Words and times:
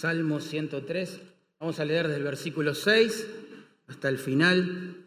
Salmo 0.00 0.40
103. 0.40 1.20
Vamos 1.58 1.80
a 1.80 1.84
leer 1.86 2.06
desde 2.06 2.18
el 2.18 2.24
versículo 2.24 2.74
6 2.74 3.26
hasta 3.86 4.08
el 4.10 4.18
final. 4.18 5.04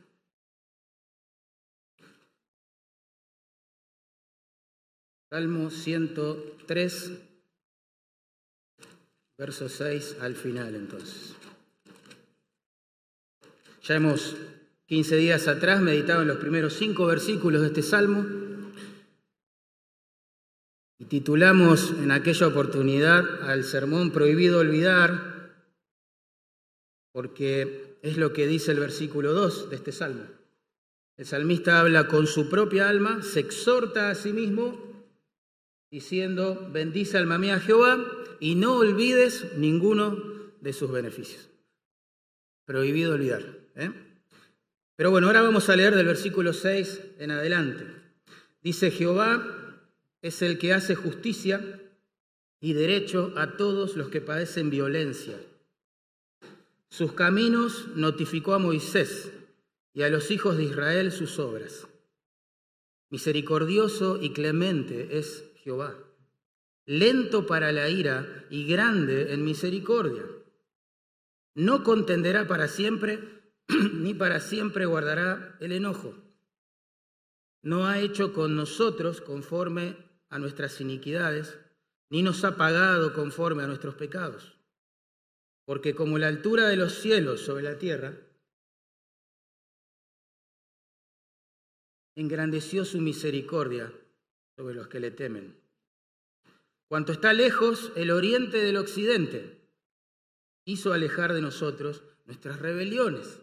Salmo 5.30 5.70
103, 5.70 7.12
verso 9.38 9.70
6 9.70 10.18
al 10.22 10.36
final 10.36 10.74
entonces. 10.74 11.36
Ya 13.84 13.96
hemos 13.96 14.36
15 14.88 15.18
días 15.18 15.48
atrás 15.48 15.82
meditado 15.82 16.24
en 16.24 16.30
los 16.30 16.38
primeros 16.38 16.74
cinco 16.74 17.06
versículos 17.06 17.62
de 17.62 17.68
este 17.68 17.84
salmo 17.84 18.49
titulamos 21.10 21.92
en 22.02 22.12
aquella 22.12 22.48
oportunidad 22.48 23.50
al 23.50 23.64
sermón 23.64 24.12
Prohibido 24.12 24.60
olvidar, 24.60 25.52
porque 27.12 27.98
es 28.04 28.18
lo 28.18 28.32
que 28.32 28.48
dice 28.48 28.72
el 28.72 28.80
versículo 28.80 29.34
2 29.34 29.72
de 29.72 29.76
este 29.76 29.92
salmo. 29.92 30.24
El 31.18 31.26
salmista 31.26 31.80
habla 31.80 32.08
con 32.08 32.28
su 32.28 32.48
propia 32.48 32.88
alma, 32.88 33.22
se 33.24 33.42
exhorta 33.42 34.10
a 34.10 34.16
sí 34.16 34.32
mismo 34.32 35.04
diciendo, 35.92 36.70
bendice 36.72 37.18
alma 37.18 37.38
mía 37.38 37.60
Jehová 37.60 38.06
y 38.40 38.56
no 38.56 38.76
olvides 38.76 39.58
ninguno 39.58 40.16
de 40.62 40.74
sus 40.74 40.92
beneficios. 40.92 41.50
Prohibido 42.66 43.16
olvidar. 43.16 43.44
¿eh? 43.76 43.92
Pero 44.96 45.10
bueno, 45.10 45.28
ahora 45.28 45.42
vamos 45.42 45.68
a 45.70 45.76
leer 45.76 45.96
del 45.96 46.06
versículo 46.06 46.54
6 46.54 47.02
en 47.18 47.32
adelante. 47.32 47.86
Dice, 48.62 48.92
Jehová 48.92 49.59
es 50.22 50.42
el 50.42 50.58
que 50.58 50.74
hace 50.74 50.96
justicia 50.96 51.82
y 52.60 52.74
derecho 52.74 53.34
a 53.38 53.56
todos 53.56 53.96
los 53.96 54.10
que 54.10 54.22
padecen 54.22 54.70
violencia. 54.70 55.40
Sus 56.90 57.14
caminos 57.14 57.88
notificó 57.96 58.54
a 58.54 58.60
Moisés 58.60 59.32
y 59.94 60.02
a 60.02 60.10
los 60.10 60.32
hijos 60.32 60.58
de 60.58 60.64
Israel 60.64 61.12
sus 61.12 61.40
obras. 61.40 61.88
Misericordioso 63.10 64.22
y 64.22 64.34
clemente 64.34 65.18
es 65.18 65.46
Jehová, 65.64 65.96
lento 66.86 67.46
para 67.46 67.72
la 67.72 67.90
ira 67.90 68.46
y 68.50 68.66
grande 68.66 69.34
en 69.34 69.46
misericordia. 69.46 70.26
No 71.56 71.84
contenderá 71.84 72.48
para 72.48 72.68
siempre, 72.68 73.20
ni 73.94 74.14
para 74.14 74.40
siempre 74.40 74.86
guardará 74.86 75.58
el 75.60 75.72
enojo. 75.72 76.16
No 77.62 77.88
ha 77.88 78.00
hecho 78.00 78.34
con 78.34 78.56
nosotros 78.56 79.22
conforme 79.22 80.09
a 80.30 80.40
nuestras 80.40 80.80
iniquidades, 80.82 81.60
ni 82.10 82.24
nos 82.24 82.44
ha 82.44 82.56
pagado 82.56 83.14
conforme 83.14 83.64
a 83.64 83.68
nuestros 83.68 83.96
pecados. 83.96 84.58
Porque 85.66 85.94
como 85.94 86.18
la 86.18 86.28
altura 86.28 86.68
de 86.68 86.76
los 86.76 86.94
cielos 86.94 87.42
sobre 87.42 87.64
la 87.64 87.78
tierra, 87.78 88.16
engrandeció 92.16 92.86
su 92.86 93.00
misericordia 93.00 93.94
sobre 94.56 94.76
los 94.76 94.88
que 94.88 95.00
le 95.00 95.12
temen. 95.12 95.60
Cuanto 96.88 97.12
está 97.12 97.34
lejos 97.34 97.92
el 97.96 98.12
oriente 98.12 98.58
del 98.58 98.78
occidente, 98.78 99.60
hizo 100.66 100.92
alejar 100.92 101.34
de 101.34 101.42
nosotros 101.42 102.04
nuestras 102.26 102.60
rebeliones. 102.60 103.40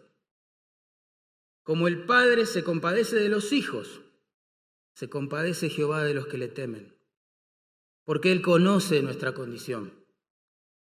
Como 1.63 1.87
el 1.87 2.05
Padre 2.05 2.45
se 2.45 2.63
compadece 2.63 3.15
de 3.17 3.29
los 3.29 3.51
hijos, 3.51 4.01
se 4.97 5.09
compadece 5.09 5.69
Jehová 5.69 6.03
de 6.03 6.15
los 6.15 6.25
que 6.25 6.39
le 6.39 6.47
temen, 6.47 6.97
porque 8.03 8.31
Él 8.31 8.41
conoce 8.41 9.03
nuestra 9.03 9.35
condición. 9.35 9.93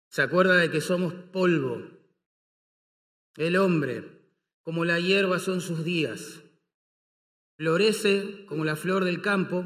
Se 0.09 0.23
acuerda 0.23 0.55
de 0.55 0.71
que 0.71 0.81
somos 0.81 1.13
polvo. 1.13 1.83
El 3.37 3.57
hombre, 3.57 4.23
como 4.63 4.85
la 4.85 5.01
hierba 5.01 5.41
son 5.41 5.61
sus 5.61 5.83
días, 5.83 6.45
florece 7.57 8.47
como 8.47 8.65
la 8.65 8.77
flor 8.77 9.03
del 9.03 9.21
campo, 9.21 9.65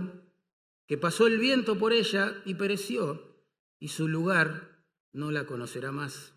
que 0.87 0.97
pasó 0.97 1.27
el 1.27 1.37
viento 1.37 1.79
por 1.79 1.93
ella 1.93 2.41
y 2.47 2.55
pereció, 2.55 3.45
y 3.79 3.89
su 3.89 4.09
lugar 4.09 4.83
no 5.13 5.31
la 5.31 5.45
conocerá 5.45 5.93
más. 5.93 6.33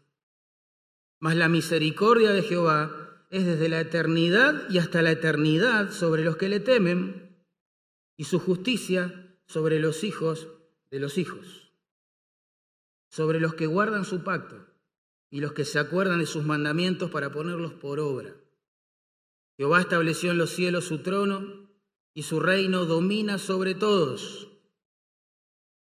Mas 1.21 1.37
la 1.37 1.47
misericordia 1.47 2.31
de 2.33 2.41
Jehová 2.41 3.25
es 3.29 3.45
desde 3.45 3.69
la 3.69 3.79
eternidad 3.79 4.69
y 4.69 4.79
hasta 4.79 5.01
la 5.01 5.11
eternidad 5.11 5.91
sobre 5.91 6.25
los 6.25 6.35
que 6.35 6.49
le 6.49 6.59
temen, 6.59 7.20
y 8.17 8.25
su 8.25 8.39
justicia 8.39 9.37
sobre 9.47 9.79
los 9.79 10.03
hijos 10.03 10.47
de 10.89 10.99
los 10.99 11.17
hijos, 11.17 11.71
sobre 13.09 13.39
los 13.39 13.55
que 13.55 13.65
guardan 13.65 14.05
su 14.05 14.23
pacto 14.23 14.67
y 15.29 15.39
los 15.39 15.53
que 15.53 15.65
se 15.65 15.79
acuerdan 15.79 16.19
de 16.19 16.25
sus 16.25 16.43
mandamientos 16.43 17.09
para 17.09 17.31
ponerlos 17.31 17.73
por 17.73 17.99
obra. 17.99 18.35
Jehová 19.57 19.81
estableció 19.81 20.31
en 20.31 20.37
los 20.37 20.51
cielos 20.51 20.85
su 20.85 20.99
trono 20.99 21.69
y 22.13 22.23
su 22.23 22.39
reino 22.39 22.85
domina 22.85 23.37
sobre 23.37 23.75
todos. 23.75 24.49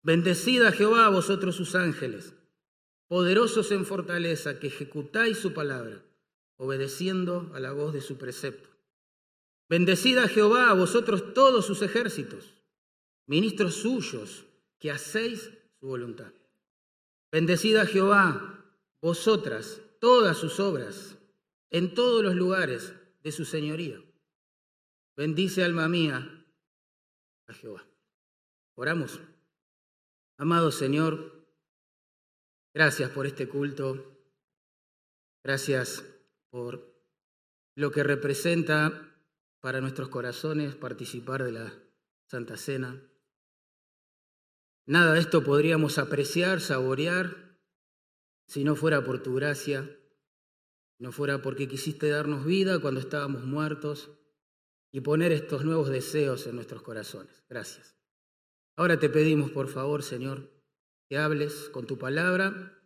Bendecida 0.03 0.71
Jehová 0.71 1.09
vosotros 1.09 1.55
sus 1.55 1.75
ángeles, 1.75 2.33
poderosos 3.07 3.71
en 3.71 3.85
fortaleza, 3.85 4.59
que 4.59 4.67
ejecutáis 4.67 5.37
su 5.37 5.53
palabra, 5.53 6.03
obedeciendo 6.57 7.51
a 7.53 7.59
la 7.59 7.71
voz 7.71 7.93
de 7.93 8.01
su 8.01 8.17
precepto. 8.17 8.76
Bendecida 9.69 10.27
Jehová 10.27 10.73
vosotros 10.73 11.33
todos 11.33 11.65
sus 11.65 11.81
ejércitos, 11.81 12.53
ministros 13.25 13.75
suyos, 13.75 14.45
que 14.79 14.91
hacéis 14.91 15.51
su 15.79 15.87
voluntad. 15.87 16.31
Bendecida 17.31 17.85
Jehová, 17.85 18.65
vosotras, 19.01 19.81
todas 19.99 20.37
sus 20.37 20.59
obras, 20.59 21.17
en 21.69 21.93
todos 21.93 22.23
los 22.23 22.35
lugares 22.35 22.93
de 23.23 23.31
su 23.31 23.43
señoría. 23.43 24.01
Bendice 25.17 25.63
alma 25.63 25.89
mía 25.89 26.45
a 27.47 27.53
Jehová. 27.53 27.85
Oramos. 28.75 29.19
Amado 30.37 30.71
Señor, 30.71 31.47
gracias 32.73 33.09
por 33.09 33.25
este 33.25 33.49
culto. 33.49 34.13
Gracias 35.43 36.05
por 36.49 36.93
lo 37.75 37.91
que 37.91 38.03
representa 38.03 39.06
para 39.67 39.81
nuestros 39.81 40.07
corazones 40.07 40.75
participar 40.75 41.43
de 41.43 41.51
la 41.51 41.73
Santa 42.25 42.55
Cena. 42.55 43.03
Nada 44.85 45.11
de 45.11 45.19
esto 45.19 45.43
podríamos 45.43 45.97
apreciar, 45.97 46.61
saborear, 46.61 47.59
si 48.47 48.63
no 48.63 48.77
fuera 48.77 49.03
por 49.03 49.21
tu 49.21 49.35
gracia, 49.35 49.93
no 50.99 51.11
fuera 51.11 51.41
porque 51.41 51.67
quisiste 51.67 52.07
darnos 52.07 52.45
vida 52.45 52.79
cuando 52.79 53.01
estábamos 53.01 53.43
muertos 53.43 54.09
y 54.93 55.01
poner 55.01 55.33
estos 55.33 55.65
nuevos 55.65 55.89
deseos 55.89 56.47
en 56.47 56.55
nuestros 56.55 56.81
corazones. 56.81 57.43
Gracias. 57.49 57.97
Ahora 58.77 58.97
te 58.97 59.09
pedimos, 59.09 59.51
por 59.51 59.67
favor, 59.67 60.01
Señor, 60.01 60.49
que 61.09 61.17
hables 61.17 61.67
con 61.73 61.85
tu 61.85 61.97
palabra 61.97 62.81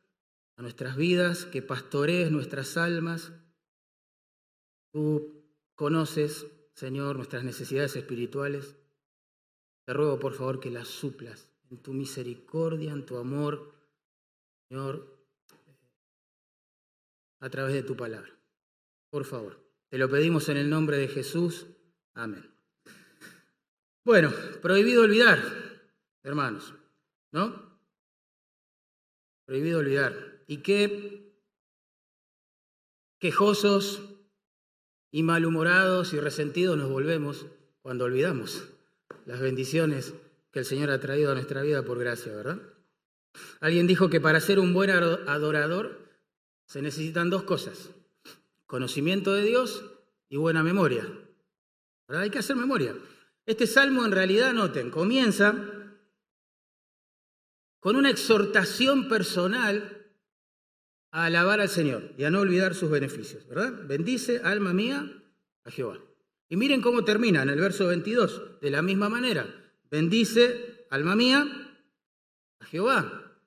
a 0.57 0.61
nuestras 0.63 0.95
vidas, 0.95 1.45
que 1.45 1.61
pastorees 1.61 2.31
nuestras 2.31 2.75
almas. 2.75 3.31
Tú 4.91 5.45
conoces, 5.75 6.47
Señor, 6.73 7.15
nuestras 7.17 7.43
necesidades 7.43 7.95
espirituales. 7.95 8.75
Te 9.85 9.93
ruego, 9.93 10.19
por 10.19 10.33
favor, 10.33 10.59
que 10.59 10.71
las 10.71 10.87
suplas 10.87 11.49
en 11.69 11.81
tu 11.81 11.93
misericordia, 11.93 12.91
en 12.91 13.05
tu 13.05 13.17
amor, 13.17 13.73
Señor, 14.67 15.21
a 17.39 17.49
través 17.49 17.73
de 17.73 17.83
tu 17.83 17.95
palabra. 17.95 18.31
Por 19.09 19.25
favor, 19.25 19.59
te 19.89 19.97
lo 19.97 20.09
pedimos 20.09 20.47
en 20.49 20.57
el 20.57 20.69
nombre 20.69 20.97
de 20.97 21.07
Jesús. 21.07 21.67
Amén. 22.13 22.49
Bueno, 24.03 24.31
prohibido 24.61 25.03
olvidar, 25.03 25.39
hermanos, 26.23 26.73
¿no? 27.31 27.79
Prohibido 29.45 29.79
olvidar. 29.79 30.43
Y 30.47 30.57
qué 30.57 31.35
quejosos 33.19 34.10
y 35.11 35.23
malhumorados 35.23 36.13
y 36.13 36.19
resentidos 36.19 36.78
nos 36.78 36.90
volvemos 36.90 37.46
cuando 37.81 38.05
olvidamos 38.05 38.63
las 39.25 39.40
bendiciones 39.40 40.13
que 40.52 40.59
el 40.59 40.66
Señor 40.66 40.90
ha 40.90 40.99
traído 40.99 41.31
a 41.31 41.35
nuestra 41.35 41.61
vida 41.61 41.84
por 41.84 41.99
gracia, 41.99 42.34
¿verdad? 42.34 42.61
Alguien 43.59 43.87
dijo 43.87 44.09
que 44.09 44.22
para 44.22 44.40
ser 44.40 44.59
un 44.59 44.73
buen 44.73 44.90
adorador 44.90 46.09
se 46.66 46.81
necesitan 46.81 47.29
dos 47.29 47.43
cosas, 47.43 47.91
conocimiento 48.66 49.34
de 49.34 49.43
Dios 49.43 49.84
y 50.29 50.37
buena 50.37 50.63
memoria. 50.63 51.08
Hay 52.08 52.29
que 52.29 52.40
hacer 52.40 52.55
memoria. 52.55 52.96
Este 53.46 53.67
salmo 53.67 54.05
en 54.05 54.11
realidad, 54.11 54.53
noten, 54.53 54.91
comienza 54.91 55.55
con 57.79 57.96
una 57.96 58.09
exhortación 58.09 59.09
personal 59.09 60.00
a 61.11 61.25
alabar 61.25 61.59
al 61.59 61.69
Señor 61.69 62.13
y 62.17 62.23
a 62.23 62.29
no 62.31 62.40
olvidar 62.40 62.73
sus 62.73 62.90
beneficios, 62.90 63.46
¿verdad? 63.47 63.85
Bendice, 63.85 64.41
alma 64.43 64.73
mía, 64.73 65.11
a 65.66 65.72
Jehová. 65.72 65.99
Y 66.49 66.55
miren 66.55 66.81
cómo 66.81 67.03
termina 67.03 67.43
en 67.43 67.49
el 67.49 67.59
verso 67.59 67.87
22, 67.87 68.59
de 68.61 68.72
la 68.72 68.81
misma 68.81 69.09
manera. 69.09 69.46
Bendice, 69.90 70.85
alma 70.90 71.16
mía, 71.16 71.46
a 72.59 72.66
Jehová. 72.66 73.37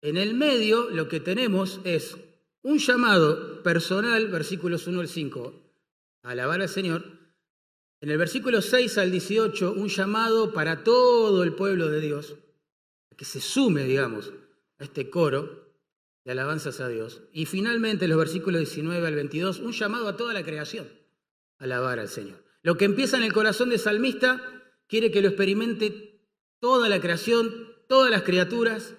En 0.00 0.16
el 0.16 0.34
medio 0.34 0.90
lo 0.90 1.08
que 1.08 1.20
tenemos 1.20 1.80
es 1.84 2.16
un 2.62 2.78
llamado 2.78 3.62
personal, 3.62 4.28
versículos 4.28 4.86
1 4.86 5.00
al 5.00 5.08
5, 5.08 5.62
a 6.22 6.30
alabar 6.30 6.62
al 6.62 6.68
Señor. 6.68 7.04
En 8.00 8.10
el 8.10 8.18
versículo 8.18 8.60
6 8.60 8.98
al 8.98 9.10
18, 9.10 9.72
un 9.72 9.88
llamado 9.88 10.52
para 10.52 10.82
todo 10.84 11.42
el 11.42 11.54
pueblo 11.54 11.88
de 11.88 12.00
Dios, 12.00 12.36
que 13.16 13.24
se 13.24 13.40
sume, 13.40 13.84
digamos, 13.84 14.32
a 14.78 14.84
este 14.84 15.08
coro 15.08 15.63
de 16.24 16.32
alabanzas 16.32 16.80
a 16.80 16.88
Dios. 16.88 17.22
Y 17.32 17.46
finalmente, 17.46 18.04
en 18.04 18.10
los 18.10 18.18
versículos 18.18 18.60
19 18.60 19.06
al 19.06 19.14
22, 19.14 19.60
un 19.60 19.72
llamado 19.72 20.08
a 20.08 20.16
toda 20.16 20.32
la 20.32 20.44
creación, 20.44 20.88
a 21.58 21.64
alabar 21.64 21.98
al 21.98 22.08
Señor. 22.08 22.44
Lo 22.62 22.76
que 22.76 22.86
empieza 22.86 23.16
en 23.16 23.24
el 23.24 23.32
corazón 23.32 23.68
del 23.68 23.78
salmista 23.78 24.42
quiere 24.88 25.10
que 25.10 25.20
lo 25.20 25.28
experimente 25.28 26.28
toda 26.60 26.88
la 26.88 27.00
creación, 27.00 27.68
todas 27.88 28.10
las 28.10 28.22
criaturas, 28.22 28.94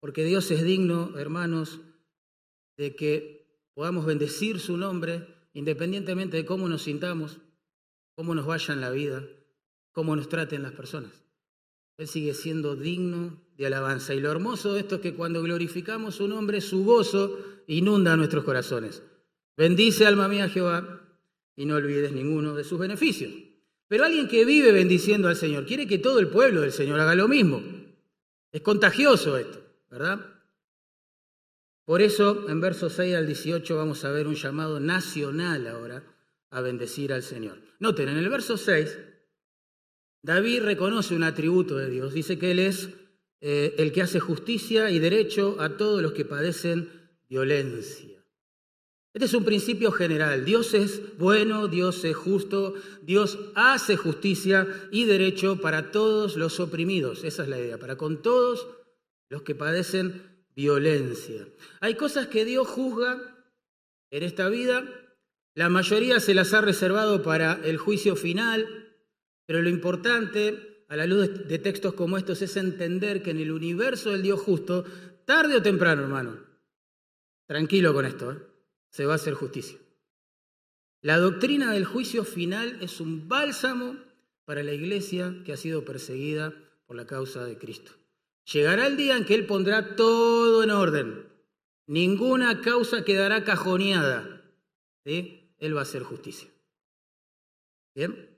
porque 0.00 0.24
Dios 0.24 0.50
es 0.50 0.62
digno, 0.62 1.18
hermanos, 1.18 1.80
de 2.76 2.94
que 2.94 3.68
podamos 3.74 4.06
bendecir 4.06 4.60
su 4.60 4.76
nombre 4.76 5.26
independientemente 5.52 6.36
de 6.36 6.46
cómo 6.46 6.68
nos 6.68 6.82
sintamos, 6.82 7.38
cómo 8.14 8.34
nos 8.34 8.46
vaya 8.46 8.72
en 8.72 8.80
la 8.80 8.90
vida, 8.90 9.24
cómo 9.92 10.16
nos 10.16 10.28
traten 10.28 10.62
las 10.62 10.72
personas. 10.72 11.21
Él 11.96 12.08
sigue 12.08 12.34
siendo 12.34 12.76
digno 12.76 13.42
de 13.56 13.66
alabanza. 13.66 14.14
Y 14.14 14.20
lo 14.20 14.30
hermoso 14.30 14.74
de 14.74 14.80
esto 14.80 14.96
es 14.96 15.00
que 15.00 15.14
cuando 15.14 15.42
glorificamos 15.42 16.16
su 16.16 16.28
nombre, 16.28 16.60
su 16.60 16.84
gozo 16.84 17.38
inunda 17.66 18.16
nuestros 18.16 18.44
corazones. 18.44 19.02
Bendice 19.56 20.06
alma 20.06 20.28
mía 20.28 20.48
Jehová 20.48 21.00
y 21.54 21.66
no 21.66 21.76
olvides 21.76 22.12
ninguno 22.12 22.54
de 22.54 22.64
sus 22.64 22.78
beneficios. 22.78 23.32
Pero 23.88 24.04
alguien 24.04 24.28
que 24.28 24.44
vive 24.44 24.72
bendiciendo 24.72 25.28
al 25.28 25.36
Señor 25.36 25.66
quiere 25.66 25.86
que 25.86 25.98
todo 25.98 26.18
el 26.18 26.28
pueblo 26.28 26.62
del 26.62 26.72
Señor 26.72 26.98
haga 27.00 27.14
lo 27.14 27.28
mismo. 27.28 27.62
Es 28.50 28.62
contagioso 28.62 29.36
esto. 29.36 29.62
¿verdad? 29.92 30.20
Por 31.84 32.00
eso, 32.00 32.48
en 32.48 32.62
versos 32.62 32.94
6 32.94 33.14
al 33.14 33.26
18 33.26 33.76
vamos 33.76 34.04
a 34.06 34.10
ver 34.10 34.26
un 34.26 34.34
llamado 34.34 34.80
nacional 34.80 35.66
ahora 35.66 36.02
a 36.50 36.62
bendecir 36.62 37.12
al 37.12 37.22
Señor. 37.22 37.58
Noten, 37.78 38.08
en 38.08 38.16
el 38.16 38.28
verso 38.30 38.56
6, 38.56 38.98
David 40.22 40.62
reconoce 40.62 41.14
un 41.14 41.24
atributo 41.24 41.76
de 41.76 41.90
Dios. 41.90 42.14
Dice 42.14 42.38
que 42.38 42.52
Él 42.52 42.60
es 42.60 42.90
eh, 43.40 43.74
el 43.78 43.92
que 43.92 44.02
hace 44.02 44.20
justicia 44.20 44.90
y 44.90 44.98
derecho 44.98 45.56
a 45.60 45.76
todos 45.76 46.00
los 46.00 46.12
que 46.12 46.24
padecen 46.24 46.88
violencia. 47.28 48.24
Este 49.14 49.26
es 49.26 49.34
un 49.34 49.44
principio 49.44 49.92
general. 49.92 50.44
Dios 50.44 50.72
es 50.72 51.18
bueno, 51.18 51.68
Dios 51.68 52.02
es 52.04 52.16
justo, 52.16 52.74
Dios 53.02 53.38
hace 53.54 53.96
justicia 53.96 54.66
y 54.90 55.04
derecho 55.04 55.60
para 55.60 55.90
todos 55.90 56.36
los 56.36 56.60
oprimidos. 56.60 57.24
Esa 57.24 57.42
es 57.42 57.48
la 57.48 57.58
idea, 57.58 57.78
para 57.78 57.96
con 57.96 58.22
todos 58.22 58.68
los 59.28 59.42
que 59.42 59.54
padecen 59.54 60.22
violencia. 60.54 61.46
Hay 61.80 61.94
cosas 61.96 62.28
que 62.28 62.44
Dios 62.44 62.68
juzga 62.68 63.46
en 64.10 64.22
esta 64.22 64.48
vida, 64.48 64.84
la 65.54 65.68
mayoría 65.68 66.20
se 66.20 66.34
las 66.34 66.54
ha 66.54 66.60
reservado 66.60 67.22
para 67.22 67.60
el 67.64 67.76
juicio 67.76 68.16
final, 68.16 68.81
pero 69.46 69.62
lo 69.62 69.68
importante 69.68 70.84
a 70.88 70.96
la 70.96 71.06
luz 71.06 71.48
de 71.48 71.58
textos 71.58 71.94
como 71.94 72.18
estos 72.18 72.42
es 72.42 72.56
entender 72.56 73.22
que 73.22 73.30
en 73.30 73.38
el 73.38 73.50
universo 73.50 74.10
del 74.10 74.22
Dios 74.22 74.40
justo, 74.40 74.84
tarde 75.24 75.56
o 75.56 75.62
temprano, 75.62 76.02
hermano, 76.02 76.38
tranquilo 77.46 77.94
con 77.94 78.06
esto, 78.06 78.32
¿eh? 78.32 78.38
se 78.90 79.06
va 79.06 79.14
a 79.14 79.16
hacer 79.16 79.34
justicia. 79.34 79.78
La 81.00 81.18
doctrina 81.18 81.72
del 81.72 81.84
juicio 81.84 82.24
final 82.24 82.78
es 82.80 83.00
un 83.00 83.28
bálsamo 83.28 83.96
para 84.44 84.62
la 84.62 84.72
iglesia 84.72 85.34
que 85.44 85.52
ha 85.52 85.56
sido 85.56 85.84
perseguida 85.84 86.54
por 86.86 86.96
la 86.96 87.06
causa 87.06 87.44
de 87.44 87.58
Cristo. 87.58 87.92
Llegará 88.52 88.86
el 88.86 88.96
día 88.96 89.16
en 89.16 89.24
que 89.24 89.34
Él 89.34 89.46
pondrá 89.46 89.96
todo 89.96 90.62
en 90.62 90.70
orden. 90.70 91.26
Ninguna 91.86 92.60
causa 92.60 93.04
quedará 93.04 93.44
cajoneada. 93.44 94.42
Él 95.04 95.76
va 95.76 95.80
a 95.80 95.82
hacer 95.82 96.02
justicia. 96.02 96.48
¿Bien? 97.94 98.31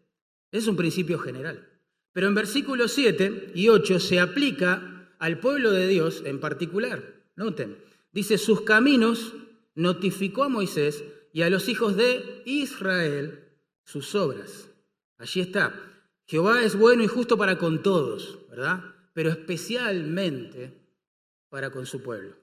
Es 0.54 0.68
un 0.68 0.76
principio 0.76 1.18
general. 1.18 1.68
Pero 2.12 2.28
en 2.28 2.34
versículos 2.36 2.92
7 2.92 3.50
y 3.56 3.68
8 3.68 3.98
se 3.98 4.20
aplica 4.20 5.10
al 5.18 5.40
pueblo 5.40 5.72
de 5.72 5.88
Dios 5.88 6.22
en 6.24 6.38
particular. 6.38 7.02
Noten, 7.34 7.76
dice, 8.12 8.38
sus 8.38 8.60
caminos 8.60 9.32
notificó 9.74 10.44
a 10.44 10.48
Moisés 10.48 11.02
y 11.32 11.42
a 11.42 11.50
los 11.50 11.68
hijos 11.68 11.96
de 11.96 12.42
Israel 12.44 13.48
sus 13.82 14.14
obras. 14.14 14.70
Allí 15.18 15.40
está. 15.40 15.74
Jehová 16.28 16.62
es 16.62 16.76
bueno 16.76 17.02
y 17.02 17.08
justo 17.08 17.36
para 17.36 17.58
con 17.58 17.82
todos, 17.82 18.38
¿verdad? 18.48 18.94
pero 19.14 19.30
especialmente 19.30 20.72
para 21.48 21.70
con 21.70 21.86
su 21.86 22.00
pueblo. 22.00 22.36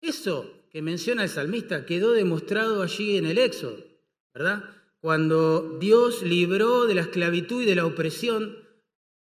Eso 0.00 0.66
que 0.70 0.80
menciona 0.82 1.24
el 1.24 1.28
salmista 1.28 1.84
quedó 1.84 2.12
demostrado 2.12 2.82
allí 2.82 3.18
en 3.18 3.26
el 3.26 3.36
Éxodo, 3.36 3.84
¿verdad? 4.32 4.81
Cuando 5.02 5.78
Dios 5.80 6.22
libró 6.22 6.86
de 6.86 6.94
la 6.94 7.00
esclavitud 7.00 7.60
y 7.60 7.66
de 7.66 7.74
la 7.74 7.86
opresión 7.86 8.56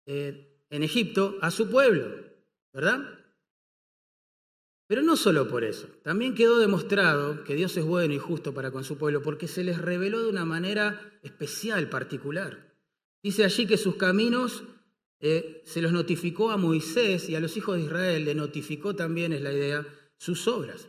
eh, 0.07 0.63
en 0.71 0.85
Egipto 0.85 1.37
a 1.41 1.51
su 1.51 1.69
pueblo, 1.69 2.15
¿verdad? 2.73 3.01
Pero 4.87 5.03
no 5.03 5.17
solo 5.17 5.49
por 5.49 5.65
eso, 5.65 5.89
también 6.05 6.37
quedó 6.37 6.59
demostrado 6.59 7.43
que 7.43 7.57
Dios 7.57 7.77
es 7.77 7.85
bueno 7.85 8.15
y 8.15 8.19
justo 8.19 8.55
para 8.55 8.71
con 8.71 8.85
su 8.85 8.97
pueblo, 8.97 9.21
porque 9.21 9.49
se 9.49 9.65
les 9.65 9.79
reveló 9.79 10.23
de 10.23 10.29
una 10.29 10.45
manera 10.45 11.19
especial, 11.23 11.89
particular. 11.89 12.73
Dice 13.21 13.43
allí 13.43 13.67
que 13.67 13.77
sus 13.77 13.97
caminos 13.97 14.63
eh, 15.19 15.61
se 15.65 15.83
los 15.83 15.91
notificó 15.91 16.53
a 16.53 16.57
Moisés 16.57 17.29
y 17.29 17.35
a 17.35 17.41
los 17.41 17.57
hijos 17.57 17.79
de 17.79 17.83
Israel, 17.83 18.25
le 18.25 18.37
notificó 18.37 18.95
también, 18.95 19.33
es 19.33 19.43
la 19.43 19.53
idea, 19.53 19.85
sus 20.19 20.47
obras. 20.47 20.89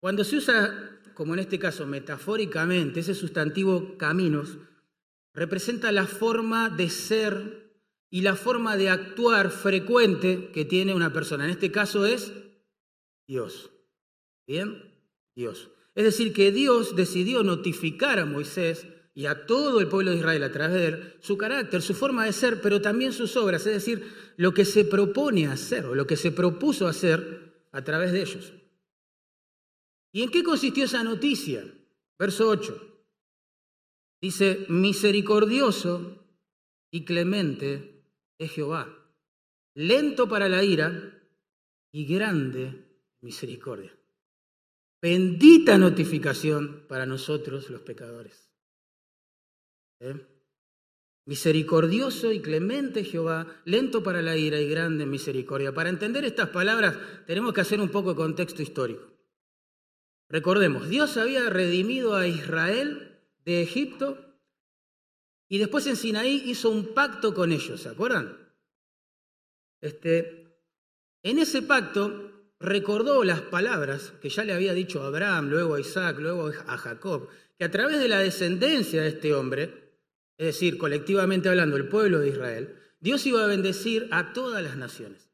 Cuando 0.00 0.24
se 0.24 0.38
usa, 0.38 0.93
como 1.14 1.34
en 1.34 1.40
este 1.40 1.58
caso, 1.58 1.86
metafóricamente, 1.86 3.00
ese 3.00 3.14
sustantivo 3.14 3.96
caminos, 3.96 4.58
representa 5.32 5.92
la 5.92 6.06
forma 6.06 6.68
de 6.70 6.90
ser 6.90 7.64
y 8.10 8.20
la 8.20 8.36
forma 8.36 8.76
de 8.76 8.90
actuar 8.90 9.50
frecuente 9.50 10.50
que 10.52 10.64
tiene 10.64 10.94
una 10.94 11.12
persona. 11.12 11.44
En 11.44 11.50
este 11.50 11.72
caso 11.72 12.06
es 12.06 12.32
Dios. 13.26 13.70
¿Bien? 14.46 14.94
Dios. 15.34 15.70
Es 15.94 16.04
decir, 16.04 16.32
que 16.32 16.52
Dios 16.52 16.96
decidió 16.96 17.42
notificar 17.42 18.18
a 18.18 18.26
Moisés 18.26 18.86
y 19.14 19.26
a 19.26 19.46
todo 19.46 19.80
el 19.80 19.88
pueblo 19.88 20.10
de 20.10 20.18
Israel 20.18 20.42
a 20.42 20.52
través 20.52 20.74
de 20.74 20.86
él, 20.86 21.14
su 21.20 21.36
carácter, 21.36 21.82
su 21.82 21.94
forma 21.94 22.24
de 22.24 22.32
ser, 22.32 22.60
pero 22.60 22.80
también 22.80 23.12
sus 23.12 23.36
obras, 23.36 23.66
es 23.66 23.74
decir, 23.74 24.12
lo 24.36 24.52
que 24.52 24.64
se 24.64 24.84
propone 24.84 25.46
hacer 25.46 25.86
o 25.86 25.94
lo 25.94 26.06
que 26.06 26.16
se 26.16 26.32
propuso 26.32 26.88
hacer 26.88 27.66
a 27.70 27.82
través 27.82 28.12
de 28.12 28.22
ellos. 28.22 28.52
¿Y 30.14 30.22
en 30.22 30.30
qué 30.30 30.44
consistió 30.44 30.84
esa 30.84 31.02
noticia? 31.02 31.64
Verso 32.16 32.48
8. 32.48 33.04
Dice, 34.22 34.64
misericordioso 34.68 36.24
y 36.88 37.04
clemente 37.04 38.04
es 38.38 38.52
Jehová, 38.52 38.88
lento 39.74 40.28
para 40.28 40.48
la 40.48 40.62
ira 40.62 41.20
y 41.90 42.06
grande 42.06 42.86
misericordia. 43.22 43.92
Bendita 45.02 45.78
notificación 45.78 46.86
para 46.88 47.06
nosotros 47.06 47.68
los 47.68 47.80
pecadores. 47.80 48.52
¿Eh? 49.98 50.14
Misericordioso 51.26 52.30
y 52.30 52.40
clemente 52.40 53.02
Jehová, 53.02 53.62
lento 53.64 54.04
para 54.04 54.22
la 54.22 54.36
ira 54.36 54.60
y 54.60 54.68
grande 54.68 55.06
misericordia. 55.06 55.74
Para 55.74 55.90
entender 55.90 56.24
estas 56.24 56.50
palabras 56.50 56.96
tenemos 57.26 57.52
que 57.52 57.62
hacer 57.62 57.80
un 57.80 57.88
poco 57.88 58.10
de 58.10 58.16
contexto 58.16 58.62
histórico. 58.62 59.13
Recordemos, 60.34 60.88
Dios 60.88 61.16
había 61.16 61.48
redimido 61.48 62.16
a 62.16 62.26
Israel 62.26 63.20
de 63.44 63.62
Egipto 63.62 64.18
y 65.48 65.58
después 65.58 65.86
en 65.86 65.94
Sinaí 65.94 66.42
hizo 66.46 66.70
un 66.70 66.92
pacto 66.92 67.32
con 67.32 67.52
ellos, 67.52 67.82
¿se 67.82 67.88
acuerdan? 67.88 68.36
Este, 69.80 70.58
en 71.22 71.38
ese 71.38 71.62
pacto 71.62 72.32
recordó 72.58 73.22
las 73.22 73.42
palabras 73.42 74.12
que 74.20 74.28
ya 74.28 74.42
le 74.42 74.52
había 74.52 74.74
dicho 74.74 75.04
a 75.04 75.06
Abraham, 75.06 75.50
luego 75.50 75.76
a 75.76 75.80
Isaac, 75.80 76.18
luego 76.18 76.48
a 76.48 76.78
Jacob, 76.78 77.28
que 77.56 77.66
a 77.66 77.70
través 77.70 78.00
de 78.00 78.08
la 78.08 78.18
descendencia 78.18 79.02
de 79.02 79.10
este 79.10 79.34
hombre, 79.34 79.94
es 80.36 80.46
decir, 80.46 80.78
colectivamente 80.78 81.48
hablando, 81.48 81.76
el 81.76 81.86
pueblo 81.86 82.18
de 82.18 82.30
Israel, 82.30 82.74
Dios 82.98 83.24
iba 83.24 83.44
a 83.44 83.46
bendecir 83.46 84.08
a 84.10 84.32
todas 84.32 84.64
las 84.64 84.76
naciones. 84.76 85.30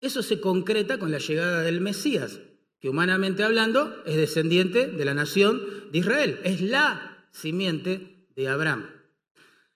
Eso 0.00 0.22
se 0.22 0.40
concreta 0.40 0.98
con 0.98 1.10
la 1.10 1.18
llegada 1.18 1.60
del 1.60 1.82
Mesías, 1.82 2.40
que 2.80 2.88
humanamente 2.88 3.42
hablando 3.42 4.02
es 4.06 4.16
descendiente 4.16 4.86
de 4.86 5.04
la 5.04 5.14
nación 5.14 5.62
de 5.90 5.98
Israel, 5.98 6.40
es 6.44 6.60
la 6.60 7.28
simiente 7.32 8.26
de 8.36 8.48
Abraham. 8.48 8.90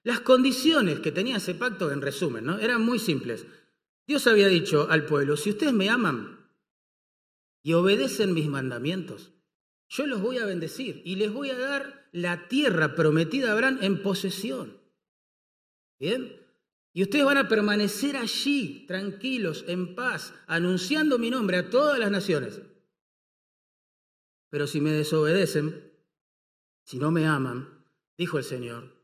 Las 0.05 0.21
condiciones 0.21 1.01
que 1.01 1.13
tenía 1.13 1.37
ese 1.37 1.55
pacto, 1.55 1.91
en 1.93 2.01
resumen, 2.01 2.45
¿no? 2.45 2.59
eran 2.59 2.83
muy 2.83 2.99
simples. 2.99 3.47
Dios 4.07 4.27
había 4.27 4.49
dicho 4.49 4.89
al 4.91 5.07
pueblo, 5.07 5.37
si 5.37 5.51
ustedes 5.51 5.73
me 5.73 5.89
aman 5.89 6.49
y 7.63 7.73
obedecen 7.75 8.35
mis 8.35 8.49
mandamientos, 8.49 9.33
yo 9.89 10.07
los 10.07 10.21
voy 10.21 10.39
a 10.39 10.47
bendecir 10.47 11.03
y 11.05 11.17
les 11.17 11.33
voy 11.33 11.51
a 11.51 11.59
dar 11.59 12.09
la 12.13 12.49
tierra 12.49 12.95
prometida 12.95 13.51
a 13.51 13.53
Abraham 13.53 13.79
en 13.83 14.03
posesión. 14.03 14.81
¿Bien? 15.99 16.41
Y 16.93 17.03
ustedes 17.03 17.25
van 17.25 17.39
a 17.39 17.49
permanecer 17.49 18.17
allí, 18.17 18.85
tranquilos, 18.87 19.65
en 19.69 19.95
paz, 19.95 20.35
anunciando 20.47 21.19
mi 21.19 21.31
nombre 21.31 21.57
a 21.59 21.71
todas 21.71 21.99
las 21.99 22.11
naciones. 22.11 22.61
Pero 24.53 24.67
si 24.67 24.83
me 24.83 24.93
desobedecen, 24.93 25.91
si 26.85 26.99
no 26.99 27.11
me 27.11 27.27
aman, 27.27 27.87
dijo 28.19 28.37
el 28.37 28.45
Señor, 28.45 29.03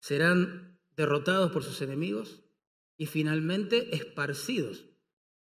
serán 0.00 0.78
derrotados 0.94 1.50
por 1.50 1.64
sus 1.64 1.80
enemigos 1.80 2.42
y 2.98 3.06
finalmente 3.06 3.96
esparcidos 3.96 4.84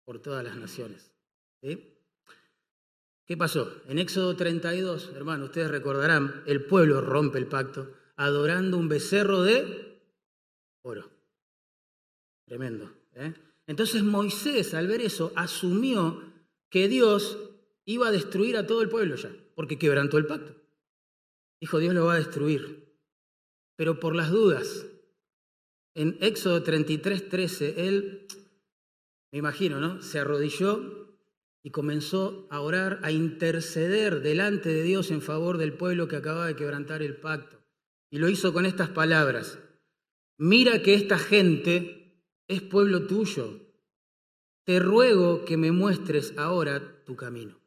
por 0.06 0.22
todas 0.22 0.42
las 0.42 0.56
naciones. 0.56 1.12
¿Qué 1.60 3.36
pasó? 3.36 3.82
En 3.86 3.98
Éxodo 3.98 4.34
32, 4.34 5.12
hermano, 5.14 5.44
ustedes 5.44 5.70
recordarán, 5.70 6.42
el 6.46 6.64
pueblo 6.64 7.02
rompe 7.02 7.36
el 7.36 7.46
pacto 7.46 7.94
adorando 8.16 8.78
un 8.78 8.88
becerro 8.88 9.42
de 9.42 10.02
oro. 10.80 11.10
Tremendo. 12.46 12.90
¿eh? 13.12 13.34
Entonces 13.66 14.02
Moisés, 14.02 14.72
al 14.72 14.86
ver 14.86 15.02
eso, 15.02 15.30
asumió 15.36 16.22
que 16.70 16.88
Dios 16.88 17.49
iba 17.84 18.08
a 18.08 18.12
destruir 18.12 18.56
a 18.56 18.66
todo 18.66 18.82
el 18.82 18.88
pueblo 18.88 19.16
ya, 19.16 19.30
porque 19.54 19.78
quebrantó 19.78 20.18
el 20.18 20.26
pacto. 20.26 20.56
Dijo, 21.60 21.78
Dios 21.78 21.94
lo 21.94 22.06
va 22.06 22.14
a 22.14 22.18
destruir. 22.18 22.96
Pero 23.76 24.00
por 24.00 24.14
las 24.14 24.30
dudas, 24.30 24.86
en 25.94 26.16
Éxodo 26.20 26.62
33, 26.62 27.28
13, 27.28 27.88
él, 27.88 28.26
me 29.32 29.38
imagino, 29.38 29.80
¿no? 29.80 30.02
Se 30.02 30.18
arrodilló 30.18 31.18
y 31.62 31.70
comenzó 31.70 32.46
a 32.50 32.60
orar, 32.60 33.00
a 33.02 33.10
interceder 33.10 34.22
delante 34.22 34.70
de 34.70 34.82
Dios 34.82 35.10
en 35.10 35.20
favor 35.20 35.58
del 35.58 35.74
pueblo 35.74 36.08
que 36.08 36.16
acababa 36.16 36.46
de 36.46 36.56
quebrantar 36.56 37.02
el 37.02 37.16
pacto. 37.16 37.58
Y 38.10 38.18
lo 38.18 38.28
hizo 38.28 38.52
con 38.52 38.66
estas 38.66 38.88
palabras. 38.88 39.58
Mira 40.38 40.82
que 40.82 40.94
esta 40.94 41.18
gente 41.18 42.24
es 42.48 42.62
pueblo 42.62 43.06
tuyo. 43.06 43.60
Te 44.64 44.78
ruego 44.78 45.44
que 45.44 45.56
me 45.56 45.70
muestres 45.70 46.34
ahora 46.38 47.04
tu 47.04 47.14
camino. 47.14 47.59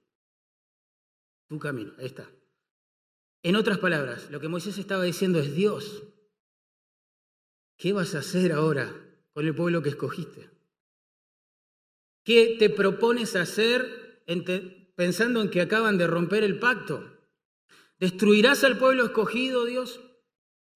Tu 1.47 1.59
camino, 1.59 1.93
ahí 1.97 2.05
está. 2.05 2.29
En 3.43 3.55
otras 3.55 3.77
palabras, 3.77 4.31
lo 4.31 4.39
que 4.39 4.47
Moisés 4.47 4.77
estaba 4.77 5.03
diciendo 5.03 5.39
es, 5.39 5.53
Dios, 5.53 6.03
¿qué 7.77 7.91
vas 7.91 8.15
a 8.15 8.19
hacer 8.19 8.53
ahora 8.53 8.93
con 9.33 9.45
el 9.45 9.53
pueblo 9.53 9.81
que 9.81 9.89
escogiste? 9.89 10.49
¿Qué 12.23 12.55
te 12.57 12.69
propones 12.69 13.35
hacer 13.35 14.23
pensando 14.95 15.41
en 15.41 15.49
que 15.49 15.59
acaban 15.59 15.97
de 15.97 16.07
romper 16.07 16.43
el 16.43 16.57
pacto? 16.57 17.05
¿Destruirás 17.99 18.63
al 18.63 18.77
pueblo 18.77 19.05
escogido, 19.05 19.65
Dios? 19.65 19.99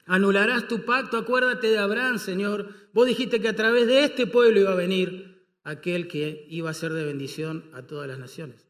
¿Anularás 0.05 0.67
tu 0.67 0.83
pacto? 0.85 1.17
Acuérdate 1.17 1.67
de 1.67 1.77
Abraham, 1.77 2.19
Señor. 2.19 2.73
Vos 2.93 3.07
dijiste 3.07 3.39
que 3.39 3.47
a 3.47 3.55
través 3.55 3.87
de 3.87 4.03
este 4.03 4.27
pueblo 4.27 4.59
iba 4.59 4.71
a 4.71 4.75
venir 4.75 5.47
aquel 5.63 6.07
que 6.07 6.45
iba 6.49 6.69
a 6.69 6.73
ser 6.73 6.93
de 6.93 7.05
bendición 7.05 7.69
a 7.73 7.87
todas 7.87 8.07
las 8.07 8.19
naciones. 8.19 8.66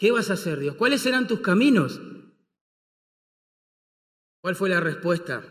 ¿Qué 0.00 0.10
vas 0.12 0.30
a 0.30 0.32
hacer, 0.32 0.58
Dios? 0.60 0.76
¿Cuáles 0.76 1.02
serán 1.02 1.28
tus 1.28 1.40
caminos? 1.40 2.00
¿Cuál 4.40 4.56
fue 4.56 4.70
la 4.70 4.80
respuesta 4.80 5.44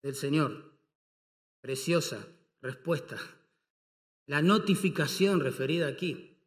del 0.00 0.14
Señor? 0.14 0.78
Preciosa 1.60 2.24
respuesta. 2.62 3.18
La 4.26 4.42
notificación 4.42 5.40
referida 5.40 5.88
aquí. 5.88 6.38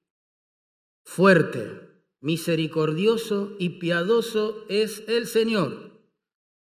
Fuerte, 1.04 1.82
misericordioso 2.22 3.58
y 3.60 3.72
piadoso 3.72 4.66
es 4.70 5.04
el 5.10 5.28
Señor, 5.28 6.00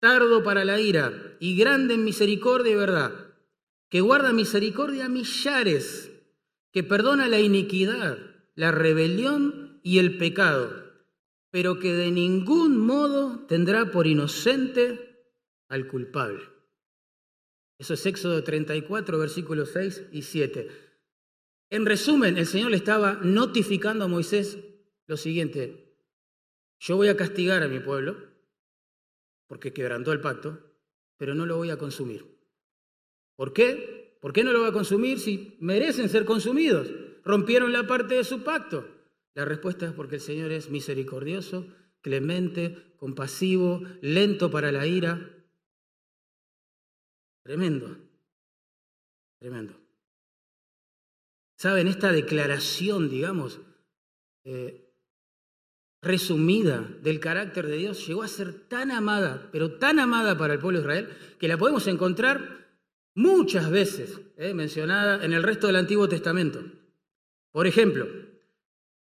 tardo 0.00 0.42
para 0.42 0.64
la 0.64 0.80
ira 0.80 1.36
y 1.40 1.58
grande 1.58 1.92
en 1.92 2.04
misericordia 2.04 2.72
y 2.72 2.76
verdad, 2.76 3.34
que 3.90 4.00
guarda 4.00 4.32
misericordia 4.32 5.04
a 5.04 5.08
millares, 5.10 6.10
que 6.72 6.82
perdona 6.82 7.28
la 7.28 7.38
iniquidad, 7.38 8.16
la 8.54 8.72
rebelión 8.72 9.67
y 9.88 9.98
el 9.98 10.18
pecado, 10.18 10.84
pero 11.50 11.78
que 11.78 11.94
de 11.94 12.10
ningún 12.10 12.76
modo 12.76 13.46
tendrá 13.46 13.90
por 13.90 14.06
inocente 14.06 15.24
al 15.66 15.88
culpable. 15.88 16.42
Eso 17.78 17.94
es 17.94 18.04
Éxodo 18.04 18.44
34, 18.44 19.18
versículos 19.18 19.70
6 19.72 20.08
y 20.12 20.20
7. 20.20 20.68
En 21.70 21.86
resumen, 21.86 22.36
el 22.36 22.44
Señor 22.44 22.70
le 22.70 22.76
estaba 22.76 23.14
notificando 23.22 24.04
a 24.04 24.08
Moisés 24.08 24.58
lo 25.06 25.16
siguiente, 25.16 25.96
yo 26.80 26.96
voy 26.96 27.08
a 27.08 27.16
castigar 27.16 27.62
a 27.62 27.68
mi 27.68 27.80
pueblo 27.80 28.14
porque 29.46 29.72
quebrantó 29.72 30.12
el 30.12 30.20
pacto, 30.20 30.60
pero 31.16 31.34
no 31.34 31.46
lo 31.46 31.56
voy 31.56 31.70
a 31.70 31.78
consumir. 31.78 32.26
¿Por 33.36 33.54
qué? 33.54 34.18
¿Por 34.20 34.34
qué 34.34 34.44
no 34.44 34.52
lo 34.52 34.60
va 34.60 34.68
a 34.68 34.72
consumir 34.72 35.18
si 35.18 35.56
merecen 35.60 36.10
ser 36.10 36.26
consumidos? 36.26 36.90
Rompieron 37.24 37.72
la 37.72 37.86
parte 37.86 38.16
de 38.16 38.24
su 38.24 38.42
pacto. 38.44 38.97
La 39.38 39.44
respuesta 39.44 39.86
es 39.86 39.92
porque 39.92 40.16
el 40.16 40.20
Señor 40.20 40.50
es 40.50 40.68
misericordioso, 40.68 41.68
clemente, 42.00 42.96
compasivo, 42.96 43.80
lento 44.02 44.50
para 44.50 44.72
la 44.72 44.84
ira. 44.84 45.30
Tremendo, 47.44 47.98
tremendo. 49.38 49.80
Saben, 51.56 51.86
esta 51.86 52.10
declaración, 52.10 53.08
digamos, 53.08 53.60
eh, 54.42 54.92
resumida 56.02 56.80
del 57.00 57.20
carácter 57.20 57.68
de 57.68 57.76
Dios 57.76 58.04
llegó 58.08 58.24
a 58.24 58.28
ser 58.28 58.66
tan 58.66 58.90
amada, 58.90 59.50
pero 59.52 59.78
tan 59.78 60.00
amada 60.00 60.36
para 60.36 60.54
el 60.54 60.58
pueblo 60.58 60.80
de 60.80 60.82
Israel, 60.82 61.16
que 61.38 61.46
la 61.46 61.56
podemos 61.56 61.86
encontrar 61.86 62.66
muchas 63.14 63.70
veces 63.70 64.20
eh, 64.36 64.52
mencionada 64.52 65.24
en 65.24 65.32
el 65.32 65.44
resto 65.44 65.68
del 65.68 65.76
Antiguo 65.76 66.08
Testamento. 66.08 66.60
Por 67.52 67.68
ejemplo, 67.68 68.26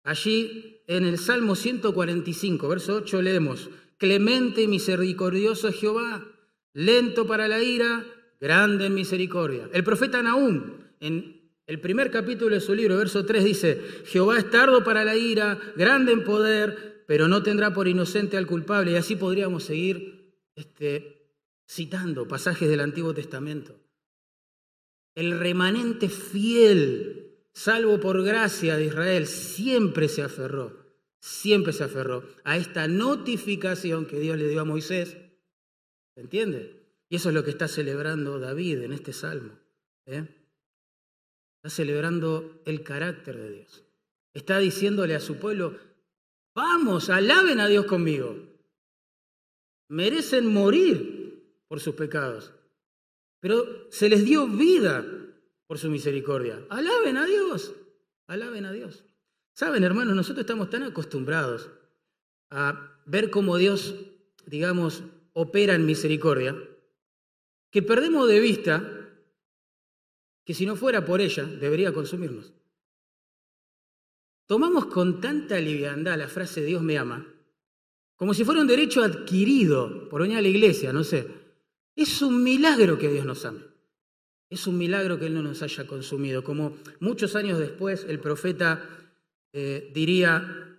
allí 0.10 0.82
en 0.88 1.06
el 1.06 1.20
Salmo 1.20 1.56
145, 1.56 2.68
verso 2.68 2.96
8 2.96 3.22
leemos, 3.22 3.70
Clemente 3.98 4.62
y 4.62 4.68
misericordioso 4.68 5.68
es 5.68 5.76
Jehová, 5.76 6.26
lento 6.74 7.28
para 7.28 7.48
la 7.48 7.62
ira, 7.62 8.06
grande 8.40 8.88
en 8.88 8.96
misericordia. 8.96 9.70
El 9.72 9.84
profeta 9.84 10.24
Nahum, 10.24 10.64
en 11.00 11.52
el 11.68 11.80
primer 11.80 12.10
capítulo 12.10 12.56
de 12.56 12.62
su 12.62 12.74
libro, 12.74 12.98
verso 12.98 13.26
3, 13.26 13.44
dice, 13.44 13.82
Jehová 14.06 14.40
es 14.40 14.50
tardo 14.50 14.84
para 14.84 15.04
la 15.04 15.16
ira, 15.16 15.60
grande 15.76 16.14
en 16.14 16.24
poder, 16.24 17.04
pero 17.06 17.28
no 17.28 17.44
tendrá 17.44 17.74
por 17.74 17.88
inocente 17.88 18.38
al 18.38 18.48
culpable. 18.48 18.92
Y 18.94 18.96
así 18.96 19.16
podríamos 19.16 19.66
seguir 19.66 20.34
este, 20.56 21.36
citando 21.68 22.28
pasajes 22.28 22.70
del 22.70 22.80
Antiguo 22.80 23.14
Testamento. 23.14 23.80
El 25.14 25.38
remanente 25.38 26.10
fiel, 26.10 27.29
salvo 27.54 28.00
por 28.00 28.24
gracia 28.24 28.78
de 28.78 28.86
Israel, 28.86 29.28
siempre 29.28 30.08
se 30.08 30.24
aferró, 30.24 30.86
siempre 31.20 31.74
se 31.74 31.84
aferró 31.84 32.24
a 32.44 32.58
esta 32.58 32.88
notificación 32.88 34.06
que 34.06 34.20
Dios 34.20 34.38
le 34.38 34.48
dio 34.48 34.62
a 34.62 34.66
Moisés. 34.66 35.18
¿Se 36.16 36.22
entiende? 36.22 36.80
Y 37.10 37.16
eso 37.16 37.30
es 37.30 37.36
lo 37.36 37.44
que 37.44 37.52
está 37.52 37.68
celebrando 37.68 38.40
David 38.40 38.84
en 38.84 38.94
este 38.94 39.14
salmo. 39.14 39.58
¿eh? 40.06 40.28
Está 41.58 41.70
celebrando 41.70 42.62
el 42.66 42.84
carácter 42.84 43.38
de 43.38 43.52
Dios. 43.52 43.84
Está 44.34 44.60
diciéndole 44.60 45.16
a 45.16 45.20
su 45.20 45.38
pueblo, 45.38 45.78
vamos, 46.56 47.10
alaben 47.10 47.60
a 47.60 47.68
Dios 47.68 47.86
conmigo. 47.86 48.38
Merecen 49.90 50.46
morir 50.46 51.64
por 51.68 51.80
sus 51.80 51.96
pecados, 51.96 52.54
pero 53.40 53.90
se 53.92 54.08
les 54.08 54.24
dio 54.24 54.48
vida 54.48 55.06
por 55.70 55.78
su 55.78 55.88
misericordia. 55.92 56.66
Alaben 56.72 57.16
a 57.16 57.28
Dios, 57.28 57.76
alaben 58.26 58.66
a 58.66 58.72
Dios. 58.72 59.04
Saben, 59.54 59.84
hermanos, 59.84 60.16
nosotros 60.16 60.42
estamos 60.42 60.72
tan 60.72 60.82
acostumbrados 60.82 61.70
a 62.50 63.00
ver 63.06 63.30
cómo 63.30 63.56
Dios, 63.56 63.94
digamos, 64.48 65.04
opera 65.34 65.76
en 65.76 65.86
misericordia, 65.86 66.58
que 67.70 67.84
perdemos 67.84 68.28
de 68.28 68.40
vista 68.40 69.12
que 70.44 70.56
si 70.56 70.66
no 70.66 70.76
fuera 70.76 71.06
por 71.06 71.22
ella, 71.22 71.44
debería 71.44 71.94
consumirnos. 71.94 72.52
Tomamos 74.48 74.88
con 74.88 75.22
tanta 75.22 75.60
liviandad 75.60 76.18
la 76.18 76.28
frase 76.28 76.64
Dios 76.64 76.82
me 76.82 76.98
ama, 76.98 77.32
como 78.16 78.34
si 78.34 78.44
fuera 78.44 78.62
un 78.62 78.68
derecho 78.68 79.04
adquirido 79.04 80.10
por 80.10 80.24
venir 80.24 80.40
a 80.40 80.42
la 80.42 80.48
iglesia, 80.48 80.92
no 80.92 81.04
sé. 81.04 81.28
Es 81.96 82.24
un 82.24 82.42
milagro 82.42 82.98
que 82.98 83.10
Dios 83.10 83.24
nos 83.24 83.46
ame. 83.46 83.69
Es 84.50 84.68
un 84.68 84.78
milagro 84.78 85.20
que 85.20 85.28
Él 85.28 85.34
no 85.34 85.44
nos 85.44 85.62
haya 85.62 85.86
consumido. 85.86 86.44
Como 86.44 86.76
muchos 87.00 87.36
años 87.36 87.60
después 87.60 88.06
el 88.08 88.20
profeta 88.20 88.88
eh, 89.54 89.92
diría, 89.94 90.78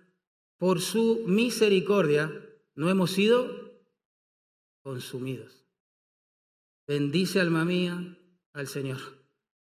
por 0.57 0.81
su 0.81 1.23
misericordia 1.25 2.31
no 2.75 2.89
hemos 2.89 3.11
sido 3.11 3.71
consumidos. 4.83 5.65
Bendice 6.87 7.39
alma 7.39 7.63
mía 7.63 8.17
al 8.53 8.67
Señor 8.67 9.21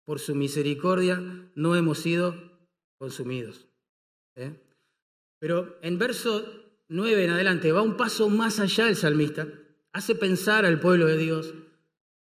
por 0.09 0.21
su 0.21 0.35
misericordia 0.35 1.23
no 1.55 1.77
hemos 1.77 1.99
sido 1.99 2.35
consumidos. 2.97 3.67
¿eh? 4.37 4.55
Pero 5.39 5.79
en 5.83 5.99
verso 5.99 6.51
9 6.89 7.25
en 7.25 7.31
adelante 7.33 7.73
va 7.73 7.83
un 7.83 7.99
paso 7.99 8.31
más 8.31 8.59
allá 8.59 8.89
el 8.89 8.97
salmista, 8.97 9.47
hace 9.93 10.15
pensar 10.15 10.65
al 10.65 10.81
pueblo 10.81 11.05
de 11.05 11.19
Dios 11.19 11.53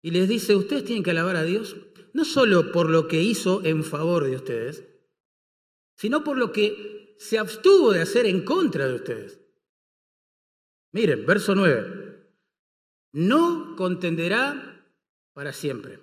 y 0.02 0.10
les 0.10 0.28
dice, 0.28 0.56
ustedes 0.56 0.84
tienen 0.84 1.02
que 1.02 1.10
alabar 1.10 1.36
a 1.36 1.44
Dios, 1.44 1.76
no 2.12 2.24
solo 2.24 2.72
por 2.72 2.88
lo 2.88 3.06
que 3.08 3.20
hizo 3.20 3.64
en 3.64 3.84
favor 3.84 4.24
de 4.24 4.36
ustedes, 4.36 4.84
sino 5.96 6.24
por 6.24 6.36
lo 6.36 6.52
que 6.52 7.16
se 7.18 7.38
abstuvo 7.38 7.92
de 7.92 8.00
hacer 8.00 8.26
en 8.26 8.44
contra 8.44 8.88
de 8.88 8.94
ustedes. 8.94 9.40
Miren, 10.92 11.26
verso 11.26 11.54
9. 11.54 12.30
No 13.12 13.76
contenderá 13.76 14.86
para 15.34 15.52
siempre, 15.52 16.00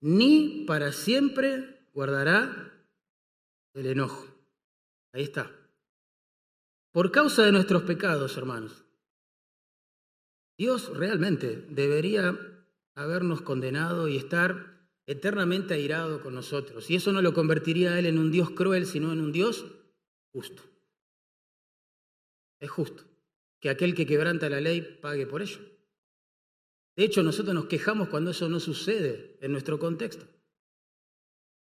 ni 0.00 0.64
para 0.66 0.92
siempre 0.92 1.88
guardará 1.92 2.72
el 3.74 3.86
enojo. 3.86 4.26
Ahí 5.12 5.24
está. 5.24 5.50
Por 6.92 7.10
causa 7.10 7.42
de 7.42 7.52
nuestros 7.52 7.82
pecados, 7.82 8.36
hermanos. 8.36 8.84
Dios 10.56 10.96
realmente 10.96 11.66
debería 11.68 12.53
habernos 12.94 13.42
condenado 13.42 14.08
y 14.08 14.16
estar 14.16 14.88
eternamente 15.06 15.74
airado 15.74 16.22
con 16.22 16.34
nosotros. 16.34 16.90
Y 16.90 16.96
eso 16.96 17.12
no 17.12 17.22
lo 17.22 17.34
convertiría 17.34 17.92
a 17.92 17.98
Él 17.98 18.06
en 18.06 18.18
un 18.18 18.30
Dios 18.30 18.50
cruel, 18.50 18.86
sino 18.86 19.12
en 19.12 19.20
un 19.20 19.32
Dios 19.32 19.66
justo. 20.32 20.62
Es 22.60 22.70
justo 22.70 23.04
que 23.60 23.68
aquel 23.68 23.94
que 23.94 24.06
quebranta 24.06 24.48
la 24.48 24.60
ley 24.60 24.98
pague 25.00 25.26
por 25.26 25.42
ello. 25.42 25.60
De 26.96 27.04
hecho, 27.04 27.22
nosotros 27.22 27.54
nos 27.54 27.66
quejamos 27.66 28.08
cuando 28.08 28.30
eso 28.30 28.48
no 28.48 28.60
sucede 28.60 29.36
en 29.40 29.52
nuestro 29.52 29.78
contexto. 29.78 30.26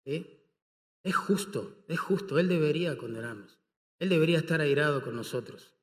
Es 0.05 1.15
justo, 1.15 1.83
es 1.87 1.99
justo, 1.99 2.39
Él 2.39 2.47
debería 2.47 2.97
condenarnos. 2.97 3.59
Él 3.99 4.09
debería 4.09 4.37
estar 4.37 4.61
airado 4.61 5.03
con 5.03 5.15
nosotros 5.15 5.76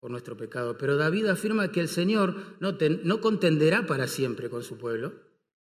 por 0.00 0.10
nuestro 0.10 0.36
pecado. 0.36 0.78
Pero 0.78 0.96
David 0.96 1.26
afirma 1.26 1.72
que 1.72 1.80
el 1.80 1.88
Señor 1.88 2.56
no, 2.60 2.76
no 3.04 3.20
contenderá 3.20 3.86
para 3.86 4.06
siempre 4.06 4.48
con 4.48 4.62
su 4.62 4.78
pueblo, 4.78 5.14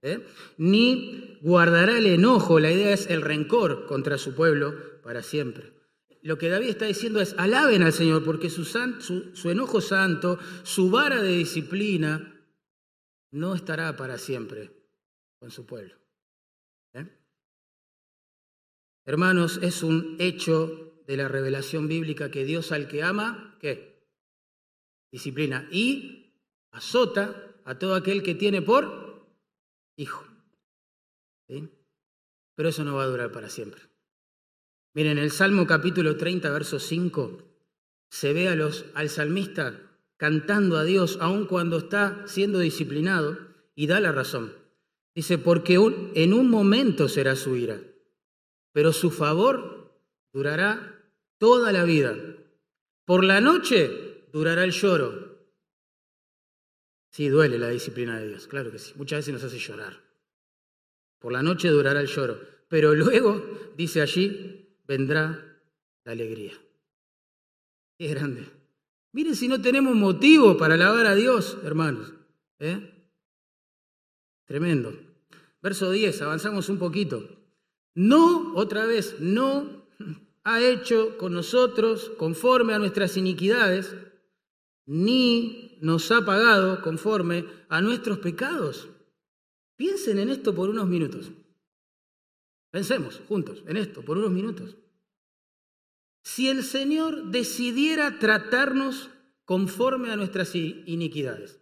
¿eh? 0.01 0.25
ni 0.57 1.37
guardará 1.41 1.97
el 1.97 2.05
enojo, 2.05 2.59
la 2.59 2.71
idea 2.71 2.93
es 2.93 3.09
el 3.09 3.21
rencor 3.21 3.85
contra 3.85 4.17
su 4.17 4.35
pueblo 4.35 5.01
para 5.03 5.23
siempre. 5.23 5.73
Lo 6.23 6.37
que 6.37 6.49
David 6.49 6.69
está 6.69 6.85
diciendo 6.85 7.19
es, 7.19 7.33
alaben 7.37 7.81
al 7.81 7.93
Señor 7.93 8.23
porque 8.23 8.49
su, 8.49 8.63
su, 8.63 9.49
enojo 9.49 9.81
santo, 9.81 10.37
su 10.63 10.91
vara 10.91 11.21
de 11.21 11.35
disciplina, 11.35 12.27
no 13.31 13.55
estará 13.55 13.95
para 13.95 14.17
siempre 14.17 14.71
con 15.39 15.49
su 15.49 15.65
pueblo. 15.65 15.95
¿eh? 16.93 17.07
Hermanos, 19.05 19.59
es 19.63 19.81
un 19.81 20.15
hecho 20.19 21.01
de 21.07 21.17
la 21.17 21.27
revelación 21.27 21.87
bíblica 21.87 22.29
que 22.29 22.45
Dios 22.45 22.71
al 22.71 22.87
que 22.87 23.01
ama, 23.01 23.57
¿qué? 23.59 23.90
Disciplina. 25.11 25.67
Y 25.71 26.33
azota 26.71 27.55
a 27.65 27.77
todo 27.77 27.95
aquel 27.95 28.23
que 28.23 28.35
tiene 28.35 28.61
por 28.61 29.27
hijo. 29.95 30.25
Pero 32.55 32.69
eso 32.69 32.83
no 32.83 32.95
va 32.95 33.03
a 33.03 33.07
durar 33.07 33.31
para 33.31 33.49
siempre. 33.49 33.81
Miren, 34.93 35.17
en 35.17 35.23
el 35.23 35.31
Salmo 35.31 35.67
capítulo 35.67 36.17
30, 36.17 36.49
verso 36.51 36.79
5, 36.79 37.37
se 38.09 38.33
ve 38.33 38.49
a 38.49 38.55
los, 38.55 38.85
al 38.93 39.09
salmista 39.09 39.79
cantando 40.17 40.77
a 40.77 40.83
Dios 40.83 41.17
aun 41.21 41.45
cuando 41.45 41.77
está 41.77 42.23
siendo 42.27 42.59
disciplinado 42.59 43.37
y 43.73 43.87
da 43.87 43.99
la 43.99 44.11
razón. 44.11 44.53
Dice, 45.15 45.37
porque 45.37 45.75
en 46.13 46.33
un 46.33 46.49
momento 46.49 47.09
será 47.09 47.35
su 47.35 47.55
ira, 47.55 47.81
pero 48.71 48.93
su 48.93 49.11
favor 49.11 49.99
durará 50.31 51.03
toda 51.37 51.71
la 51.71 51.83
vida. 51.83 52.15
Por 53.05 53.23
la 53.23 53.41
noche 53.41 54.10
durará 54.31 54.63
el 54.63 54.71
lloro, 54.71 55.31
Sí, 57.11 57.27
duele 57.27 57.59
la 57.59 57.67
disciplina 57.67 58.17
de 58.17 58.29
Dios, 58.29 58.47
claro 58.47 58.71
que 58.71 58.79
sí. 58.79 58.93
Muchas 58.95 59.19
veces 59.19 59.33
nos 59.33 59.43
hace 59.43 59.59
llorar. 59.59 60.01
Por 61.19 61.33
la 61.33 61.43
noche 61.43 61.67
durará 61.67 61.99
el 61.99 62.07
lloro, 62.07 62.39
pero 62.69 62.95
luego, 62.95 63.43
dice 63.75 64.01
allí, 64.01 64.77
vendrá 64.87 65.59
la 66.05 66.11
alegría. 66.13 66.53
Qué 67.97 68.07
grande. 68.07 68.47
Miren 69.11 69.35
si 69.35 69.49
no 69.49 69.61
tenemos 69.61 69.93
motivo 69.93 70.57
para 70.57 70.75
alabar 70.75 71.05
a 71.05 71.15
Dios, 71.15 71.57
hermanos. 71.63 72.13
¿eh? 72.59 73.05
Tremendo. 74.45 74.97
Verso 75.61 75.91
10, 75.91 76.21
avanzamos 76.21 76.69
un 76.69 76.79
poquito. 76.79 77.29
No, 77.93 78.55
otra 78.55 78.85
vez, 78.85 79.19
no 79.19 79.85
ha 80.45 80.61
hecho 80.61 81.17
con 81.17 81.33
nosotros 81.33 82.09
conforme 82.17 82.73
a 82.73 82.79
nuestras 82.79 83.17
iniquidades, 83.17 83.93
ni 84.85 85.77
nos 85.81 86.11
ha 86.11 86.25
pagado 86.25 86.81
conforme 86.81 87.45
a 87.69 87.81
nuestros 87.81 88.19
pecados. 88.19 88.89
Piensen 89.75 90.19
en 90.19 90.29
esto 90.29 90.53
por 90.53 90.69
unos 90.69 90.87
minutos. 90.87 91.31
Pensemos 92.71 93.21
juntos 93.27 93.63
en 93.67 93.77
esto 93.77 94.03
por 94.03 94.17
unos 94.17 94.31
minutos. 94.31 94.77
Si 96.23 96.49
el 96.49 96.63
Señor 96.63 97.31
decidiera 97.31 98.19
tratarnos 98.19 99.09
conforme 99.45 100.11
a 100.11 100.15
nuestras 100.15 100.55
iniquidades, 100.55 101.59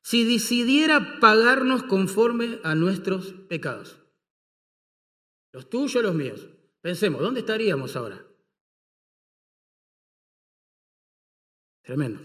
si 0.00 0.24
decidiera 0.24 1.20
pagarnos 1.20 1.82
conforme 1.82 2.60
a 2.64 2.74
nuestros 2.74 3.32
pecados, 3.48 3.98
los 5.52 5.68
tuyos, 5.68 6.02
los 6.02 6.14
míos, 6.14 6.48
pensemos, 6.80 7.20
¿dónde 7.20 7.40
estaríamos 7.40 7.94
ahora? 7.94 8.27
Tremendo. 11.88 12.20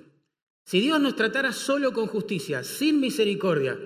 Si 0.65 0.81
Dios 0.81 0.99
nos 0.99 1.15
tratara 1.15 1.53
solo 1.53 1.93
con 1.93 2.07
justicia, 2.07 2.65
sin 2.65 2.99
misericordia, 2.99 3.79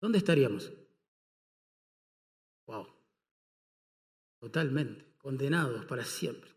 ¿dónde 0.00 0.18
estaríamos? 0.18 0.72
Wow. 2.68 2.86
Totalmente, 4.38 5.04
condenados 5.18 5.84
para 5.86 6.04
siempre. 6.04 6.48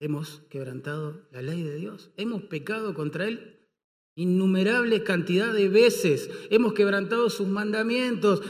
Hemos 0.00 0.40
quebrantado 0.48 1.28
la 1.32 1.42
ley 1.42 1.62
de 1.62 1.74
Dios, 1.74 2.10
hemos 2.16 2.44
pecado 2.44 2.94
contra 2.94 3.28
Él 3.28 3.68
innumerable 4.14 5.04
cantidad 5.04 5.52
de 5.52 5.68
veces, 5.68 6.30
hemos 6.48 6.72
quebrantado 6.72 7.28
sus 7.28 7.46
mandamientos. 7.46 8.40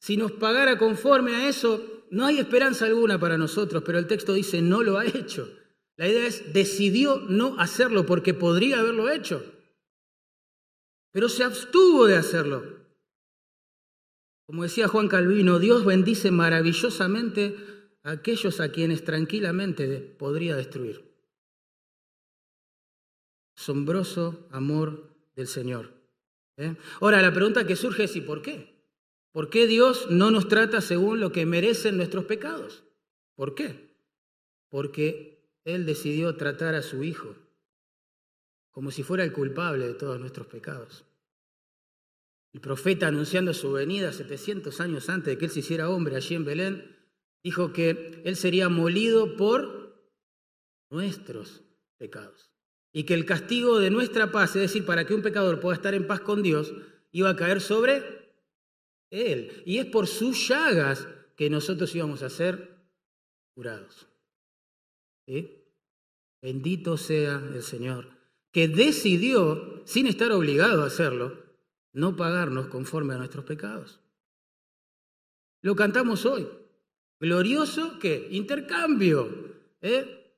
Si 0.00 0.16
nos 0.16 0.32
pagara 0.32 0.76
conforme 0.76 1.36
a 1.36 1.48
eso, 1.48 1.91
no 2.12 2.26
hay 2.26 2.38
esperanza 2.38 2.84
alguna 2.84 3.18
para 3.18 3.38
nosotros, 3.38 3.82
pero 3.86 3.98
el 3.98 4.06
texto 4.06 4.34
dice, 4.34 4.60
no 4.60 4.82
lo 4.82 4.98
ha 4.98 5.06
hecho. 5.06 5.48
La 5.96 6.06
idea 6.06 6.26
es, 6.26 6.52
decidió 6.52 7.20
no 7.20 7.58
hacerlo 7.58 8.04
porque 8.04 8.34
podría 8.34 8.80
haberlo 8.80 9.08
hecho, 9.08 9.42
pero 11.10 11.30
se 11.30 11.42
abstuvo 11.42 12.06
de 12.06 12.16
hacerlo. 12.16 12.82
Como 14.44 14.64
decía 14.64 14.88
Juan 14.88 15.08
Calvino, 15.08 15.58
Dios 15.58 15.86
bendice 15.86 16.30
maravillosamente 16.30 17.56
a 18.02 18.10
aquellos 18.10 18.60
a 18.60 18.70
quienes 18.70 19.04
tranquilamente 19.04 19.98
podría 19.98 20.54
destruir. 20.54 21.16
Asombroso 23.56 24.48
amor 24.50 25.16
del 25.34 25.46
Señor. 25.46 25.94
¿eh? 26.58 26.76
Ahora, 27.00 27.22
la 27.22 27.32
pregunta 27.32 27.66
que 27.66 27.76
surge 27.76 28.04
es 28.04 28.16
¿y 28.16 28.20
por 28.20 28.42
qué? 28.42 28.71
¿Por 29.32 29.50
qué 29.50 29.66
Dios 29.66 30.10
no 30.10 30.30
nos 30.30 30.48
trata 30.48 30.80
según 30.80 31.20
lo 31.20 31.32
que 31.32 31.46
merecen 31.46 31.96
nuestros 31.96 32.26
pecados? 32.26 32.84
¿Por 33.34 33.54
qué? 33.54 33.96
Porque 34.68 35.32
él 35.64 35.86
decidió 35.86 36.36
tratar 36.36 36.74
a 36.74 36.82
su 36.82 37.02
Hijo 37.02 37.36
como 38.72 38.90
si 38.90 39.02
fuera 39.02 39.22
el 39.22 39.32
culpable 39.32 39.86
de 39.86 39.94
todos 39.94 40.18
nuestros 40.18 40.46
pecados. 40.46 41.04
El 42.52 42.60
profeta 42.60 43.06
anunciando 43.06 43.54
su 43.54 43.72
venida 43.72 44.12
700 44.12 44.80
años 44.80 45.08
antes 45.08 45.26
de 45.26 45.38
que 45.38 45.44
Él 45.44 45.50
se 45.50 45.60
hiciera 45.60 45.90
hombre 45.90 46.16
allí 46.16 46.34
en 46.34 46.44
Belén, 46.44 46.96
dijo 47.42 47.72
que 47.72 48.22
Él 48.24 48.34
sería 48.36 48.68
molido 48.68 49.36
por 49.36 50.10
nuestros 50.90 51.62
pecados. 51.98 52.50
Y 52.92 53.04
que 53.04 53.14
el 53.14 53.24
castigo 53.24 53.78
de 53.78 53.90
nuestra 53.90 54.32
paz, 54.32 54.56
es 54.56 54.62
decir, 54.62 54.84
para 54.84 55.06
que 55.06 55.14
un 55.14 55.22
pecador 55.22 55.60
pueda 55.60 55.76
estar 55.76 55.94
en 55.94 56.06
paz 56.06 56.20
con 56.20 56.42
Dios, 56.42 56.72
iba 57.10 57.30
a 57.30 57.36
caer 57.36 57.60
sobre 57.60 58.21
Él. 59.12 59.62
Y 59.64 59.78
es 59.78 59.86
por 59.86 60.08
sus 60.08 60.48
llagas 60.48 61.06
que 61.36 61.48
nosotros 61.48 61.94
íbamos 61.94 62.22
a 62.22 62.30
ser 62.30 62.76
curados. 63.54 64.08
Bendito 66.40 66.96
sea 66.96 67.40
el 67.54 67.62
Señor, 67.62 68.08
que 68.50 68.66
decidió, 68.66 69.82
sin 69.84 70.06
estar 70.06 70.32
obligado 70.32 70.82
a 70.82 70.86
hacerlo, 70.86 71.40
no 71.92 72.16
pagarnos 72.16 72.66
conforme 72.66 73.14
a 73.14 73.18
nuestros 73.18 73.44
pecados. 73.44 74.00
Lo 75.60 75.76
cantamos 75.76 76.26
hoy. 76.26 76.48
Glorioso 77.20 77.98
que 78.00 78.28
intercambio. 78.32 79.28
¿eh? 79.80 80.34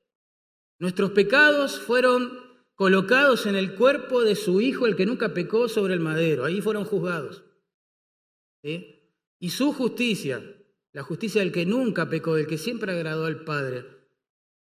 Nuestros 0.77 1.11
pecados 1.11 1.79
fueron 1.79 2.39
colocados 2.75 3.47
en 3.47 3.55
el 3.55 3.73
cuerpo 3.73 4.21
de 4.21 4.35
su 4.35 4.61
Hijo, 4.61 4.85
el 4.85 4.95
que 4.95 5.05
nunca 5.05 5.33
pecó 5.33 5.67
sobre 5.67 5.95
el 5.95 6.01
madero. 6.01 6.45
Ahí 6.45 6.61
fueron 6.61 6.85
juzgados. 6.85 7.43
Y 9.39 9.49
su 9.49 9.73
justicia, 9.73 10.43
la 10.91 11.03
justicia 11.03 11.41
del 11.41 11.51
que 11.51 11.65
nunca 11.65 12.09
pecó, 12.09 12.35
del 12.35 12.47
que 12.47 12.57
siempre 12.57 12.91
agradó 12.91 13.25
al 13.25 13.43
Padre, 13.43 13.85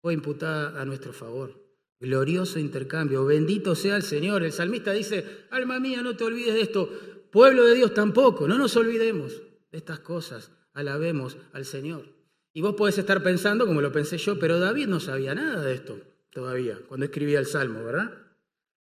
fue 0.01 0.13
imputada 0.13 0.81
a 0.81 0.85
nuestro 0.85 1.13
favor. 1.13 1.63
Glorioso 1.99 2.59
intercambio. 2.59 3.25
Bendito 3.25 3.73
sea 3.73 3.95
el 3.95 4.03
Señor. 4.03 4.43
El 4.43 4.51
salmista 4.51 4.91
dice, 4.91 5.45
alma 5.49 5.79
mía, 5.79 6.01
no 6.01 6.15
te 6.15 6.25
olvides 6.25 6.53
de 6.53 6.61
esto. 6.61 6.89
Pueblo 7.31 7.65
de 7.65 7.75
Dios 7.75 7.93
tampoco. 7.93 8.47
No 8.47 8.57
nos 8.57 8.75
olvidemos 8.75 9.41
de 9.71 9.77
estas 9.77 9.99
cosas. 9.99 10.51
Alabemos 10.73 11.37
al 11.53 11.65
Señor. 11.65 12.13
Y 12.53 12.61
vos 12.61 12.75
podés 12.75 12.97
estar 12.97 13.23
pensando, 13.23 13.65
como 13.65 13.81
lo 13.81 13.91
pensé 13.91 14.17
yo, 14.17 14.37
pero 14.39 14.59
David 14.59 14.87
no 14.87 14.99
sabía 14.99 15.33
nada 15.35 15.61
de 15.61 15.73
esto 15.73 15.99
todavía, 16.31 16.79
cuando 16.87 17.05
escribía 17.05 17.39
el 17.39 17.45
Salmo, 17.45 17.83
¿verdad? 17.83 18.13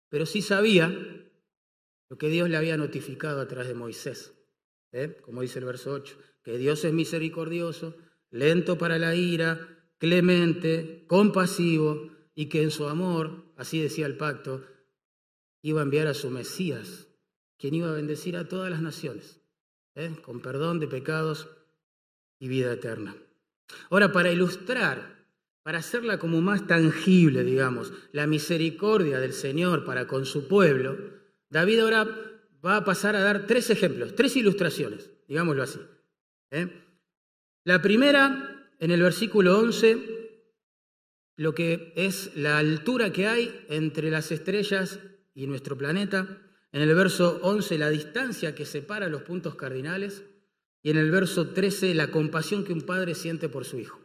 Pero 0.08 0.26
sí 0.26 0.42
sabía 0.42 0.92
lo 2.08 2.18
que 2.18 2.28
Dios 2.28 2.50
le 2.50 2.56
había 2.56 2.76
notificado 2.76 3.40
a 3.40 3.48
través 3.48 3.68
de 3.68 3.74
Moisés. 3.74 4.32
¿Eh? 4.94 5.18
Como 5.20 5.42
dice 5.42 5.58
el 5.58 5.66
verso 5.66 5.92
8, 5.92 6.16
que 6.42 6.56
Dios 6.56 6.84
es 6.84 6.92
misericordioso, 6.92 7.96
lento 8.30 8.78
para 8.78 8.98
la 8.98 9.14
ira, 9.14 9.68
clemente, 9.98 11.04
compasivo, 11.06 12.10
y 12.34 12.46
que 12.46 12.62
en 12.62 12.70
su 12.70 12.88
amor, 12.88 13.52
así 13.56 13.80
decía 13.80 14.06
el 14.06 14.16
pacto, 14.16 14.64
iba 15.62 15.80
a 15.80 15.84
enviar 15.84 16.06
a 16.06 16.14
su 16.14 16.30
Mesías, 16.30 17.08
quien 17.58 17.74
iba 17.74 17.88
a 17.88 17.94
bendecir 17.94 18.36
a 18.36 18.48
todas 18.48 18.70
las 18.70 18.80
naciones, 18.80 19.40
¿eh? 19.94 20.14
con 20.22 20.40
perdón 20.40 20.80
de 20.80 20.88
pecados 20.88 21.48
y 22.38 22.48
vida 22.48 22.72
eterna. 22.72 23.16
Ahora, 23.90 24.12
para 24.12 24.32
ilustrar, 24.32 25.26
para 25.62 25.78
hacerla 25.78 26.18
como 26.18 26.40
más 26.40 26.66
tangible, 26.66 27.42
digamos, 27.42 27.92
la 28.12 28.26
misericordia 28.26 29.18
del 29.18 29.32
Señor 29.32 29.84
para 29.84 30.06
con 30.06 30.26
su 30.26 30.46
pueblo, 30.46 30.98
David 31.48 31.80
ahora 31.80 32.33
va 32.64 32.76
a 32.76 32.84
pasar 32.84 33.16
a 33.16 33.20
dar 33.20 33.46
tres 33.46 33.70
ejemplos, 33.70 34.14
tres 34.14 34.36
ilustraciones, 34.36 35.10
digámoslo 35.28 35.62
así. 35.62 35.80
¿eh? 36.50 36.68
La 37.64 37.82
primera, 37.82 38.70
en 38.78 38.90
el 38.90 39.02
versículo 39.02 39.58
11, 39.58 40.24
lo 41.36 41.54
que 41.54 41.92
es 41.96 42.36
la 42.36 42.58
altura 42.58 43.12
que 43.12 43.26
hay 43.26 43.64
entre 43.68 44.10
las 44.10 44.30
estrellas 44.30 45.00
y 45.34 45.46
nuestro 45.46 45.76
planeta. 45.76 46.38
En 46.72 46.82
el 46.82 46.94
verso 46.94 47.40
11, 47.42 47.78
la 47.78 47.90
distancia 47.90 48.54
que 48.54 48.66
separa 48.66 49.08
los 49.08 49.22
puntos 49.22 49.54
cardinales. 49.54 50.24
Y 50.82 50.90
en 50.90 50.98
el 50.98 51.10
verso 51.10 51.48
13, 51.48 51.94
la 51.94 52.10
compasión 52.10 52.64
que 52.64 52.72
un 52.72 52.82
padre 52.82 53.14
siente 53.14 53.48
por 53.48 53.64
su 53.64 53.78
hijo. 53.78 54.00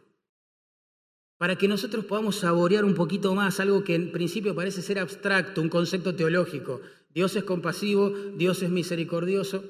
Para 1.36 1.56
que 1.56 1.68
nosotros 1.68 2.04
podamos 2.04 2.36
saborear 2.36 2.84
un 2.84 2.94
poquito 2.94 3.34
más 3.34 3.60
algo 3.60 3.84
que 3.84 3.94
en 3.94 4.12
principio 4.12 4.54
parece 4.54 4.82
ser 4.82 4.98
abstracto, 4.98 5.60
un 5.60 5.68
concepto 5.68 6.14
teológico. 6.14 6.80
Dios 7.14 7.34
es 7.36 7.44
compasivo, 7.44 8.10
Dios 8.10 8.62
es 8.62 8.70
misericordioso. 8.70 9.64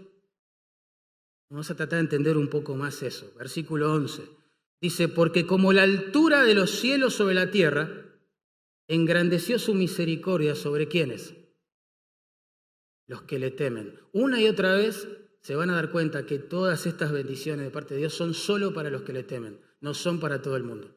Vamos 1.48 1.70
a 1.70 1.74
tratar 1.74 1.98
de 1.98 2.04
entender 2.04 2.36
un 2.36 2.48
poco 2.48 2.76
más 2.76 3.02
eso. 3.02 3.32
Versículo 3.36 3.92
11. 3.92 4.22
Dice, 4.80 5.08
porque 5.08 5.46
como 5.46 5.72
la 5.72 5.82
altura 5.82 6.44
de 6.44 6.54
los 6.54 6.70
cielos 6.70 7.14
sobre 7.14 7.34
la 7.34 7.50
tierra, 7.50 7.88
engrandeció 8.88 9.58
su 9.58 9.74
misericordia 9.74 10.54
sobre 10.54 10.88
quienes? 10.88 11.34
Los 13.06 13.22
que 13.22 13.38
le 13.38 13.50
temen. 13.50 13.98
Una 14.12 14.40
y 14.40 14.46
otra 14.46 14.74
vez 14.74 15.08
se 15.42 15.54
van 15.54 15.70
a 15.70 15.76
dar 15.76 15.90
cuenta 15.90 16.26
que 16.26 16.38
todas 16.38 16.86
estas 16.86 17.12
bendiciones 17.12 17.64
de 17.64 17.70
parte 17.70 17.94
de 17.94 18.00
Dios 18.00 18.14
son 18.14 18.34
solo 18.34 18.72
para 18.72 18.90
los 18.90 19.02
que 19.02 19.12
le 19.12 19.22
temen, 19.22 19.60
no 19.80 19.94
son 19.94 20.20
para 20.20 20.42
todo 20.42 20.56
el 20.56 20.64
mundo. 20.64 20.96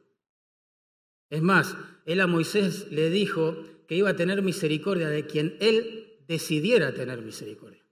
Es 1.29 1.41
más, 1.41 1.75
él 2.05 2.21
a 2.21 2.27
Moisés 2.27 2.91
le 2.91 3.09
dijo 3.09 3.57
que 3.87 3.95
iba 3.95 4.09
a 4.09 4.15
tener 4.15 4.41
misericordia 4.41 5.09
de 5.09 5.25
quien 5.25 5.57
él 5.59 6.02
decidiera 6.33 6.93
tener 6.93 7.21
misericordia. 7.21 7.85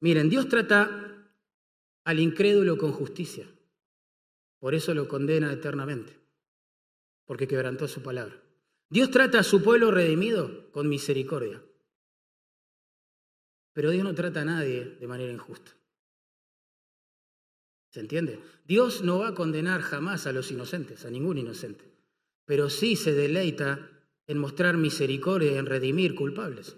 Miren, 0.00 0.28
Dios 0.28 0.46
trata 0.48 0.84
al 2.04 2.20
incrédulo 2.20 2.76
con 2.76 2.92
justicia. 2.92 3.48
Por 4.58 4.74
eso 4.74 4.92
lo 4.92 5.08
condena 5.08 5.50
eternamente, 5.52 6.12
porque 7.24 7.48
quebrantó 7.48 7.88
su 7.88 8.02
palabra. 8.02 8.38
Dios 8.90 9.10
trata 9.10 9.38
a 9.38 9.42
su 9.42 9.62
pueblo 9.62 9.90
redimido 9.90 10.70
con 10.70 10.88
misericordia. 10.88 11.62
Pero 13.72 13.90
Dios 13.90 14.04
no 14.04 14.14
trata 14.14 14.42
a 14.42 14.44
nadie 14.44 14.96
de 15.00 15.06
manera 15.06 15.32
injusta. 15.32 15.72
¿Se 17.88 18.00
entiende? 18.00 18.40
Dios 18.66 19.02
no 19.02 19.20
va 19.20 19.28
a 19.28 19.34
condenar 19.34 19.80
jamás 19.80 20.26
a 20.26 20.32
los 20.32 20.50
inocentes, 20.50 21.06
a 21.06 21.10
ningún 21.10 21.38
inocente, 21.38 21.90
pero 22.44 22.68
sí 22.68 22.96
se 22.96 23.14
deleita 23.14 23.93
en 24.26 24.38
mostrar 24.38 24.76
misericordia 24.76 25.58
en 25.58 25.66
redimir 25.66 26.14
culpables. 26.14 26.76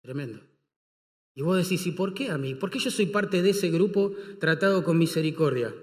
Tremendo. 0.00 0.40
Y 1.34 1.42
vos 1.42 1.56
decís, 1.56 1.86
¿y 1.86 1.92
por 1.92 2.14
qué 2.14 2.30
a 2.30 2.38
mí? 2.38 2.54
¿Por 2.54 2.70
qué 2.70 2.78
yo 2.78 2.90
soy 2.90 3.06
parte 3.06 3.42
de 3.42 3.50
ese 3.50 3.70
grupo 3.70 4.12
tratado 4.40 4.84
con 4.84 4.98
misericordia? 4.98 5.74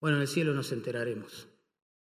Bueno, 0.00 0.16
en 0.16 0.22
el 0.22 0.28
cielo 0.28 0.54
nos 0.54 0.72
enteraremos 0.72 1.48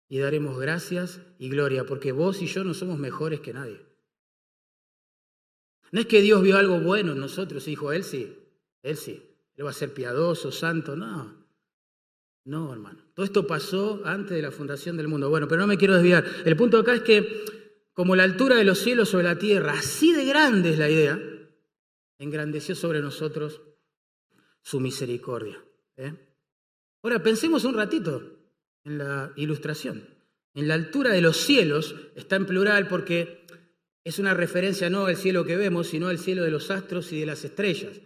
y 0.09 0.19
daremos 0.19 0.59
gracias 0.59 1.21
y 1.39 1.49
gloria, 1.49 1.85
porque 1.85 2.11
vos 2.11 2.41
y 2.41 2.47
yo 2.47 2.63
no 2.63 2.73
somos 2.73 2.99
mejores 2.99 3.39
que 3.39 3.53
nadie. 3.53 3.81
No 5.91 5.99
es 5.99 6.07
que 6.07 6.21
Dios 6.21 6.41
vio 6.41 6.57
algo 6.57 6.79
bueno 6.79 7.13
en 7.13 7.19
nosotros 7.19 7.67
y 7.67 7.71
dijo, 7.71 7.91
Él 7.91 8.03
sí, 8.03 8.37
Él 8.81 8.97
sí, 8.97 9.29
Él 9.55 9.65
va 9.65 9.69
a 9.69 9.73
ser 9.73 9.93
piadoso, 9.93 10.51
santo, 10.51 10.95
no. 10.95 11.42
No, 12.45 12.73
hermano. 12.73 12.99
Todo 13.13 13.25
esto 13.25 13.47
pasó 13.47 14.01
antes 14.05 14.31
de 14.35 14.41
la 14.41 14.51
fundación 14.51 14.97
del 14.97 15.07
mundo. 15.07 15.29
Bueno, 15.29 15.47
pero 15.47 15.61
no 15.61 15.67
me 15.67 15.77
quiero 15.77 15.95
desviar. 15.95 16.25
El 16.45 16.57
punto 16.57 16.77
acá 16.77 16.95
es 16.95 17.01
que, 17.01 17.45
como 17.93 18.15
la 18.15 18.23
altura 18.23 18.57
de 18.57 18.65
los 18.65 18.79
cielos 18.79 19.09
sobre 19.09 19.25
la 19.25 19.37
tierra, 19.37 19.73
así 19.73 20.13
de 20.13 20.25
grande 20.25 20.71
es 20.71 20.77
la 20.77 20.89
idea, 20.89 21.21
engrandeció 22.17 22.75
sobre 22.75 23.01
nosotros 23.01 23.61
su 24.61 24.79
misericordia. 24.79 25.63
¿eh? 25.97 26.13
Ahora 27.01 27.23
pensemos 27.23 27.63
un 27.65 27.75
ratito 27.75 28.39
en 28.83 28.97
la 28.97 29.31
ilustración. 29.35 30.07
En 30.53 30.67
la 30.67 30.73
altura 30.73 31.11
de 31.11 31.21
los 31.21 31.37
cielos 31.37 31.95
está 32.15 32.35
en 32.35 32.45
plural 32.45 32.87
porque 32.87 33.45
es 34.03 34.19
una 34.19 34.33
referencia 34.33 34.89
no 34.89 35.05
al 35.05 35.15
cielo 35.15 35.45
que 35.45 35.55
vemos, 35.55 35.87
sino 35.87 36.07
al 36.07 36.19
cielo 36.19 36.43
de 36.43 36.51
los 36.51 36.71
astros 36.71 37.11
y 37.13 37.19
de 37.19 37.25
las 37.25 37.43
estrellas. 37.43 38.01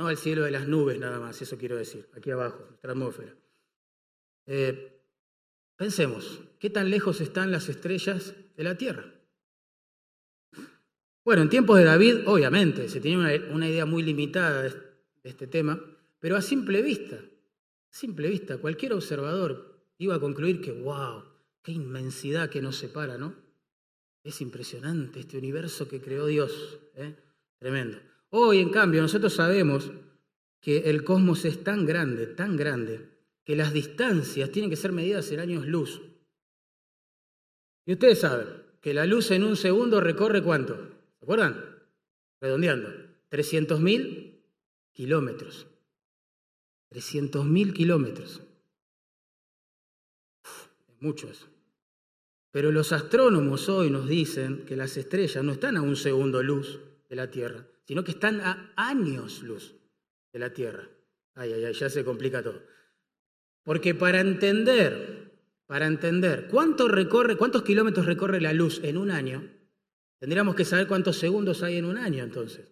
No 0.00 0.06
al 0.06 0.16
cielo 0.16 0.44
de 0.44 0.50
las 0.50 0.66
nubes 0.66 0.98
nada 0.98 1.20
más, 1.20 1.42
eso 1.42 1.58
quiero 1.58 1.76
decir, 1.76 2.08
aquí 2.16 2.30
abajo, 2.30 2.64
nuestra 2.66 2.92
atmósfera. 2.92 3.36
Eh, 4.46 4.98
pensemos, 5.76 6.40
¿qué 6.58 6.70
tan 6.70 6.88
lejos 6.88 7.20
están 7.20 7.52
las 7.52 7.68
estrellas 7.68 8.34
de 8.56 8.64
la 8.64 8.78
Tierra? 8.78 9.12
Bueno, 11.22 11.42
en 11.42 11.50
tiempos 11.50 11.76
de 11.76 11.84
David, 11.84 12.20
obviamente, 12.24 12.88
se 12.88 12.98
tenía 13.02 13.18
una, 13.50 13.68
idea 13.68 13.84
muy 13.84 14.02
limitada 14.02 14.62
de 14.62 14.72
este 15.22 15.46
tema, 15.46 15.78
pero 16.18 16.34
a 16.36 16.40
simple 16.40 16.80
vista, 16.80 17.18
simple 17.90 18.30
vista, 18.30 18.56
cualquier 18.56 18.94
observador 18.94 19.84
iba 19.98 20.14
a 20.14 20.20
concluir 20.20 20.62
que, 20.62 20.72
wow, 20.72 21.24
qué 21.62 21.72
inmensidad 21.72 22.48
que 22.48 22.62
nos 22.62 22.76
separa, 22.76 23.18
¿no? 23.18 23.36
Es 24.24 24.40
impresionante 24.40 25.20
este 25.20 25.36
universo 25.36 25.88
que 25.88 26.00
creó 26.00 26.24
Dios, 26.24 26.78
¿eh? 26.94 27.16
tremendo. 27.58 27.98
Hoy, 28.30 28.60
en 28.60 28.70
cambio, 28.70 29.02
nosotros 29.02 29.34
sabemos 29.34 29.90
que 30.60 30.90
el 30.90 31.04
cosmos 31.04 31.44
es 31.44 31.64
tan 31.64 31.84
grande, 31.84 32.26
tan 32.26 32.56
grande, 32.56 33.08
que 33.44 33.56
las 33.56 33.72
distancias 33.72 34.50
tienen 34.52 34.70
que 34.70 34.76
ser 34.76 34.92
medidas 34.92 35.30
en 35.32 35.40
años 35.40 35.66
luz. 35.66 36.00
Y 37.86 37.92
ustedes 37.92 38.20
saben 38.20 38.46
que 38.80 38.94
la 38.94 39.06
luz 39.06 39.30
en 39.30 39.44
un 39.44 39.56
segundo 39.56 40.00
recorre 40.00 40.42
cuánto, 40.42 40.76
¿se 41.18 41.24
acuerdan? 41.24 41.64
Redondeando, 42.40 42.88
300.000 43.30 44.40
kilómetros. 44.92 45.66
300.000 46.90 47.72
kilómetros. 47.72 48.42
Es 50.88 51.00
mucho 51.00 51.28
eso. 51.28 51.46
Pero 52.50 52.72
los 52.72 52.92
astrónomos 52.92 53.68
hoy 53.68 53.90
nos 53.90 54.08
dicen 54.08 54.64
que 54.66 54.76
las 54.76 54.96
estrellas 54.96 55.44
no 55.44 55.52
están 55.52 55.76
a 55.76 55.82
un 55.82 55.96
segundo 55.96 56.42
luz 56.42 56.80
de 57.08 57.16
la 57.16 57.30
Tierra, 57.30 57.64
sino 57.90 58.04
que 58.04 58.12
están 58.12 58.40
a 58.40 58.72
años 58.76 59.42
luz 59.42 59.74
de 60.32 60.38
la 60.38 60.52
Tierra. 60.52 60.88
Ay, 61.34 61.54
ay, 61.54 61.64
ay, 61.64 61.72
ya 61.72 61.90
se 61.90 62.04
complica 62.04 62.40
todo. 62.40 62.62
Porque 63.64 63.96
para 63.96 64.20
entender, 64.20 65.32
para 65.66 65.88
entender 65.88 66.48
recorre, 66.86 67.36
cuántos 67.36 67.64
kilómetros 67.64 68.06
recorre 68.06 68.40
la 68.40 68.52
luz 68.52 68.78
en 68.84 68.96
un 68.96 69.10
año, 69.10 69.42
tendríamos 70.20 70.54
que 70.54 70.64
saber 70.64 70.86
cuántos 70.86 71.16
segundos 71.16 71.64
hay 71.64 71.78
en 71.78 71.84
un 71.84 71.98
año 71.98 72.22
entonces. 72.22 72.70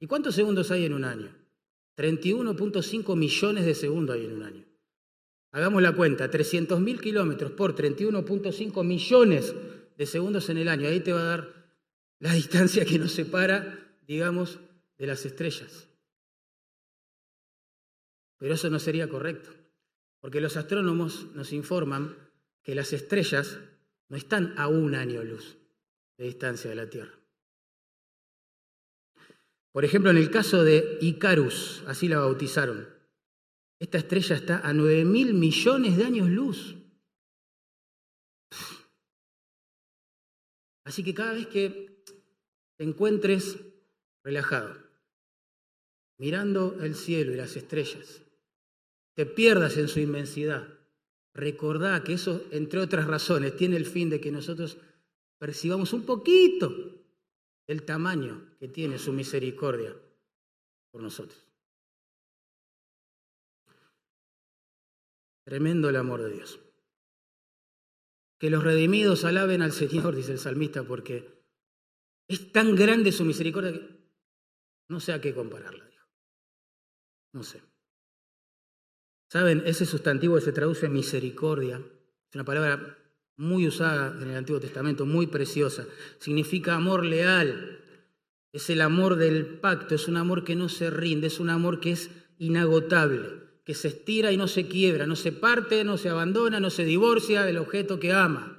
¿Y 0.00 0.08
cuántos 0.08 0.34
segundos 0.34 0.72
hay 0.72 0.84
en 0.84 0.94
un 0.94 1.04
año? 1.04 1.32
31.5 1.96 3.14
millones 3.14 3.64
de 3.64 3.76
segundos 3.76 4.16
hay 4.16 4.24
en 4.24 4.32
un 4.32 4.42
año. 4.42 4.64
Hagamos 5.52 5.82
la 5.82 5.94
cuenta, 5.94 6.28
300.000 6.28 7.00
kilómetros 7.00 7.52
por 7.52 7.76
31.5 7.76 8.84
millones 8.84 9.54
de 9.96 10.06
segundos 10.06 10.48
en 10.50 10.58
el 10.58 10.66
año. 10.66 10.88
Ahí 10.88 10.98
te 10.98 11.12
va 11.12 11.20
a 11.20 11.36
dar 11.36 11.57
la 12.20 12.32
distancia 12.32 12.84
que 12.84 12.98
nos 12.98 13.12
separa, 13.12 13.96
digamos, 14.06 14.58
de 14.96 15.06
las 15.06 15.24
estrellas. 15.24 15.88
Pero 18.38 18.54
eso 18.54 18.70
no 18.70 18.78
sería 18.78 19.08
correcto, 19.08 19.50
porque 20.20 20.40
los 20.40 20.56
astrónomos 20.56 21.26
nos 21.34 21.52
informan 21.52 22.16
que 22.62 22.74
las 22.74 22.92
estrellas 22.92 23.58
no 24.08 24.16
están 24.16 24.54
a 24.58 24.68
un 24.68 24.94
año 24.94 25.22
luz 25.22 25.56
de 26.16 26.24
distancia 26.24 26.70
de 26.70 26.76
la 26.76 26.88
Tierra. 26.88 27.14
Por 29.72 29.84
ejemplo, 29.84 30.10
en 30.10 30.16
el 30.16 30.30
caso 30.30 30.64
de 30.64 30.98
Icarus, 31.00 31.84
así 31.86 32.08
la 32.08 32.18
bautizaron, 32.18 32.88
esta 33.80 33.98
estrella 33.98 34.34
está 34.34 34.66
a 34.66 34.72
9 34.72 35.04
mil 35.04 35.34
millones 35.34 35.96
de 35.96 36.04
años 36.04 36.28
luz. 36.28 36.74
Así 40.84 41.04
que 41.04 41.14
cada 41.14 41.34
vez 41.34 41.46
que 41.46 41.97
te 42.78 42.84
encuentres 42.84 43.58
relajado, 44.22 44.76
mirando 46.16 46.78
el 46.80 46.94
cielo 46.94 47.32
y 47.32 47.36
las 47.36 47.56
estrellas, 47.56 48.22
te 49.14 49.26
pierdas 49.26 49.76
en 49.76 49.88
su 49.88 49.98
inmensidad, 49.98 50.68
recordá 51.34 52.04
que 52.04 52.12
eso, 52.12 52.46
entre 52.52 52.78
otras 52.78 53.08
razones, 53.08 53.56
tiene 53.56 53.76
el 53.76 53.84
fin 53.84 54.08
de 54.10 54.20
que 54.20 54.30
nosotros 54.30 54.78
percibamos 55.38 55.92
un 55.92 56.06
poquito 56.06 57.02
el 57.66 57.82
tamaño 57.82 58.48
que 58.60 58.68
tiene 58.68 58.98
su 58.98 59.12
misericordia 59.12 59.96
por 60.92 61.02
nosotros. 61.02 61.44
Tremendo 65.42 65.88
el 65.88 65.96
amor 65.96 66.22
de 66.22 66.32
Dios. 66.32 66.60
Que 68.38 68.50
los 68.50 68.62
redimidos 68.62 69.24
alaben 69.24 69.62
al 69.62 69.72
Señor, 69.72 70.14
dice 70.16 70.30
el 70.30 70.38
salmista, 70.38 70.84
porque 70.84 71.37
es 72.28 72.52
tan 72.52 72.76
grande 72.76 73.10
su 73.10 73.24
misericordia 73.24 73.72
que 73.72 73.98
no 74.88 75.00
sé 75.00 75.12
a 75.12 75.20
qué 75.20 75.34
compararla, 75.34 75.84
dijo. 75.86 76.06
No 77.32 77.42
sé. 77.42 77.62
¿Saben? 79.30 79.62
Ese 79.66 79.84
sustantivo 79.84 80.40
se 80.40 80.52
traduce 80.52 80.86
en 80.86 80.92
misericordia. 80.94 81.76
Es 81.76 82.34
una 82.34 82.44
palabra 82.44 82.98
muy 83.36 83.66
usada 83.66 84.20
en 84.22 84.30
el 84.30 84.36
Antiguo 84.36 84.60
Testamento, 84.60 85.04
muy 85.06 85.26
preciosa. 85.26 85.86
Significa 86.18 86.74
amor 86.74 87.04
leal. 87.04 87.80
Es 88.52 88.70
el 88.70 88.80
amor 88.80 89.16
del 89.16 89.46
pacto, 89.60 89.94
es 89.94 90.08
un 90.08 90.16
amor 90.16 90.44
que 90.44 90.56
no 90.56 90.68
se 90.68 90.90
rinde, 90.90 91.26
es 91.26 91.38
un 91.38 91.50
amor 91.50 91.80
que 91.80 91.92
es 91.92 92.10
inagotable, 92.38 93.42
que 93.64 93.74
se 93.74 93.88
estira 93.88 94.32
y 94.32 94.38
no 94.38 94.48
se 94.48 94.66
quiebra, 94.66 95.06
no 95.06 95.16
se 95.16 95.32
parte, 95.32 95.84
no 95.84 95.98
se 95.98 96.08
abandona, 96.08 96.58
no 96.58 96.70
se 96.70 96.84
divorcia 96.84 97.42
del 97.44 97.58
objeto 97.58 98.00
que 98.00 98.12
ama. 98.12 98.57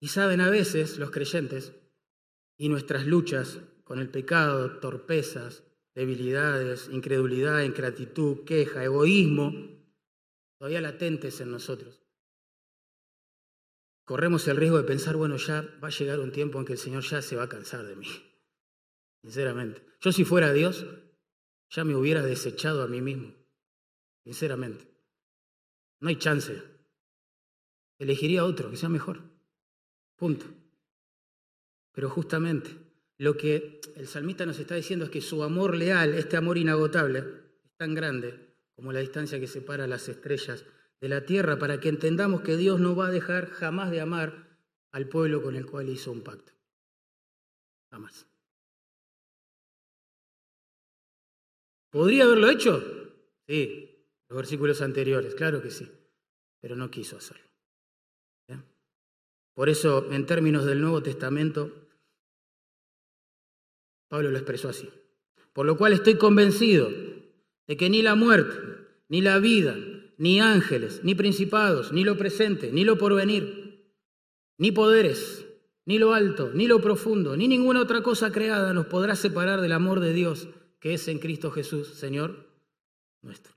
Y 0.00 0.08
saben, 0.08 0.40
a 0.40 0.50
veces 0.50 0.98
los 0.98 1.10
creyentes 1.10 1.72
y 2.56 2.68
nuestras 2.68 3.06
luchas 3.06 3.60
con 3.84 3.98
el 3.98 4.10
pecado, 4.10 4.78
torpezas, 4.80 5.64
debilidades, 5.94 6.88
incredulidad, 6.92 7.62
ingratitud, 7.62 8.44
queja, 8.44 8.84
egoísmo, 8.84 9.52
todavía 10.58 10.80
latentes 10.80 11.40
en 11.40 11.50
nosotros. 11.50 12.02
Corremos 14.04 14.46
el 14.48 14.56
riesgo 14.56 14.78
de 14.78 14.84
pensar, 14.84 15.16
bueno, 15.16 15.36
ya 15.36 15.62
va 15.82 15.88
a 15.88 15.90
llegar 15.90 16.20
un 16.20 16.32
tiempo 16.32 16.58
en 16.58 16.64
que 16.64 16.74
el 16.74 16.78
Señor 16.78 17.02
ya 17.02 17.20
se 17.20 17.36
va 17.36 17.44
a 17.44 17.48
cansar 17.48 17.84
de 17.84 17.96
mí. 17.96 18.06
Sinceramente. 19.22 19.84
Yo 20.00 20.12
si 20.12 20.24
fuera 20.24 20.52
Dios, 20.52 20.86
ya 21.70 21.84
me 21.84 21.94
hubiera 21.94 22.22
desechado 22.22 22.82
a 22.82 22.86
mí 22.86 23.00
mismo. 23.00 23.34
Sinceramente. 24.24 24.88
No 26.00 26.08
hay 26.08 26.16
chance. 26.16 26.62
Elegiría 27.98 28.44
otro 28.44 28.70
que 28.70 28.76
sea 28.76 28.88
mejor. 28.88 29.37
Punto. 30.18 30.46
Pero 31.92 32.10
justamente 32.10 32.70
lo 33.18 33.36
que 33.36 33.80
el 33.96 34.06
salmista 34.06 34.44
nos 34.44 34.58
está 34.58 34.74
diciendo 34.74 35.04
es 35.04 35.10
que 35.10 35.20
su 35.20 35.42
amor 35.42 35.74
leal, 35.74 36.14
este 36.14 36.36
amor 36.36 36.58
inagotable, 36.58 37.20
es 37.64 37.72
tan 37.76 37.94
grande 37.94 38.54
como 38.74 38.92
la 38.92 39.00
distancia 39.00 39.40
que 39.40 39.46
separa 39.46 39.86
las 39.86 40.08
estrellas 40.08 40.64
de 41.00 41.08
la 41.08 41.24
tierra, 41.24 41.58
para 41.58 41.78
que 41.78 41.88
entendamos 41.88 42.42
que 42.42 42.56
Dios 42.56 42.80
no 42.80 42.96
va 42.96 43.06
a 43.06 43.12
dejar 43.12 43.50
jamás 43.50 43.90
de 43.90 44.00
amar 44.00 44.58
al 44.92 45.08
pueblo 45.08 45.42
con 45.42 45.54
el 45.54 45.66
cual 45.66 45.88
hizo 45.88 46.10
un 46.10 46.22
pacto. 46.22 46.52
Jamás. 47.90 48.26
¿Podría 51.90 52.24
haberlo 52.24 52.50
hecho? 52.50 52.82
Sí, 53.46 54.04
los 54.28 54.36
versículos 54.36 54.82
anteriores, 54.82 55.34
claro 55.34 55.62
que 55.62 55.70
sí, 55.70 55.90
pero 56.60 56.76
no 56.76 56.90
quiso 56.90 57.16
hacerlo. 57.16 57.47
Por 59.58 59.68
eso, 59.68 60.06
en 60.12 60.24
términos 60.24 60.64
del 60.66 60.80
Nuevo 60.80 61.02
Testamento, 61.02 61.72
Pablo 64.06 64.30
lo 64.30 64.38
expresó 64.38 64.68
así. 64.68 64.88
Por 65.52 65.66
lo 65.66 65.76
cual 65.76 65.94
estoy 65.94 66.14
convencido 66.14 66.88
de 67.66 67.76
que 67.76 67.90
ni 67.90 68.00
la 68.00 68.14
muerte, 68.14 68.56
ni 69.08 69.20
la 69.20 69.40
vida, 69.40 69.76
ni 70.16 70.40
ángeles, 70.40 71.00
ni 71.02 71.16
principados, 71.16 71.92
ni 71.92 72.04
lo 72.04 72.16
presente, 72.16 72.70
ni 72.70 72.84
lo 72.84 72.98
porvenir, 72.98 73.96
ni 74.58 74.70
poderes, 74.70 75.44
ni 75.86 75.98
lo 75.98 76.14
alto, 76.14 76.52
ni 76.54 76.68
lo 76.68 76.80
profundo, 76.80 77.36
ni 77.36 77.48
ninguna 77.48 77.82
otra 77.82 78.00
cosa 78.00 78.30
creada 78.30 78.72
nos 78.72 78.86
podrá 78.86 79.16
separar 79.16 79.60
del 79.60 79.72
amor 79.72 79.98
de 79.98 80.12
Dios 80.12 80.46
que 80.78 80.94
es 80.94 81.08
en 81.08 81.18
Cristo 81.18 81.50
Jesús, 81.50 81.88
Señor 81.94 82.46
nuestro. 83.22 83.56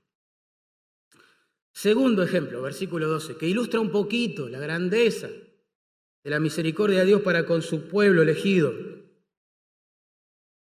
Segundo 1.72 2.24
ejemplo, 2.24 2.60
versículo 2.60 3.06
12, 3.06 3.36
que 3.36 3.46
ilustra 3.46 3.78
un 3.78 3.92
poquito 3.92 4.48
la 4.48 4.58
grandeza 4.58 5.28
de 6.24 6.30
la 6.30 6.40
misericordia 6.40 7.00
de 7.00 7.06
Dios 7.06 7.22
para 7.22 7.46
con 7.46 7.62
su 7.62 7.88
pueblo 7.88 8.22
elegido. 8.22 8.72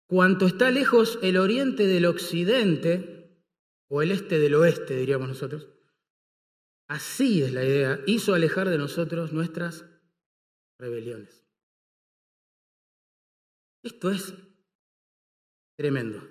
Cuanto 0.06 0.46
está 0.46 0.70
lejos 0.70 1.18
el 1.22 1.36
oriente 1.36 1.86
del 1.86 2.06
occidente, 2.06 3.22
o 3.88 4.00
el 4.00 4.10
este 4.10 4.38
del 4.38 4.54
oeste, 4.54 4.96
diríamos 4.96 5.28
nosotros, 5.28 5.68
así 6.88 7.42
es 7.42 7.52
la 7.52 7.64
idea, 7.64 8.00
hizo 8.06 8.34
alejar 8.34 8.68
de 8.70 8.78
nosotros 8.78 9.32
nuestras 9.32 9.84
rebeliones. 10.78 11.46
Esto 13.82 14.10
es 14.10 14.34
tremendo. 15.76 16.26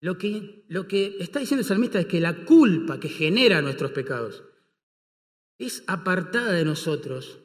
Lo 0.00 0.18
que, 0.18 0.64
lo 0.68 0.86
que 0.86 1.16
está 1.18 1.40
diciendo 1.40 1.62
el 1.62 1.66
salmista 1.68 1.98
es 1.98 2.06
que 2.06 2.20
la 2.20 2.44
culpa 2.44 3.00
que 3.00 3.08
genera 3.08 3.62
nuestros 3.62 3.92
pecados 3.92 4.44
es 5.58 5.82
apartada 5.86 6.52
de 6.52 6.64
nosotros 6.64 7.40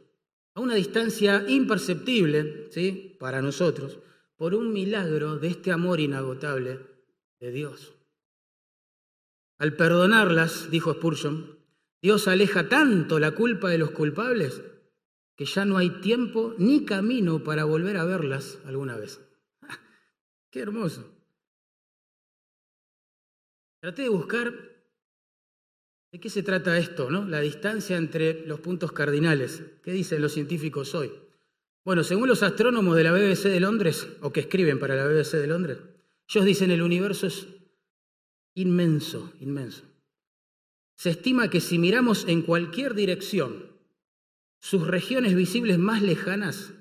a 0.55 0.61
una 0.61 0.75
distancia 0.75 1.45
imperceptible 1.47 2.67
¿sí? 2.71 3.15
para 3.19 3.41
nosotros 3.41 3.99
por 4.35 4.55
un 4.55 4.73
milagro 4.73 5.37
de 5.37 5.47
este 5.47 5.71
amor 5.71 5.99
inagotable 5.99 6.79
de 7.39 7.51
Dios. 7.51 7.93
Al 9.57 9.75
perdonarlas, 9.75 10.69
dijo 10.69 10.93
Spurgeon, 10.93 11.59
Dios 12.01 12.27
aleja 12.27 12.67
tanto 12.67 13.19
la 13.19 13.31
culpa 13.31 13.69
de 13.69 13.77
los 13.77 13.91
culpables 13.91 14.61
que 15.35 15.45
ya 15.45 15.65
no 15.65 15.77
hay 15.77 15.89
tiempo 16.01 16.53
ni 16.57 16.85
camino 16.85 17.43
para 17.43 17.63
volver 17.63 17.97
a 17.97 18.05
verlas 18.05 18.59
alguna 18.65 18.97
vez. 18.97 19.21
Qué 20.51 20.59
hermoso. 20.59 21.09
Traté 23.79 24.03
de 24.03 24.09
buscar 24.09 24.72
de 26.13 26.19
qué 26.19 26.29
se 26.29 26.43
trata 26.43 26.77
esto, 26.77 27.09
¿no? 27.09 27.27
La 27.27 27.41
distancia 27.41 27.97
entre 27.97 28.45
los 28.45 28.59
puntos 28.59 28.91
cardinales. 28.91 29.63
¿Qué 29.81 29.91
dicen 29.91 30.21
los 30.21 30.31
científicos 30.31 30.93
hoy? 30.93 31.11
Bueno, 31.83 32.03
según 32.03 32.27
los 32.27 32.43
astrónomos 32.43 32.95
de 32.95 33.03
la 33.03 33.11
BBC 33.11 33.45
de 33.45 33.59
Londres, 33.59 34.07
o 34.21 34.31
que 34.31 34.41
escriben 34.41 34.77
para 34.77 34.95
la 34.95 35.07
BBC 35.07 35.37
de 35.37 35.47
Londres, 35.47 35.79
ellos 36.29 36.45
dicen 36.45 36.69
el 36.69 36.83
universo 36.83 37.25
es 37.25 37.47
inmenso, 38.53 39.33
inmenso. 39.39 39.81
Se 40.95 41.09
estima 41.09 41.49
que 41.49 41.59
si 41.59 41.79
miramos 41.79 42.25
en 42.27 42.43
cualquier 42.43 42.93
dirección, 42.93 43.71
sus 44.61 44.85
regiones 44.85 45.33
visibles 45.33 45.79
más 45.79 46.03
lejanas 46.03 46.73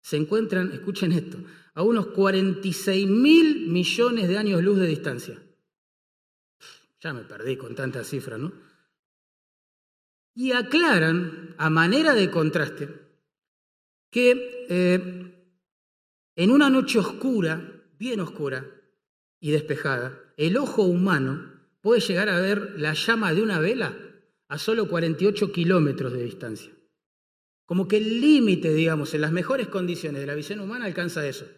se 0.00 0.16
encuentran, 0.16 0.72
escuchen 0.72 1.12
esto, 1.12 1.36
a 1.74 1.82
unos 1.82 2.06
46 2.06 3.06
mil 3.06 3.68
millones 3.68 4.28
de 4.28 4.38
años 4.38 4.62
luz 4.62 4.78
de 4.78 4.86
distancia. 4.86 5.42
Ya 7.02 7.12
me 7.12 7.24
perdí 7.24 7.58
con 7.58 7.74
tanta 7.74 8.02
cifra, 8.02 8.38
¿no? 8.38 8.67
Y 10.38 10.52
aclaran, 10.52 11.56
a 11.58 11.68
manera 11.68 12.14
de 12.14 12.30
contraste, 12.30 12.88
que 14.08 14.66
eh, 14.68 15.34
en 16.36 16.50
una 16.52 16.70
noche 16.70 17.00
oscura, 17.00 17.82
bien 17.98 18.20
oscura 18.20 18.64
y 19.40 19.50
despejada, 19.50 20.16
el 20.36 20.56
ojo 20.56 20.82
humano 20.82 21.54
puede 21.80 22.00
llegar 22.02 22.28
a 22.28 22.38
ver 22.38 22.78
la 22.78 22.94
llama 22.94 23.34
de 23.34 23.42
una 23.42 23.58
vela 23.58 23.98
a 24.46 24.58
solo 24.58 24.88
48 24.88 25.50
kilómetros 25.50 26.12
de 26.12 26.22
distancia. 26.22 26.70
Como 27.66 27.88
que 27.88 27.96
el 27.96 28.20
límite, 28.20 28.72
digamos, 28.72 29.14
en 29.14 29.22
las 29.22 29.32
mejores 29.32 29.66
condiciones 29.66 30.20
de 30.20 30.28
la 30.28 30.36
visión 30.36 30.60
humana 30.60 30.84
alcanza 30.84 31.26
eso. 31.26 31.48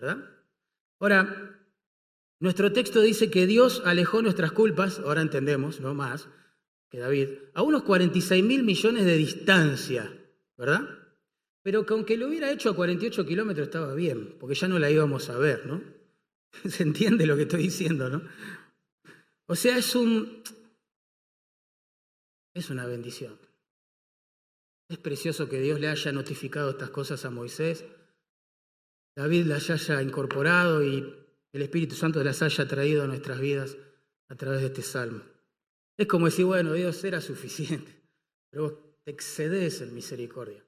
¿Verdad? 0.00 0.24
Ahora, 0.98 1.56
nuestro 2.40 2.72
texto 2.72 3.00
dice 3.00 3.30
que 3.30 3.46
Dios 3.46 3.80
alejó 3.84 4.22
nuestras 4.22 4.50
culpas, 4.50 4.98
ahora 4.98 5.22
entendemos, 5.22 5.80
no 5.80 5.94
más 5.94 6.28
que 6.88 6.98
David, 6.98 7.30
a 7.54 7.62
unos 7.62 7.82
46 7.82 8.44
mil 8.44 8.62
millones 8.62 9.04
de 9.04 9.16
distancia, 9.16 10.12
¿verdad? 10.56 10.88
Pero 11.62 11.84
que 11.84 11.94
aunque 11.94 12.16
lo 12.16 12.28
hubiera 12.28 12.50
hecho 12.50 12.70
a 12.70 12.76
48 12.76 13.26
kilómetros 13.26 13.66
estaba 13.66 13.94
bien, 13.94 14.36
porque 14.38 14.54
ya 14.54 14.68
no 14.68 14.78
la 14.78 14.90
íbamos 14.90 15.28
a 15.30 15.38
ver, 15.38 15.66
¿no? 15.66 15.82
Se 16.68 16.82
entiende 16.82 17.26
lo 17.26 17.36
que 17.36 17.42
estoy 17.42 17.64
diciendo, 17.64 18.08
¿no? 18.08 18.22
O 19.46 19.56
sea, 19.56 19.78
es 19.78 19.94
un. 19.94 20.42
Es 22.54 22.70
una 22.70 22.86
bendición. 22.86 23.38
Es 24.88 24.98
precioso 24.98 25.48
que 25.48 25.60
Dios 25.60 25.80
le 25.80 25.88
haya 25.88 26.12
notificado 26.12 26.70
estas 26.70 26.90
cosas 26.90 27.24
a 27.24 27.30
Moisés, 27.30 27.84
David 29.16 29.46
las 29.46 29.70
haya 29.70 30.02
incorporado 30.02 30.84
y 30.84 31.12
el 31.52 31.62
Espíritu 31.62 31.94
Santo 31.94 32.22
las 32.22 32.42
haya 32.42 32.68
traído 32.68 33.02
a 33.02 33.06
nuestras 33.06 33.40
vidas 33.40 33.76
a 34.28 34.36
través 34.36 34.60
de 34.60 34.66
este 34.66 34.82
salmo. 34.82 35.22
Es 35.96 36.06
como 36.06 36.26
decir, 36.26 36.44
bueno, 36.44 36.72
Dios 36.74 37.02
era 37.04 37.20
suficiente, 37.20 38.02
pero 38.50 38.98
te 39.04 39.10
excedes 39.10 39.80
en 39.80 39.94
misericordia 39.94 40.62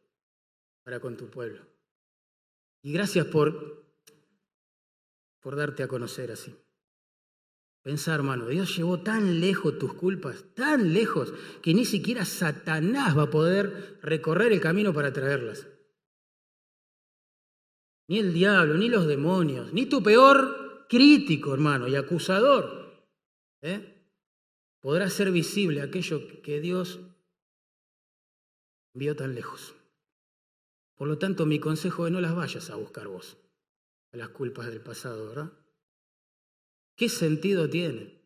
para 0.85 1.01
con 1.01 1.17
tu 1.17 1.29
pueblo. 1.29 1.61
Y 2.83 2.93
gracias 2.93 3.27
por, 3.27 3.85
por 5.41 5.57
darte 5.57 5.83
a 5.83 5.89
conocer 5.89 6.33
así. 6.33 6.55
Pensá, 7.83 8.15
hermano, 8.15 8.47
Dios 8.49 8.77
llevó 8.77 9.01
tan 9.01 9.41
lejos 9.41 9.79
tus 9.79 9.95
culpas, 9.95 10.45
tan 10.55 10.93
lejos, 10.93 11.33
que 11.63 11.75
ni 11.75 11.85
siquiera 11.85 12.25
Satanás 12.25 13.17
va 13.17 13.25
a 13.25 13.31
poder 13.31 13.99
recorrer 14.03 14.53
el 14.53 14.61
camino 14.61 14.93
para 14.93 15.13
traerlas. 15.13 15.67
Ni 18.09 18.19
el 18.19 18.33
diablo, 18.33 18.75
ni 18.75 18.89
los 18.89 19.07
demonios, 19.07 19.73
ni 19.73 19.87
tu 19.87 20.03
peor 20.03 20.87
crítico, 20.89 21.53
hermano, 21.53 21.87
y 21.87 21.97
acusador, 21.97 23.07
¿eh? 23.61 23.98
Podrá 24.81 25.11
ser 25.11 25.31
visible 25.31 25.83
aquello 25.83 26.43
que 26.43 26.61
Dios 26.61 27.01
envió 28.95 29.17
tan 29.17 29.35
lejos. 29.35 29.75
Por 30.97 31.09
lo 31.09 31.19
tanto, 31.19 31.47
mi 31.47 31.61
consejo 31.61 32.07
es 32.07 32.13
no 32.13 32.21
las 32.21 32.35
vayas 32.35 32.71
a 32.71 32.77
buscar 32.77 33.07
vos, 33.07 33.37
a 34.13 34.17
las 34.17 34.31
culpas 34.31 34.67
del 34.67 34.81
pasado, 34.81 35.29
¿verdad? 35.29 35.53
¿Qué 36.97 37.09
sentido 37.09 37.71
tiene 37.71 38.21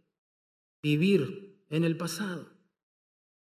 vivir 0.83 1.67
en 1.69 1.85
el 1.85 1.97
pasado? 1.97 2.49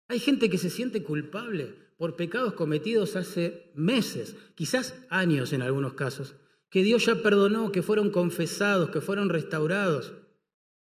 Hay 0.09 0.21
gente 0.21 0.49
que 0.49 0.57
se 0.57 0.71
siente 0.71 1.03
culpable 1.03 1.75
por 1.99 2.17
pecados 2.17 2.55
cometidos 2.55 3.17
hace 3.17 3.71
meses, 3.75 4.37
quizás 4.55 4.95
años 5.11 5.53
en 5.53 5.61
algunos 5.61 5.93
casos, 5.93 6.37
que 6.71 6.83
Dios 6.83 7.05
ya 7.05 7.23
perdonó, 7.23 7.73
que 7.73 7.83
fueron 7.83 8.11
confesados, 8.11 8.91
que 8.91 9.03
fueron 9.03 9.29
restaurados. 9.29 10.15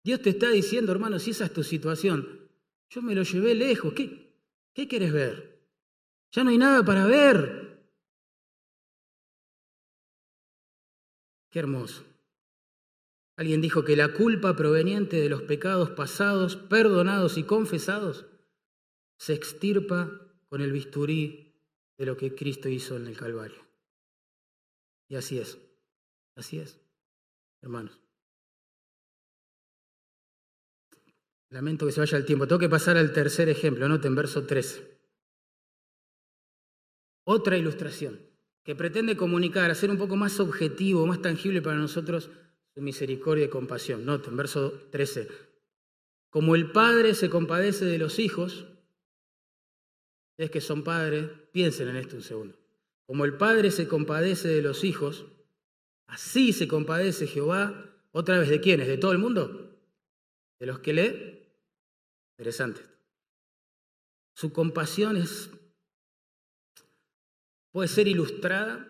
Dios 0.02 0.20
te 0.20 0.30
está 0.30 0.50
diciendo, 0.50 0.92
hermano, 0.92 1.18
si 1.18 1.30
esa 1.30 1.44
es 1.44 1.52
tu 1.52 1.62
situación, 1.62 2.50
yo 2.88 3.02
me 3.02 3.14
lo 3.14 3.22
llevé 3.22 3.54
lejos, 3.54 3.92
¿qué, 3.94 4.34
qué 4.74 4.88
quieres 4.88 5.12
ver? 5.12 5.68
Ya 6.32 6.44
no 6.44 6.50
hay 6.50 6.58
nada 6.58 6.84
para 6.84 7.06
ver. 7.06 7.62
Qué 11.50 11.58
hermoso. 11.58 12.04
Alguien 13.36 13.60
dijo 13.60 13.84
que 13.84 13.96
la 13.96 14.12
culpa 14.12 14.56
proveniente 14.56 15.16
de 15.16 15.28
los 15.28 15.42
pecados 15.42 15.90
pasados, 15.90 16.56
perdonados 16.56 17.38
y 17.38 17.44
confesados, 17.44 18.26
se 19.18 19.34
extirpa 19.34 20.10
con 20.48 20.60
el 20.60 20.72
bisturí 20.72 21.54
de 21.96 22.06
lo 22.06 22.16
que 22.16 22.34
Cristo 22.34 22.68
hizo 22.68 22.96
en 22.96 23.06
el 23.06 23.16
Calvario. 23.16 23.64
Y 25.08 25.16
así 25.16 25.38
es, 25.38 25.58
así 26.34 26.58
es, 26.58 26.80
hermanos. 27.60 28.01
Lamento 31.52 31.84
que 31.84 31.92
se 31.92 32.00
vaya 32.00 32.16
el 32.16 32.24
tiempo. 32.24 32.46
Tengo 32.46 32.58
que 32.58 32.68
pasar 32.70 32.96
al 32.96 33.12
tercer 33.12 33.50
ejemplo, 33.50 33.84
en 33.84 34.14
verso 34.14 34.46
13. 34.46 34.98
Otra 37.24 37.58
ilustración 37.58 38.20
que 38.64 38.74
pretende 38.74 39.18
comunicar, 39.18 39.70
hacer 39.70 39.90
un 39.90 39.98
poco 39.98 40.16
más 40.16 40.40
objetivo, 40.40 41.06
más 41.06 41.20
tangible 41.20 41.60
para 41.60 41.76
nosotros 41.76 42.30
su 42.74 42.80
misericordia 42.80 43.44
y 43.44 43.48
compasión. 43.48 44.06
Noten, 44.06 44.34
verso 44.34 44.72
13. 44.90 45.28
Como 46.30 46.54
el 46.54 46.72
padre 46.72 47.14
se 47.14 47.28
compadece 47.28 47.84
de 47.84 47.98
los 47.98 48.18
hijos, 48.18 48.66
es 50.38 50.50
que 50.50 50.62
son 50.62 50.82
padres, 50.82 51.28
piensen 51.52 51.88
en 51.88 51.96
esto 51.96 52.16
un 52.16 52.22
segundo. 52.22 52.56
Como 53.04 53.26
el 53.26 53.36
padre 53.36 53.70
se 53.70 53.86
compadece 53.86 54.48
de 54.48 54.62
los 54.62 54.84
hijos, 54.84 55.26
así 56.06 56.54
se 56.54 56.66
compadece 56.66 57.26
Jehová, 57.26 57.90
otra 58.10 58.38
vez 58.38 58.48
de 58.48 58.62
quiénes, 58.62 58.88
de 58.88 58.96
todo 58.96 59.12
el 59.12 59.18
mundo, 59.18 59.76
de 60.58 60.66
los 60.66 60.78
que 60.78 60.92
lee. 60.94 61.41
Interesante. 62.33 62.83
Su 64.35 64.53
compasión 64.53 65.16
es, 65.16 65.51
puede 67.71 67.88
ser 67.88 68.09
ilustrada, 68.09 68.88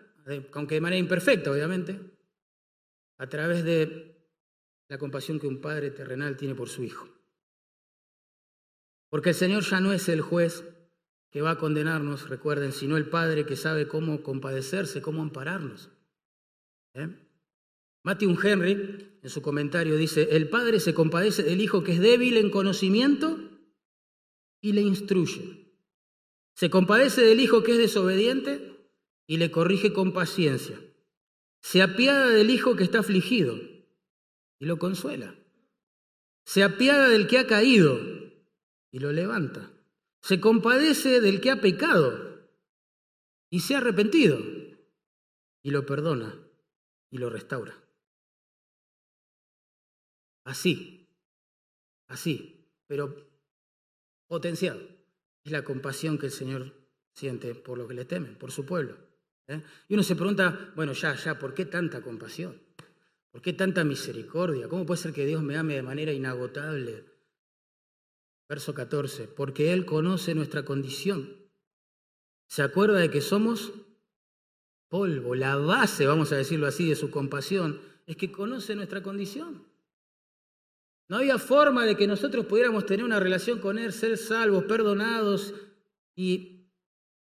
aunque 0.53 0.75
de 0.75 0.81
manera 0.81 0.99
imperfecta, 0.99 1.51
obviamente, 1.51 1.99
a 3.17 3.27
través 3.27 3.63
de 3.63 4.13
la 4.87 4.97
compasión 4.97 5.39
que 5.39 5.47
un 5.47 5.61
padre 5.61 5.91
terrenal 5.91 6.37
tiene 6.37 6.55
por 6.55 6.69
su 6.69 6.83
hijo. 6.83 7.07
Porque 9.09 9.29
el 9.29 9.35
Señor 9.35 9.63
ya 9.63 9.79
no 9.79 9.93
es 9.93 10.09
el 10.09 10.21
juez 10.21 10.63
que 11.29 11.41
va 11.41 11.51
a 11.51 11.57
condenarnos, 11.57 12.29
recuerden, 12.29 12.71
sino 12.71 12.95
el 12.95 13.09
Padre 13.09 13.45
que 13.45 13.55
sabe 13.55 13.87
cómo 13.87 14.21
compadecerse, 14.21 15.01
cómo 15.01 15.23
ampararnos. 15.23 15.89
¿Eh? 16.93 17.09
Matthew 18.03 18.37
Henry, 18.43 19.19
en 19.21 19.29
su 19.29 19.41
comentario, 19.41 19.95
dice, 19.95 20.29
el 20.31 20.49
Padre 20.49 20.79
se 20.79 20.93
compadece 20.93 21.43
del 21.43 21.61
Hijo 21.61 21.83
que 21.83 21.93
es 21.93 21.99
débil 21.99 22.37
en 22.37 22.49
conocimiento 22.49 23.39
y 24.61 24.73
le 24.73 24.81
instruye. 24.81 25.73
Se 26.55 26.69
compadece 26.69 27.21
del 27.21 27.39
Hijo 27.39 27.63
que 27.63 27.71
es 27.71 27.77
desobediente 27.77 28.73
y 29.27 29.37
le 29.37 29.51
corrige 29.51 29.93
con 29.93 30.13
paciencia. 30.13 30.79
Se 31.61 31.81
apiada 31.81 32.29
del 32.29 32.49
hijo 32.49 32.75
que 32.75 32.83
está 32.83 32.99
afligido 32.99 33.55
y 34.59 34.65
lo 34.65 34.77
consuela. 34.77 35.35
Se 36.45 36.63
apiada 36.63 37.07
del 37.07 37.27
que 37.27 37.37
ha 37.37 37.47
caído 37.47 37.99
y 38.91 38.99
lo 38.99 39.11
levanta. 39.11 39.71
Se 40.21 40.39
compadece 40.39 41.21
del 41.21 41.39
que 41.39 41.51
ha 41.51 41.61
pecado 41.61 42.49
y 43.49 43.61
se 43.61 43.75
ha 43.75 43.77
arrepentido 43.77 44.39
y 45.61 45.71
lo 45.71 45.85
perdona 45.85 46.37
y 47.09 47.17
lo 47.17 47.29
restaura. 47.29 47.82
Así, 50.43 51.09
así, 52.07 52.69
pero 52.87 53.15
potenciado. 54.27 54.81
Es 55.43 55.51
la 55.51 55.63
compasión 55.63 56.17
que 56.17 56.27
el 56.27 56.31
Señor 56.31 56.73
siente 57.13 57.55
por 57.55 57.77
lo 57.77 57.87
que 57.87 57.93
le 57.93 58.05
temen, 58.05 58.37
por 58.37 58.51
su 58.51 58.65
pueblo. 58.65 58.97
¿eh? 59.47 59.61
Y 59.87 59.93
uno 59.93 60.03
se 60.03 60.15
pregunta, 60.15 60.71
bueno, 60.75 60.93
ya, 60.93 61.15
ya, 61.15 61.37
¿por 61.37 61.53
qué 61.53 61.65
tanta 61.65 62.01
compasión? 62.01 62.61
¿Por 63.31 63.41
qué 63.41 63.53
tanta 63.53 63.83
misericordia? 63.83 64.67
¿Cómo 64.67 64.85
puede 64.85 65.01
ser 65.01 65.13
que 65.13 65.25
Dios 65.25 65.41
me 65.41 65.57
ame 65.57 65.75
de 65.75 65.81
manera 65.81 66.11
inagotable? 66.11 67.05
Verso 68.47 68.73
14, 68.73 69.27
porque 69.27 69.73
Él 69.73 69.85
conoce 69.85 70.35
nuestra 70.35 70.63
condición. 70.63 71.43
Se 72.47 72.61
acuerda 72.61 72.99
de 72.99 73.09
que 73.09 73.21
somos 73.21 73.73
polvo. 74.87 75.33
La 75.33 75.55
base, 75.55 76.05
vamos 76.05 76.31
a 76.31 76.35
decirlo 76.35 76.67
así, 76.67 76.87
de 76.87 76.95
su 76.95 77.09
compasión 77.09 77.81
es 78.05 78.15
que 78.15 78.31
conoce 78.31 78.75
nuestra 78.75 79.01
condición. 79.01 79.65
No 81.13 81.19
había 81.19 81.37
forma 81.37 81.85
de 81.85 81.95
que 81.95 82.07
nosotros 82.07 82.47
pudiéramos 82.47 82.87
tener 82.87 83.05
una 83.05 83.19
relación 83.19 83.59
con 83.59 83.77
Él, 83.77 83.93
ser 83.93 84.17
salvos, 84.17 84.63
perdonados 84.63 85.53
y 86.15 86.71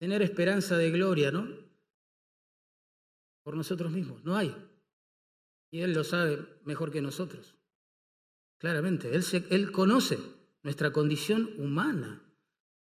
tener 0.00 0.22
esperanza 0.22 0.76
de 0.76 0.90
gloria, 0.90 1.30
¿no? 1.30 1.46
por 3.44 3.56
nosotros 3.56 3.92
mismos. 3.92 4.24
No 4.24 4.36
hay. 4.36 4.52
Y 5.70 5.82
Él 5.82 5.92
lo 5.92 6.02
sabe 6.02 6.44
mejor 6.64 6.90
que 6.90 7.00
nosotros. 7.00 7.54
Claramente, 8.58 9.12
Él, 9.14 9.70
conoce 9.70 10.18
nuestra 10.64 10.92
condición 10.92 11.54
humana, 11.56 12.24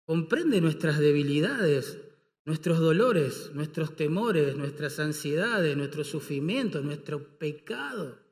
comprende 0.06 0.62
nuestras 0.62 0.98
debilidades, 0.98 2.00
nuestros 2.46 2.80
dolores, 2.80 3.52
nuestros 3.54 3.98
temores, 3.98 4.56
nuestras 4.56 4.98
ansiedades, 5.02 5.76
nuestros 5.76 6.08
sufrimientos, 6.08 6.86
nuestro 6.86 7.38
pecado. 7.38 8.25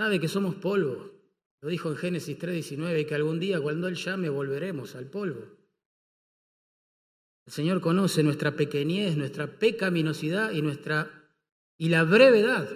Sabe 0.00 0.18
que 0.18 0.28
somos 0.28 0.54
polvo. 0.54 1.10
Lo 1.60 1.68
dijo 1.68 1.90
en 1.90 1.96
Génesis 1.98 2.38
3:19, 2.38 3.04
que 3.04 3.14
algún 3.14 3.38
día 3.38 3.60
cuando 3.60 3.86
Él 3.86 3.96
llame 3.96 4.30
volveremos 4.30 4.94
al 4.94 5.10
polvo. 5.10 5.44
El 7.44 7.52
Señor 7.52 7.82
conoce 7.82 8.22
nuestra 8.22 8.56
pequeñez, 8.56 9.18
nuestra 9.18 9.58
pecaminosidad 9.58 10.52
y, 10.52 10.62
nuestra, 10.62 11.28
y 11.76 11.90
la 11.90 12.04
brevedad 12.04 12.66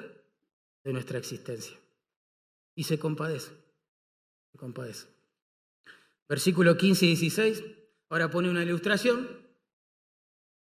de 0.84 0.92
nuestra 0.92 1.16
existencia. 1.16 1.74
Y 2.74 2.84
se 2.84 2.98
compadece, 2.98 3.52
se 4.52 4.58
compadece. 4.58 5.06
Versículo 6.28 6.76
15 6.76 7.06
y 7.06 7.08
16, 7.08 7.64
ahora 8.10 8.30
pone 8.30 8.50
una 8.50 8.64
ilustración 8.64 9.30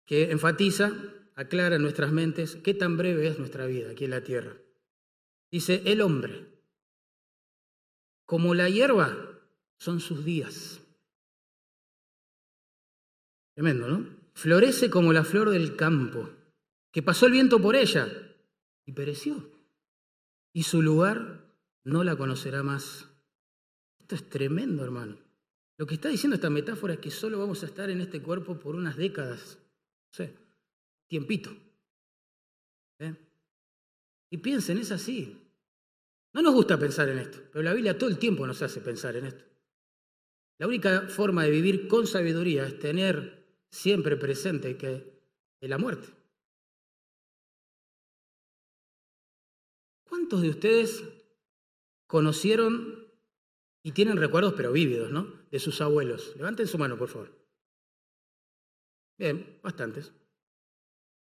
que 0.06 0.30
enfatiza, 0.30 0.94
aclara 1.34 1.78
en 1.78 1.82
nuestras 1.82 2.12
mentes 2.12 2.56
qué 2.58 2.76
tan 2.76 2.98
breve 2.98 3.26
es 3.26 3.40
nuestra 3.40 3.66
vida 3.66 3.90
aquí 3.90 4.06
en 4.06 4.12
la 4.12 4.24
tierra. 4.24 4.56
Dice, 5.50 5.82
el 5.86 6.02
hombre, 6.02 6.51
como 8.32 8.56
la 8.56 8.70
hierba, 8.70 9.14
son 9.78 10.00
sus 10.00 10.24
días. 10.24 10.80
Tremendo, 13.54 13.90
¿no? 13.90 14.08
Florece 14.36 14.90
como 14.90 15.12
la 15.12 15.26
flor 15.26 15.50
del 15.50 15.76
campo, 15.76 16.30
que 16.94 17.04
pasó 17.04 17.26
el 17.26 17.34
viento 17.34 17.62
por 17.62 17.76
ella 17.76 18.08
y 18.86 18.94
pereció. 18.94 19.52
Y 20.54 20.64
su 20.64 20.82
lugar 20.82 21.44
no 21.84 22.06
la 22.06 22.16
conocerá 22.16 22.64
más. 22.64 23.06
Esto 24.00 24.16
es 24.16 24.30
tremendo, 24.30 24.82
hermano. 24.86 25.18
Lo 25.78 25.86
que 25.86 25.96
está 25.96 26.08
diciendo 26.08 26.36
esta 26.36 26.50
metáfora 26.50 26.94
es 26.94 27.00
que 27.02 27.12
solo 27.12 27.38
vamos 27.38 27.64
a 27.64 27.66
estar 27.66 27.90
en 27.90 28.00
este 28.00 28.22
cuerpo 28.22 28.58
por 28.58 28.76
unas 28.78 28.96
décadas. 28.96 29.60
No 30.18 30.26
tiempito. 31.10 31.54
¿Eh? 33.00 33.14
Y 34.30 34.38
piensen, 34.38 34.78
es 34.78 34.94
así. 34.94 35.38
No 36.34 36.42
nos 36.42 36.54
gusta 36.54 36.80
pensar 36.80 37.10
en 37.10 37.20
esto, 37.20 37.40
pero 37.52 37.64
la 37.64 37.74
Biblia 37.74 37.98
todo 37.98 38.10
el 38.10 38.18
tiempo 38.18 38.48
nos 38.48 38.62
hace 38.62 38.80
pensar 38.80 39.16
en 39.16 39.26
esto. 39.26 39.44
La 40.60 40.68
única 40.68 41.08
forma 41.08 41.44
de 41.44 41.50
vivir 41.52 41.88
con 41.88 42.08
sabiduría 42.08 42.66
es 42.66 42.80
tener 42.80 43.60
siempre 43.70 44.16
presente 44.16 44.78
que 44.78 45.24
es 45.60 45.70
la 45.70 45.78
muerte. 45.78 46.08
¿Cuántos 50.08 50.42
de 50.42 50.50
ustedes 50.50 51.04
conocieron 52.08 53.08
y 53.84 53.94
tienen 53.94 54.18
recuerdos, 54.18 54.54
pero 54.56 54.72
vívidos, 54.72 55.12
¿no? 55.12 55.48
De 55.50 55.60
sus 55.60 55.82
abuelos. 55.82 56.36
Levanten 56.36 56.68
su 56.68 56.78
mano, 56.78 56.98
por 56.98 57.10
favor. 57.10 57.42
Bien, 59.18 59.60
bastantes. 59.64 60.14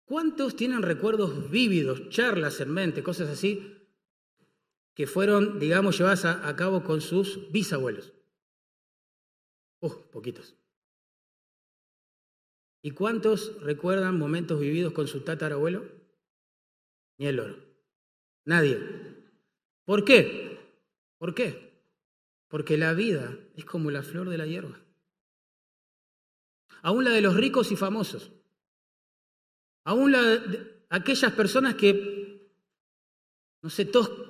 ¿Cuántos 0.05 0.57
tienen 0.57 0.83
recuerdos 0.83 1.51
vívidos, 1.51 2.09
charlas 2.09 2.61
en 2.61 2.71
mente, 2.71 3.03
cosas 3.03 3.29
así, 3.29 3.80
que 5.01 5.07
fueron, 5.07 5.59
digamos, 5.59 5.97
llevadas 5.97 6.27
a, 6.27 6.57
cabo 6.57 6.85
con 6.85 7.01
sus 7.01 7.51
bisabuelos? 7.51 8.13
Uh, 9.81 9.95
poquitos. 10.13 10.55
¿Y 12.83 12.91
cuántos 12.91 13.59
recuerdan 13.63 14.19
momentos 14.19 14.61
vividos 14.61 14.93
con 14.93 15.09
su 15.09 15.23
tatarabuelo? 15.23 15.91
Ni 17.17 17.29
el 17.29 17.41
oro. 17.41 17.57
Nadie. 18.45 18.79
¿Por 19.87 20.05
qué? 20.05 20.59
¿Por 21.17 21.35
qué? 21.35 21.83
Porque 22.49 22.77
la 22.77 22.93
vida 22.93 23.39
es 23.57 23.65
como 23.65 23.91
la 23.91 24.03
flor 24.03 24.29
de 24.29 24.37
la 24.37 24.45
hierba. 24.45 24.85
Aún 26.83 27.05
la 27.05 27.13
de 27.13 27.23
los 27.23 27.37
ricos 27.37 27.73
y 27.73 27.77
famosos. 27.77 28.33
Aún 29.85 30.13
la 30.13 30.21
de 30.21 30.85
aquellas 30.91 31.33
personas 31.33 31.75
que, 31.77 32.53
no 33.63 33.71
sé, 33.71 33.87
todos, 33.87 34.30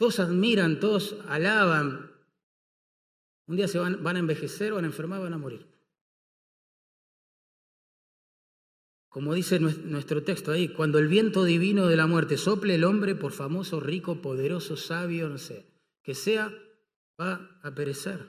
todos 0.00 0.18
admiran, 0.18 0.80
todos 0.80 1.14
alaban. 1.28 2.10
Un 3.46 3.56
día 3.56 3.68
se 3.68 3.78
van, 3.78 4.02
van 4.02 4.16
a 4.16 4.20
envejecer, 4.20 4.72
van 4.72 4.84
a 4.84 4.86
enfermar, 4.86 5.20
van 5.20 5.34
a 5.34 5.36
morir. 5.36 5.66
Como 9.10 9.34
dice 9.34 9.60
nuestro 9.60 10.22
texto 10.22 10.52
ahí, 10.52 10.68
cuando 10.68 10.98
el 10.98 11.06
viento 11.06 11.44
divino 11.44 11.86
de 11.86 11.96
la 11.96 12.06
muerte 12.06 12.38
sople 12.38 12.76
el 12.76 12.84
hombre, 12.84 13.14
por 13.14 13.32
famoso, 13.32 13.78
rico, 13.78 14.22
poderoso, 14.22 14.74
sabio, 14.74 15.28
no 15.28 15.36
sé, 15.36 15.66
que 16.02 16.14
sea 16.14 16.50
va 17.20 17.60
a 17.62 17.74
perecer. 17.74 18.26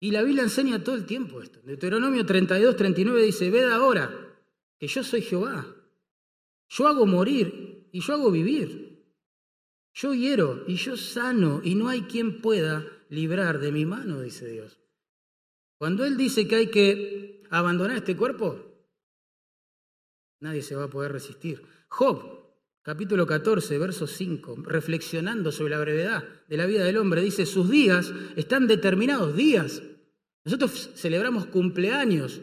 Y 0.00 0.10
la 0.10 0.24
Biblia 0.24 0.42
enseña 0.42 0.82
todo 0.82 0.96
el 0.96 1.06
tiempo 1.06 1.40
esto. 1.40 1.60
Deuteronomio 1.62 2.26
32, 2.26 2.74
39 2.74 3.22
dice, 3.22 3.48
ved 3.48 3.70
ahora 3.70 4.12
que 4.76 4.88
yo 4.88 5.04
soy 5.04 5.22
Jehová. 5.22 5.72
Yo 6.68 6.88
hago 6.88 7.06
morir 7.06 7.88
y 7.92 8.00
yo 8.00 8.14
hago 8.14 8.32
vivir. 8.32 8.89
Yo 9.92 10.14
hiero 10.14 10.64
y 10.66 10.76
yo 10.76 10.96
sano 10.96 11.60
y 11.64 11.74
no 11.74 11.88
hay 11.88 12.02
quien 12.02 12.40
pueda 12.40 12.86
librar 13.08 13.58
de 13.58 13.72
mi 13.72 13.84
mano, 13.84 14.20
dice 14.20 14.48
Dios. 14.48 14.78
Cuando 15.78 16.04
Él 16.04 16.16
dice 16.16 16.46
que 16.46 16.56
hay 16.56 16.66
que 16.68 17.42
abandonar 17.50 17.96
este 17.96 18.16
cuerpo, 18.16 18.86
nadie 20.40 20.62
se 20.62 20.76
va 20.76 20.84
a 20.84 20.90
poder 20.90 21.12
resistir. 21.12 21.62
Job 21.88 22.40
capítulo 22.82 23.26
14, 23.26 23.78
verso 23.78 24.06
5, 24.06 24.56
reflexionando 24.64 25.52
sobre 25.52 25.70
la 25.70 25.80
brevedad 25.80 26.24
de 26.48 26.56
la 26.56 26.66
vida 26.66 26.84
del 26.84 26.96
hombre, 26.96 27.22
dice, 27.22 27.46
sus 27.46 27.70
días 27.70 28.12
están 28.36 28.66
determinados, 28.66 29.36
días. 29.36 29.82
Nosotros 30.44 30.90
celebramos 30.94 31.46
cumpleaños, 31.46 32.40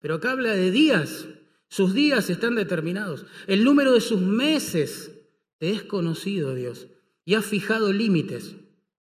pero 0.00 0.14
acá 0.16 0.32
habla 0.32 0.54
de 0.54 0.70
días. 0.70 1.26
Sus 1.68 1.94
días 1.94 2.30
están 2.30 2.56
determinados. 2.56 3.26
El 3.46 3.64
número 3.64 3.92
de 3.92 4.00
sus 4.00 4.20
meses 4.20 5.19
te 5.60 5.70
es 5.70 5.82
conocido, 5.82 6.54
Dios, 6.54 6.88
y 7.26 7.34
ha 7.34 7.42
fijado 7.42 7.92
límites 7.92 8.56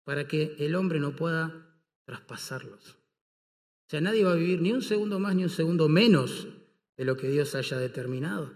para 0.04 0.26
que 0.26 0.56
el 0.58 0.74
hombre 0.74 1.00
no 1.00 1.14
pueda 1.14 1.76
traspasarlos. 2.06 2.92
O 2.92 3.90
sea, 3.90 4.00
nadie 4.00 4.24
va 4.24 4.32
a 4.32 4.36
vivir 4.36 4.62
ni 4.62 4.72
un 4.72 4.80
segundo 4.80 5.18
más 5.18 5.34
ni 5.34 5.44
un 5.44 5.50
segundo 5.50 5.90
menos 5.90 6.48
de 6.96 7.04
lo 7.04 7.18
que 7.18 7.28
Dios 7.28 7.54
haya 7.54 7.76
determinado. 7.76 8.54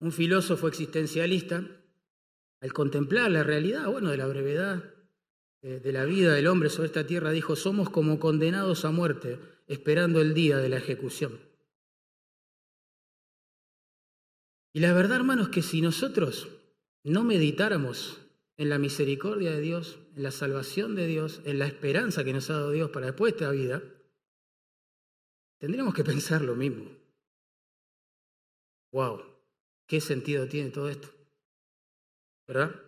Un 0.00 0.10
filósofo 0.10 0.66
existencialista, 0.66 1.64
al 2.60 2.72
contemplar 2.72 3.30
la 3.30 3.44
realidad, 3.44 3.86
bueno, 3.86 4.10
de 4.10 4.16
la 4.16 4.26
brevedad 4.26 4.82
eh, 5.62 5.78
de 5.78 5.92
la 5.92 6.04
vida 6.04 6.34
del 6.34 6.48
hombre 6.48 6.68
sobre 6.68 6.88
esta 6.88 7.06
tierra, 7.06 7.30
dijo, 7.30 7.54
somos 7.54 7.90
como 7.90 8.18
condenados 8.18 8.84
a 8.84 8.90
muerte, 8.90 9.38
esperando 9.68 10.20
el 10.20 10.34
día 10.34 10.56
de 10.56 10.68
la 10.68 10.78
ejecución. 10.78 11.38
Y 14.72 14.80
la 14.80 14.92
verdad, 14.92 15.16
hermanos, 15.16 15.48
que 15.48 15.62
si 15.62 15.80
nosotros 15.80 16.48
no 17.02 17.24
meditáramos 17.24 18.20
en 18.56 18.68
la 18.68 18.78
misericordia 18.78 19.50
de 19.50 19.60
Dios, 19.60 19.98
en 20.14 20.22
la 20.22 20.30
salvación 20.30 20.94
de 20.94 21.06
Dios, 21.06 21.40
en 21.44 21.58
la 21.58 21.66
esperanza 21.66 22.24
que 22.24 22.32
nos 22.32 22.50
ha 22.50 22.54
dado 22.54 22.70
Dios 22.70 22.90
para 22.90 23.06
después 23.06 23.32
de 23.32 23.38
esta 23.38 23.50
vida, 23.50 23.82
tendríamos 25.58 25.94
que 25.94 26.04
pensar 26.04 26.42
lo 26.42 26.54
mismo. 26.54 26.90
Wow, 28.92 29.30
¿Qué 29.90 30.00
sentido 30.00 30.46
tiene 30.46 30.70
todo 30.70 30.88
esto? 30.88 31.08
¿Verdad? 32.46 32.80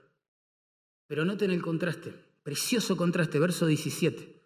Pero 1.08 1.24
noten 1.24 1.50
el 1.50 1.60
contraste, 1.60 2.14
precioso 2.44 2.96
contraste, 2.96 3.40
verso 3.40 3.66
17. 3.66 4.40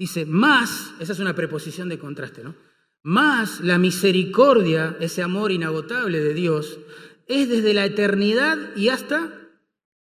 Dice, 0.00 0.26
más, 0.26 0.94
esa 0.98 1.12
es 1.12 1.20
una 1.20 1.36
preposición 1.36 1.88
de 1.88 2.00
contraste, 2.00 2.42
¿no? 2.42 2.56
Más 3.02 3.60
la 3.60 3.78
misericordia, 3.78 4.96
ese 5.00 5.22
amor 5.22 5.50
inagotable 5.50 6.20
de 6.20 6.34
Dios, 6.34 6.78
es 7.26 7.48
desde 7.48 7.74
la 7.74 7.84
eternidad 7.84 8.76
y 8.76 8.90
hasta 8.90 9.50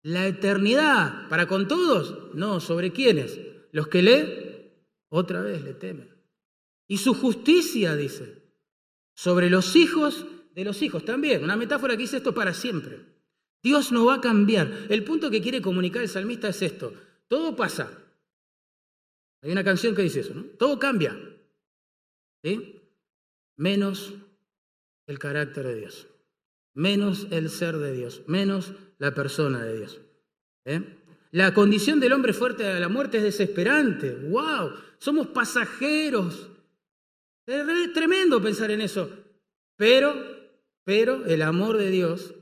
la 0.01 0.27
eternidad. 0.27 1.29
¿Para 1.29 1.47
con 1.47 1.67
todos? 1.67 2.33
No, 2.33 2.59
¿sobre 2.59 2.91
quiénes? 2.91 3.39
Los 3.71 3.87
que 3.87 4.01
le, 4.01 4.85
otra 5.09 5.41
vez 5.41 5.63
le 5.63 5.73
temen. 5.73 6.09
Y 6.87 6.97
su 6.97 7.13
justicia, 7.13 7.95
dice, 7.95 8.43
sobre 9.13 9.49
los 9.49 9.75
hijos 9.75 10.25
de 10.55 10.65
los 10.65 10.81
hijos 10.81 11.05
también. 11.05 11.43
Una 11.43 11.55
metáfora 11.55 11.95
que 11.95 12.01
dice 12.01 12.17
esto 12.17 12.33
para 12.33 12.53
siempre. 12.53 13.05
Dios 13.61 13.91
no 13.91 14.05
va 14.05 14.15
a 14.15 14.21
cambiar. 14.21 14.87
El 14.89 15.03
punto 15.03 15.29
que 15.29 15.41
quiere 15.41 15.61
comunicar 15.61 16.01
el 16.01 16.09
salmista 16.09 16.49
es 16.49 16.61
esto. 16.61 16.93
Todo 17.27 17.55
pasa. 17.55 17.91
Hay 19.41 19.51
una 19.51 19.63
canción 19.63 19.95
que 19.95 20.01
dice 20.01 20.21
eso, 20.21 20.33
¿no? 20.33 20.43
Todo 20.57 20.79
cambia. 20.79 21.17
¿Sí? 22.43 22.78
Menos 23.59 24.13
el 25.05 25.19
carácter 25.19 25.67
de 25.67 25.75
Dios. 25.75 26.07
Menos 26.73 27.27
el 27.29 27.49
ser 27.49 27.77
de 27.77 27.91
Dios. 27.91 28.23
Menos 28.25 28.71
la 28.97 29.13
persona 29.13 29.63
de 29.63 29.77
Dios. 29.77 29.99
¿Eh? 30.65 30.81
La 31.31 31.53
condición 31.53 31.99
del 31.99 32.13
hombre 32.13 32.33
fuerte 32.33 32.65
a 32.65 32.79
la 32.79 32.87
muerte 32.87 33.17
es 33.17 33.23
desesperante. 33.23 34.15
¡Wow! 34.15 34.71
Somos 34.97 35.27
pasajeros. 35.27 36.49
Es 37.45 37.93
tremendo 37.93 38.41
pensar 38.41 38.71
en 38.71 38.81
eso. 38.81 39.11
Pero 39.75 40.39
pero 40.89 41.23
el 41.27 41.43
amor 41.43 41.77
de 41.77 41.91
Dios 41.91 42.33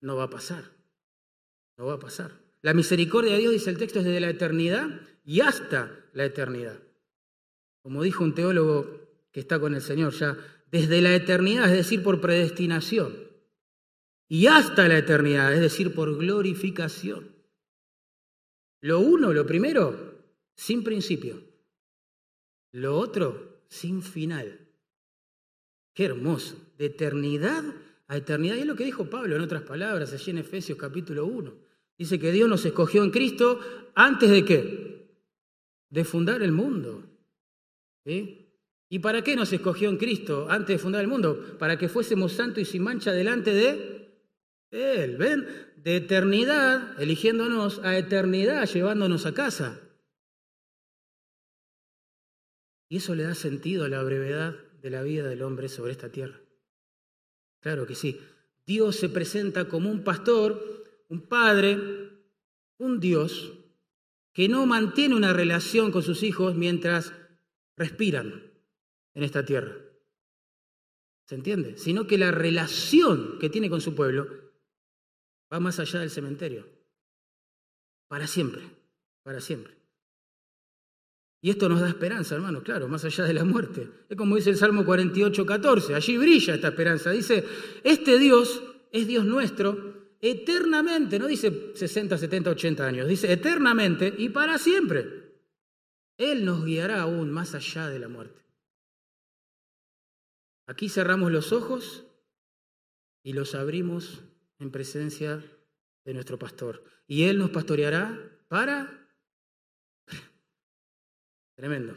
no 0.00 0.16
va 0.16 0.24
a 0.24 0.30
pasar. 0.30 0.64
No 1.76 1.84
va 1.84 1.96
a 1.96 1.98
pasar. 1.98 2.32
La 2.62 2.72
misericordia 2.72 3.34
de 3.34 3.40
Dios, 3.40 3.52
dice 3.52 3.68
el 3.68 3.76
texto, 3.76 3.98
es 3.98 4.06
desde 4.06 4.20
la 4.20 4.30
eternidad 4.30 4.88
y 5.26 5.42
hasta 5.42 5.90
la 6.14 6.24
eternidad. 6.24 6.78
Como 7.82 8.02
dijo 8.02 8.24
un 8.24 8.34
teólogo 8.34 9.05
que 9.36 9.40
está 9.40 9.60
con 9.60 9.74
el 9.74 9.82
Señor 9.82 10.14
ya, 10.14 10.34
desde 10.72 11.02
la 11.02 11.14
eternidad, 11.14 11.66
es 11.66 11.76
decir, 11.76 12.02
por 12.02 12.22
predestinación, 12.22 13.14
y 14.28 14.46
hasta 14.46 14.88
la 14.88 14.96
eternidad, 14.96 15.52
es 15.52 15.60
decir, 15.60 15.94
por 15.94 16.16
glorificación. 16.16 17.36
Lo 18.80 19.00
uno, 19.00 19.34
lo 19.34 19.44
primero, 19.44 20.24
sin 20.54 20.82
principio. 20.82 21.42
Lo 22.72 22.96
otro, 22.96 23.60
sin 23.68 24.02
final. 24.02 24.70
Qué 25.92 26.06
hermoso. 26.06 26.56
De 26.78 26.86
eternidad 26.86 27.62
a 28.08 28.16
eternidad. 28.16 28.56
Y 28.56 28.60
es 28.60 28.66
lo 28.66 28.74
que 28.74 28.86
dijo 28.86 29.10
Pablo 29.10 29.36
en 29.36 29.42
otras 29.42 29.64
palabras, 29.64 30.14
allí 30.14 30.30
en 30.30 30.38
Efesios 30.38 30.78
capítulo 30.78 31.26
1. 31.26 31.52
Dice 31.98 32.18
que 32.18 32.32
Dios 32.32 32.48
nos 32.48 32.64
escogió 32.64 33.04
en 33.04 33.10
Cristo 33.10 33.60
antes 33.94 34.30
de 34.30 34.46
qué? 34.46 35.20
De 35.90 36.04
fundar 36.06 36.40
el 36.42 36.52
mundo. 36.52 37.04
¿Y 38.88 39.00
para 39.00 39.22
qué 39.22 39.34
nos 39.34 39.52
escogió 39.52 39.88
en 39.88 39.96
Cristo 39.96 40.46
antes 40.48 40.76
de 40.76 40.78
fundar 40.78 41.00
el 41.00 41.08
mundo? 41.08 41.56
Para 41.58 41.76
que 41.76 41.88
fuésemos 41.88 42.32
santos 42.32 42.62
y 42.62 42.64
sin 42.64 42.82
mancha 42.82 43.12
delante 43.12 43.52
de 43.52 44.22
Él. 44.70 45.16
¿Ven? 45.16 45.46
De 45.76 45.96
eternidad, 45.96 47.00
eligiéndonos, 47.00 47.80
a 47.82 47.98
eternidad, 47.98 48.68
llevándonos 48.68 49.26
a 49.26 49.34
casa. 49.34 49.80
Y 52.88 52.98
eso 52.98 53.14
le 53.16 53.24
da 53.24 53.34
sentido 53.34 53.84
a 53.84 53.88
la 53.88 54.02
brevedad 54.02 54.54
de 54.80 54.90
la 54.90 55.02
vida 55.02 55.28
del 55.28 55.42
hombre 55.42 55.68
sobre 55.68 55.92
esta 55.92 56.10
tierra. 56.10 56.40
Claro 57.60 57.86
que 57.86 57.96
sí. 57.96 58.20
Dios 58.64 58.96
se 58.96 59.08
presenta 59.08 59.66
como 59.68 59.90
un 59.90 60.04
pastor, 60.04 60.84
un 61.08 61.22
padre, 61.28 61.78
un 62.78 63.00
Dios 63.00 63.52
que 64.32 64.48
no 64.48 64.66
mantiene 64.66 65.16
una 65.16 65.32
relación 65.32 65.90
con 65.90 66.02
sus 66.02 66.22
hijos 66.22 66.54
mientras 66.54 67.12
respiran 67.76 68.45
en 69.16 69.22
esta 69.24 69.44
tierra. 69.44 69.74
¿Se 71.24 71.34
entiende? 71.34 71.76
Sino 71.78 72.06
que 72.06 72.18
la 72.18 72.30
relación 72.30 73.38
que 73.40 73.48
tiene 73.48 73.70
con 73.70 73.80
su 73.80 73.94
pueblo 73.94 74.28
va 75.52 75.58
más 75.58 75.80
allá 75.80 76.00
del 76.00 76.10
cementerio. 76.10 76.68
Para 78.08 78.26
siempre, 78.26 78.62
para 79.24 79.40
siempre. 79.40 79.74
Y 81.40 81.50
esto 81.50 81.68
nos 81.68 81.80
da 81.80 81.88
esperanza, 81.88 82.34
hermano, 82.34 82.62
claro, 82.62 82.88
más 82.88 83.04
allá 83.04 83.24
de 83.24 83.32
la 83.32 83.44
muerte. 83.44 83.88
Es 84.08 84.16
como 84.16 84.36
dice 84.36 84.50
el 84.50 84.56
Salmo 84.56 84.84
48, 84.84 85.46
14, 85.46 85.94
allí 85.94 86.18
brilla 86.18 86.54
esta 86.54 86.68
esperanza. 86.68 87.10
Dice, 87.10 87.44
este 87.82 88.18
Dios 88.18 88.62
es 88.92 89.06
Dios 89.06 89.24
nuestro 89.24 89.96
eternamente, 90.20 91.18
no 91.18 91.26
dice 91.26 91.72
60, 91.74 92.18
70, 92.18 92.50
80 92.50 92.86
años, 92.86 93.08
dice 93.08 93.32
eternamente 93.32 94.12
y 94.18 94.28
para 94.28 94.58
siempre. 94.58 95.24
Él 96.18 96.44
nos 96.44 96.64
guiará 96.64 97.02
aún 97.02 97.30
más 97.30 97.54
allá 97.54 97.88
de 97.88 97.98
la 97.98 98.08
muerte. 98.08 98.45
Aquí 100.66 100.88
cerramos 100.88 101.30
los 101.30 101.52
ojos 101.52 102.04
y 103.22 103.32
los 103.32 103.54
abrimos 103.54 104.22
en 104.58 104.70
presencia 104.70 105.44
de 106.04 106.14
nuestro 106.14 106.38
pastor. 106.38 106.84
Y 107.06 107.24
Él 107.24 107.38
nos 107.38 107.50
pastoreará 107.50 108.18
para... 108.48 109.08
Tremendo. 111.56 111.96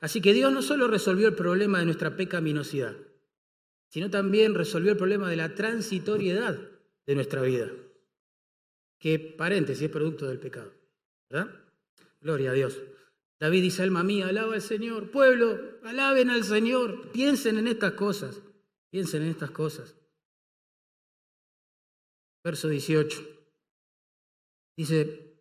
Así 0.00 0.20
que 0.20 0.32
Dios 0.32 0.52
no 0.52 0.62
solo 0.62 0.88
resolvió 0.88 1.28
el 1.28 1.34
problema 1.34 1.78
de 1.78 1.86
nuestra 1.86 2.16
pecaminosidad, 2.16 2.96
sino 3.88 4.10
también 4.10 4.54
resolvió 4.54 4.92
el 4.92 4.98
problema 4.98 5.28
de 5.28 5.36
la 5.36 5.54
transitoriedad 5.54 6.58
de 7.06 7.14
nuestra 7.14 7.42
vida, 7.42 7.70
que 8.98 9.18
paréntesis 9.18 9.84
es 9.84 9.90
producto 9.90 10.26
del 10.26 10.38
pecado. 10.38 10.72
¿Verdad? 11.30 11.54
Gloria 12.20 12.50
a 12.50 12.54
Dios. 12.54 12.78
David 13.40 13.62
dice, 13.62 13.82
alma 13.82 14.02
mía, 14.02 14.28
alaba 14.28 14.54
al 14.54 14.62
Señor. 14.62 15.10
Pueblo, 15.10 15.78
alaben 15.84 16.30
al 16.30 16.42
Señor. 16.42 17.12
Piensen 17.12 17.58
en 17.58 17.68
estas 17.68 17.92
cosas. 17.92 18.42
Piensen 18.90 19.22
en 19.22 19.28
estas 19.28 19.52
cosas. 19.52 19.94
Verso 22.42 22.68
18. 22.68 23.20
Dice 24.76 25.40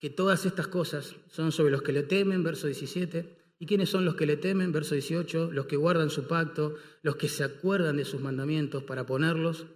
que 0.00 0.10
todas 0.10 0.46
estas 0.46 0.68
cosas 0.68 1.16
son 1.28 1.52
sobre 1.52 1.70
los 1.70 1.82
que 1.82 1.92
le 1.92 2.02
temen, 2.02 2.42
verso 2.42 2.66
17. 2.66 3.54
¿Y 3.58 3.66
quiénes 3.66 3.90
son 3.90 4.04
los 4.04 4.14
que 4.14 4.26
le 4.26 4.36
temen? 4.36 4.72
Verso 4.72 4.94
18. 4.94 5.50
Los 5.52 5.66
que 5.66 5.76
guardan 5.76 6.08
su 6.08 6.26
pacto, 6.26 6.76
los 7.02 7.16
que 7.16 7.28
se 7.28 7.44
acuerdan 7.44 7.98
de 7.98 8.04
sus 8.06 8.22
mandamientos 8.22 8.84
para 8.84 9.04
ponerlos 9.04 9.66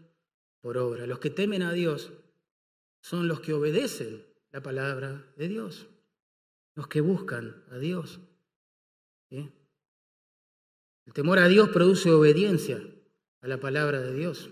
por 0.63 0.79
obra. 0.79 1.07
Los 1.07 1.19
que 1.19 1.31
temen 1.31 1.63
a 1.63 1.73
Dios 1.73 2.13
son 3.03 3.29
los 3.29 3.41
que 3.41 3.53
obedecen 3.53 4.27
la 4.53 4.63
palabra 4.63 5.33
de 5.37 5.49
Dios 5.49 5.87
los 6.81 6.89
que 6.89 7.03
buscan 7.03 7.63
a 7.71 7.77
Dios. 7.77 8.21
El 9.29 9.53
temor 11.13 11.39
a 11.39 11.47
Dios 11.47 11.69
produce 11.69 12.11
obediencia 12.11 12.83
a 13.43 13.49
la 13.49 13.61
palabra 13.61 14.01
de 14.01 14.15
Dios. 14.15 14.49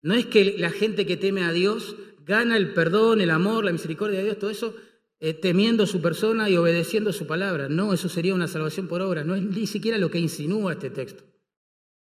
No 0.00 0.14
es 0.14 0.26
que 0.26 0.56
la 0.58 0.70
gente 0.70 1.04
que 1.04 1.16
teme 1.16 1.42
a 1.42 1.50
Dios 1.50 1.96
gana 2.24 2.56
el 2.56 2.72
perdón, 2.72 3.20
el 3.20 3.30
amor, 3.30 3.64
la 3.64 3.72
misericordia 3.72 4.18
de 4.18 4.26
Dios, 4.26 4.38
todo 4.38 4.50
eso 4.50 4.76
eh, 5.18 5.34
temiendo 5.34 5.88
su 5.88 6.00
persona 6.00 6.48
y 6.48 6.56
obedeciendo 6.56 7.12
su 7.12 7.26
palabra. 7.26 7.68
No, 7.68 7.92
eso 7.92 8.08
sería 8.08 8.36
una 8.36 8.46
salvación 8.46 8.86
por 8.86 9.02
obra. 9.02 9.24
No 9.24 9.34
es 9.34 9.42
ni 9.42 9.66
siquiera 9.66 9.98
lo 9.98 10.12
que 10.12 10.20
insinúa 10.20 10.74
este 10.74 10.90
texto. 10.90 11.24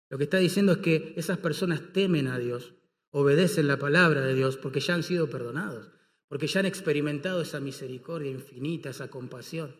Lo 0.09 0.17
que 0.17 0.25
está 0.25 0.39
diciendo 0.39 0.73
es 0.73 0.79
que 0.79 1.13
esas 1.15 1.37
personas 1.37 1.93
temen 1.93 2.27
a 2.27 2.37
Dios, 2.37 2.73
obedecen 3.11 3.65
la 3.65 3.79
palabra 3.79 4.19
de 4.19 4.35
Dios 4.35 4.57
porque 4.57 4.81
ya 4.81 4.93
han 4.93 5.03
sido 5.03 5.29
perdonados 5.29 5.89
porque 6.33 6.47
ya 6.47 6.61
han 6.61 6.65
experimentado 6.65 7.43
esa 7.43 7.59
misericordia 7.59 8.31
infinita, 8.31 8.89
esa 8.89 9.07
compasión 9.07 9.75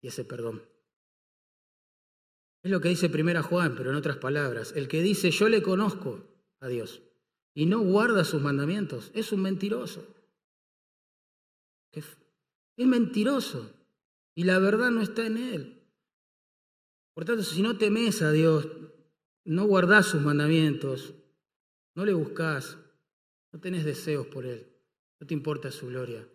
y 0.00 0.06
ese 0.06 0.24
perdón. 0.24 0.62
Es 2.62 2.70
lo 2.70 2.80
que 2.80 2.90
dice 2.90 3.08
primera 3.08 3.42
Juan, 3.42 3.74
pero 3.76 3.90
en 3.90 3.96
otras 3.96 4.18
palabras, 4.18 4.72
el 4.76 4.86
que 4.86 5.02
dice 5.02 5.32
yo 5.32 5.48
le 5.48 5.60
conozco 5.60 6.24
a 6.60 6.68
Dios 6.68 7.02
y 7.52 7.66
no 7.66 7.80
guarda 7.80 8.22
sus 8.22 8.40
mandamientos, 8.40 9.10
es 9.12 9.32
un 9.32 9.42
mentiroso. 9.42 10.06
Es 11.90 12.06
mentiroso 12.76 13.72
y 14.36 14.44
la 14.44 14.60
verdad 14.60 14.92
no 14.92 15.02
está 15.02 15.26
en 15.26 15.38
él. 15.38 15.82
Por 17.12 17.24
tanto, 17.24 17.42
si 17.42 17.60
no 17.60 17.76
temes 17.76 18.22
a 18.22 18.30
Dios, 18.30 18.68
no 19.44 19.66
guardás 19.66 20.06
sus 20.06 20.22
mandamientos, 20.22 21.12
no 21.96 22.04
le 22.04 22.14
buscas, 22.14 22.78
no 23.50 23.58
tenés 23.58 23.84
deseos 23.84 24.28
por 24.28 24.46
él. 24.46 24.67
No 25.20 25.26
te 25.26 25.34
importa 25.34 25.70
su 25.70 25.88
gloria. 25.88 26.26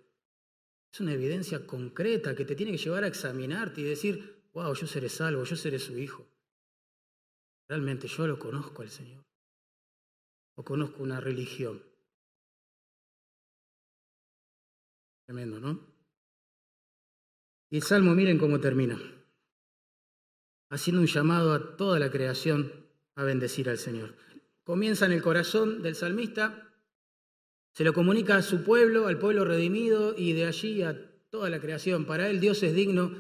Es 0.92 1.00
una 1.00 1.14
evidencia 1.14 1.66
concreta 1.66 2.36
que 2.36 2.46
te 2.46 2.56
tiene 2.56 2.72
que 2.72 2.78
llevar 2.78 3.04
a 3.04 3.08
examinarte 3.08 3.82
y 3.82 3.86
decir, 3.86 4.50
wow, 4.54 4.74
yo 4.74 4.86
seré 4.86 5.10
salvo, 5.10 5.44
yo 5.44 5.56
seré 5.56 5.80
su 5.80 5.98
hijo. 5.98 6.28
Realmente 7.68 8.08
yo 8.08 8.28
lo 8.28 8.38
conozco 8.38 8.82
al 8.82 8.90
Señor. 8.90 9.24
O 10.56 10.64
conozco 10.64 11.02
una 11.02 11.20
religión. 11.20 11.82
Tremendo, 15.26 15.60
¿no? 15.60 15.94
Y 17.72 17.78
el 17.78 17.84
Salmo, 17.84 18.14
miren 18.14 18.38
cómo 18.38 18.60
termina. 18.60 19.00
Haciendo 20.70 21.02
un 21.02 21.08
llamado 21.08 21.54
a 21.54 21.76
toda 21.76 21.98
la 21.98 22.12
creación 22.12 22.72
a 23.16 23.24
bendecir 23.24 23.70
al 23.70 23.80
Señor. 23.80 24.16
Comienza 24.64 25.06
en 25.08 25.14
el 25.14 25.24
corazón 25.24 25.82
del 25.82 25.96
salmista 25.96 26.73
se 27.74 27.84
lo 27.84 27.94
comunica 27.94 28.38
a 28.38 28.42
su 28.42 28.64
pueblo, 28.64 29.08
al 29.08 29.18
pueblo 29.18 29.46
redimido 29.46 30.14
y 30.18 30.34
de 30.34 30.46
allí 30.46 30.84
a 30.84 30.96
toda 31.30 31.50
la 31.50 31.60
creación. 31.60 32.06
Para 32.06 32.30
él 32.30 32.40
Dios 32.40 32.62
es 32.64 32.76
digno 32.76 33.12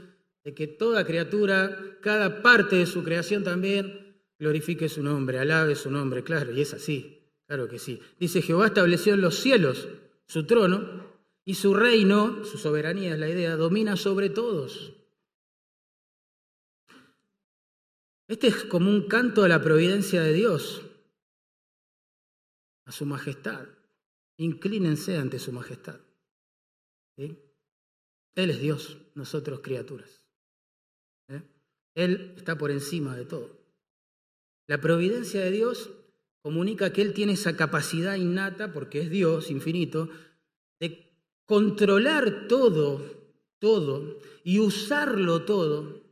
de 0.43 0.53
que 0.53 0.67
toda 0.67 1.05
criatura, 1.05 1.97
cada 2.01 2.41
parte 2.41 2.75
de 2.75 2.85
su 2.85 3.03
creación 3.03 3.43
también, 3.43 4.21
glorifique 4.37 4.89
su 4.89 5.01
nombre, 5.01 5.39
alabe 5.39 5.75
su 5.75 5.89
nombre. 5.89 6.23
Claro, 6.23 6.51
y 6.53 6.61
es 6.61 6.73
así, 6.73 7.31
claro 7.47 7.67
que 7.67 7.79
sí. 7.79 7.99
Dice, 8.19 8.41
Jehová 8.41 8.67
estableció 8.67 9.15
en 9.15 9.21
los 9.21 9.35
cielos 9.39 9.87
su 10.27 10.45
trono 10.45 11.11
y 11.45 11.55
su 11.55 11.73
reino, 11.73 12.45
su 12.45 12.57
soberanía 12.57 13.13
es 13.13 13.19
la 13.19 13.29
idea, 13.29 13.55
domina 13.55 13.97
sobre 13.97 14.29
todos. 14.29 14.93
Este 18.27 18.47
es 18.47 18.63
como 18.65 18.89
un 18.89 19.07
canto 19.07 19.43
a 19.43 19.47
la 19.47 19.61
providencia 19.61 20.21
de 20.21 20.33
Dios, 20.33 20.83
a 22.85 22.91
su 22.91 23.05
majestad. 23.05 23.67
Inclínense 24.37 25.17
ante 25.17 25.39
su 25.39 25.51
majestad. 25.51 25.99
Él 27.17 27.37
es 28.35 28.59
Dios, 28.59 28.97
nosotros 29.13 29.59
criaturas. 29.61 30.23
¿eh? 31.27 31.43
Él 31.95 32.33
está 32.37 32.57
por 32.57 32.71
encima 32.71 33.15
de 33.15 33.25
todo. 33.25 33.63
La 34.67 34.79
providencia 34.79 35.41
de 35.41 35.51
Dios 35.51 35.91
comunica 36.41 36.91
que 36.91 37.01
Él 37.01 37.13
tiene 37.13 37.33
esa 37.33 37.55
capacidad 37.55 38.15
innata, 38.15 38.71
porque 38.71 39.01
es 39.01 39.09
Dios 39.09 39.51
infinito, 39.51 40.09
de 40.79 41.11
controlar 41.45 42.47
todo, 42.47 43.01
todo, 43.59 44.19
y 44.43 44.59
usarlo 44.59 45.45
todo 45.45 46.03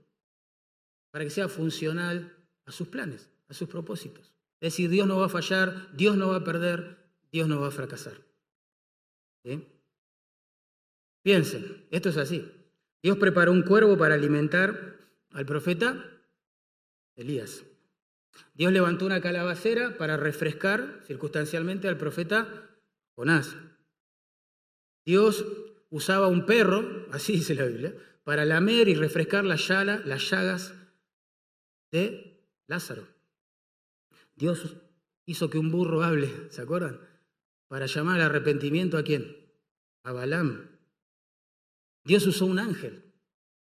para 1.11 1.25
que 1.25 1.31
sea 1.31 1.49
funcional 1.49 2.37
a 2.65 2.71
sus 2.71 2.87
planes, 2.87 3.29
a 3.47 3.53
sus 3.53 3.67
propósitos. 3.67 4.31
Es 4.61 4.73
decir, 4.73 4.89
Dios 4.89 5.07
no 5.07 5.17
va 5.17 5.25
a 5.25 5.29
fallar, 5.29 5.89
Dios 5.95 6.15
no 6.15 6.29
va 6.29 6.37
a 6.37 6.43
perder, 6.43 7.00
Dios 7.31 7.47
no 7.47 7.61
va 7.61 7.67
a 7.67 7.71
fracasar. 7.71 8.21
Piensen, 11.23 11.87
esto 11.91 12.09
es 12.09 12.17
así. 12.17 12.51
Dios 13.01 13.17
preparó 13.17 13.51
un 13.51 13.63
cuervo 13.63 13.97
para 13.97 14.15
alimentar 14.15 14.99
al 15.31 15.45
profeta 15.45 16.05
Elías. 17.15 17.63
Dios 18.53 18.71
levantó 18.71 19.05
una 19.05 19.21
calabacera 19.21 19.97
para 19.97 20.17
refrescar 20.17 21.01
circunstancialmente 21.05 21.87
al 21.87 21.97
profeta 21.97 22.69
Jonás. 23.15 23.55
Dios 25.05 25.45
usaba 25.89 26.27
un 26.27 26.45
perro, 26.45 27.07
así 27.11 27.33
dice 27.33 27.55
la 27.55 27.65
Biblia, 27.65 27.93
para 28.23 28.45
lamer 28.45 28.87
y 28.87 28.95
refrescar 28.95 29.43
las 29.43 29.67
llagas 29.67 30.73
de 31.91 32.47
Lázaro. 32.67 33.07
Dios 34.35 34.77
hizo 35.25 35.49
que 35.49 35.57
un 35.57 35.71
burro 35.71 36.03
hable, 36.03 36.29
¿se 36.49 36.61
acuerdan? 36.61 36.99
Para 37.71 37.85
llamar 37.85 38.19
al 38.19 38.25
arrepentimiento 38.25 38.97
a 38.97 39.03
quién? 39.03 39.49
A 40.03 40.11
Balaam. 40.11 40.77
Dios 42.03 42.27
usó 42.27 42.45
un 42.45 42.59
ángel 42.59 43.13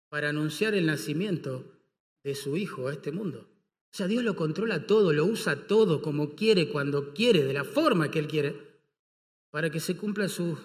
para 0.08 0.30
anunciar 0.30 0.74
el 0.74 0.86
nacimiento 0.86 1.80
de 2.24 2.34
su 2.34 2.56
hijo 2.56 2.88
a 2.88 2.94
este 2.94 3.12
mundo. 3.12 3.48
O 3.92 3.96
sea, 3.96 4.08
Dios 4.08 4.24
lo 4.24 4.34
controla 4.34 4.88
todo, 4.88 5.12
lo 5.12 5.24
usa 5.24 5.68
todo 5.68 6.02
como 6.02 6.34
quiere, 6.34 6.68
cuando 6.68 7.14
quiere, 7.14 7.44
de 7.44 7.52
la 7.52 7.62
forma 7.62 8.10
que 8.10 8.18
Él 8.18 8.26
quiere, 8.26 8.80
para 9.52 9.70
que 9.70 9.78
se 9.78 9.96
cumplan 9.96 10.28
sus, 10.28 10.58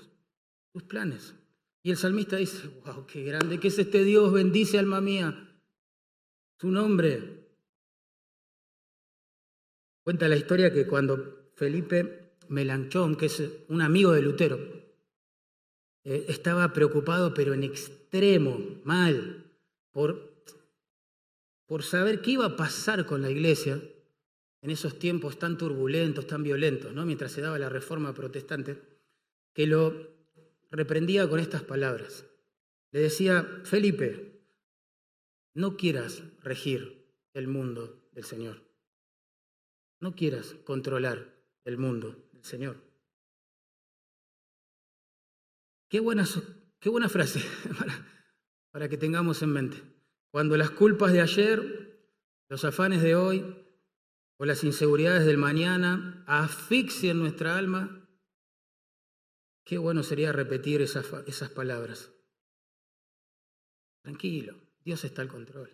planes. 0.88 1.36
Y 1.84 1.92
el 1.92 1.98
salmista 1.98 2.38
dice, 2.38 2.68
wow, 2.86 3.06
qué 3.06 3.24
grande 3.24 3.60
que 3.60 3.68
es 3.68 3.78
este 3.78 4.04
Dios, 4.04 4.34
bendice 4.34 4.80
alma 4.80 5.00
mía, 5.00 5.62
su 6.60 6.72
nombre. 6.72 7.52
Cuenta 10.04 10.28
la 10.28 10.38
historia 10.38 10.74
que 10.74 10.88
cuando 10.88 11.52
Felipe 11.54 12.27
Melanchón, 12.50 13.16
que 13.16 13.28
es 13.28 13.44
un 13.68 13.82
amigo 13.82 14.12
de 14.12 14.22
Lutero, 14.22 14.58
eh, 16.04 16.26
estaba 16.30 16.72
preocupado, 16.74 17.34
pero 17.34 17.54
en 17.54 17.64
extremo, 17.64 18.60
mal, 18.84 19.52
por, 19.92 20.44
por 21.66 21.84
saber 21.84 22.22
qué 22.22 22.32
iba 22.32 22.46
a 22.46 22.56
pasar 22.56 23.06
con 23.06 23.22
la 23.22 23.30
iglesia 23.30 23.82
en 24.62 24.72
esos 24.72 25.00
tiempos 25.00 25.38
tan 25.38 25.58
turbulentos, 25.58 26.28
tan 26.28 26.44
violentos, 26.44 26.94
¿no? 26.94 27.06
mientras 27.06 27.32
se 27.32 27.42
daba 27.42 27.60
la 27.60 27.70
reforma 27.70 28.14
protestante, 28.14 28.82
que 29.54 29.68
lo 29.68 30.16
reprendía 30.72 31.28
con 31.30 31.40
estas 31.40 31.64
palabras. 31.64 32.26
le 32.92 33.02
decía, 33.02 33.62
Felipe, 33.64 34.42
no 35.54 35.76
quieras 35.76 36.24
regir 36.44 37.12
el 37.34 37.48
mundo 37.48 38.08
del 38.12 38.24
Señor. 38.24 38.62
No 40.00 40.16
quieras 40.16 40.56
controlar 40.64 41.34
el 41.66 41.78
mundo 41.78 42.27
Señor. 42.42 42.82
Qué 45.90 46.00
buena, 46.00 46.26
qué 46.80 46.90
buena 46.90 47.10
frase 47.10 47.42
para, 47.80 48.06
para 48.72 48.90
que 48.90 48.98
tengamos 48.98 49.42
en 49.42 49.50
mente. 49.52 49.84
Cuando 50.32 50.58
las 50.58 50.70
culpas 50.72 51.14
de 51.14 51.22
ayer, 51.22 51.88
los 52.50 52.64
afanes 52.66 53.02
de 53.02 53.16
hoy 53.16 53.66
o 54.38 54.46
las 54.46 54.64
inseguridades 54.64 55.26
del 55.26 55.38
mañana 55.38 56.24
asfixien 56.28 57.18
nuestra 57.18 57.58
alma, 57.58 58.08
qué 59.66 59.78
bueno 59.78 60.04
sería 60.04 60.32
repetir 60.32 60.82
esas, 60.82 61.06
esas 61.26 61.50
palabras. 61.50 62.12
Tranquilo, 64.04 64.56
Dios 64.86 65.04
está 65.04 65.22
al 65.22 65.28
control. 65.28 65.70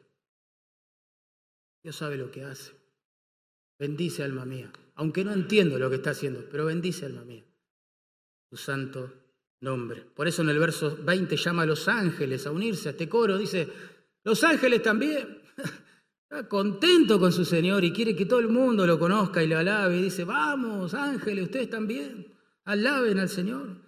Dios 1.84 1.96
sabe 1.96 2.18
lo 2.18 2.32
que 2.32 2.44
hace. 2.44 2.72
Bendice 3.78 4.24
alma 4.24 4.46
mía, 4.46 4.72
aunque 4.96 5.24
no 5.24 5.34
entiendo 5.34 5.80
lo 5.80 5.90
que 5.90 5.98
está 5.98 6.12
haciendo, 6.12 6.46
pero 6.50 6.66
bendice 6.66 7.06
alma 7.06 7.24
mía. 7.24 7.44
Su 8.50 8.58
santo 8.58 9.12
nombre. 9.62 10.06
Por 10.14 10.28
eso 10.28 10.42
en 10.42 10.50
el 10.50 10.60
verso 10.60 10.98
20 11.04 11.36
llama 11.38 11.64
a 11.64 11.66
los 11.66 11.88
ángeles 11.88 12.46
a 12.46 12.52
unirse 12.52 12.90
a 12.90 12.92
este 12.92 13.10
coro. 13.10 13.38
Dice, 13.38 13.68
los 14.24 14.44
ángeles 14.44 14.82
también. 14.84 15.42
Está 16.24 16.48
contento 16.48 17.20
con 17.20 17.32
su 17.32 17.46
Señor 17.46 17.84
y 17.84 17.94
quiere 17.94 18.16
que 18.16 18.26
todo 18.26 18.40
el 18.40 18.50
mundo 18.50 18.88
lo 18.88 18.98
conozca 19.00 19.44
y 19.44 19.48
lo 19.48 19.58
alabe. 19.58 19.98
Y 19.98 20.04
dice, 20.04 20.24
vamos, 20.24 20.94
ángeles, 20.94 21.46
ustedes 21.46 21.70
también, 21.70 22.28
alaben 22.66 23.20
al 23.20 23.30
Señor. 23.30 23.82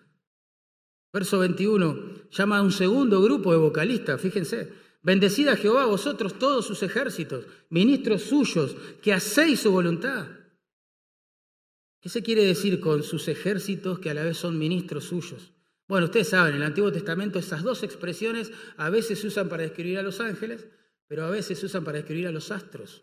Verso 1.11 1.39
21, 1.39 2.29
llama 2.29 2.57
a 2.57 2.61
un 2.61 2.71
segundo 2.71 3.21
grupo 3.21 3.51
de 3.51 3.57
vocalistas, 3.57 4.19
fíjense. 4.19 4.73
Bendecida 5.01 5.55
Jehová 5.55 5.85
vosotros 5.85 6.37
todos 6.39 6.65
sus 6.65 6.81
ejércitos, 6.83 7.45
ministros 7.69 8.23
suyos, 8.23 8.75
que 9.01 9.13
hacéis 9.13 9.61
su 9.61 9.71
voluntad. 9.71 10.27
¿Qué 12.05 12.09
se 12.09 12.21
quiere 12.21 12.45
decir 12.45 12.79
con 12.79 13.01
sus 13.01 13.27
ejércitos 13.29 13.97
que 13.97 14.11
a 14.11 14.13
la 14.13 14.21
vez 14.21 14.37
son 14.37 14.59
ministros 14.59 15.05
suyos? 15.05 15.53
Bueno, 15.87 16.05
ustedes 16.05 16.29
saben, 16.29 16.53
en 16.53 16.61
el 16.61 16.67
Antiguo 16.67 16.91
Testamento 16.91 17.39
esas 17.39 17.63
dos 17.63 17.81
expresiones 17.81 18.51
a 18.77 18.91
veces 18.91 19.17
se 19.17 19.25
usan 19.25 19.49
para 19.49 19.63
describir 19.63 19.97
a 19.97 20.03
los 20.03 20.19
ángeles 20.19 20.67
pero 21.07 21.25
a 21.25 21.31
veces 21.31 21.57
se 21.57 21.65
usan 21.65 21.83
para 21.83 21.97
escribir 21.97 22.27
a 22.27 22.31
los 22.31 22.51
astros, 22.51 23.01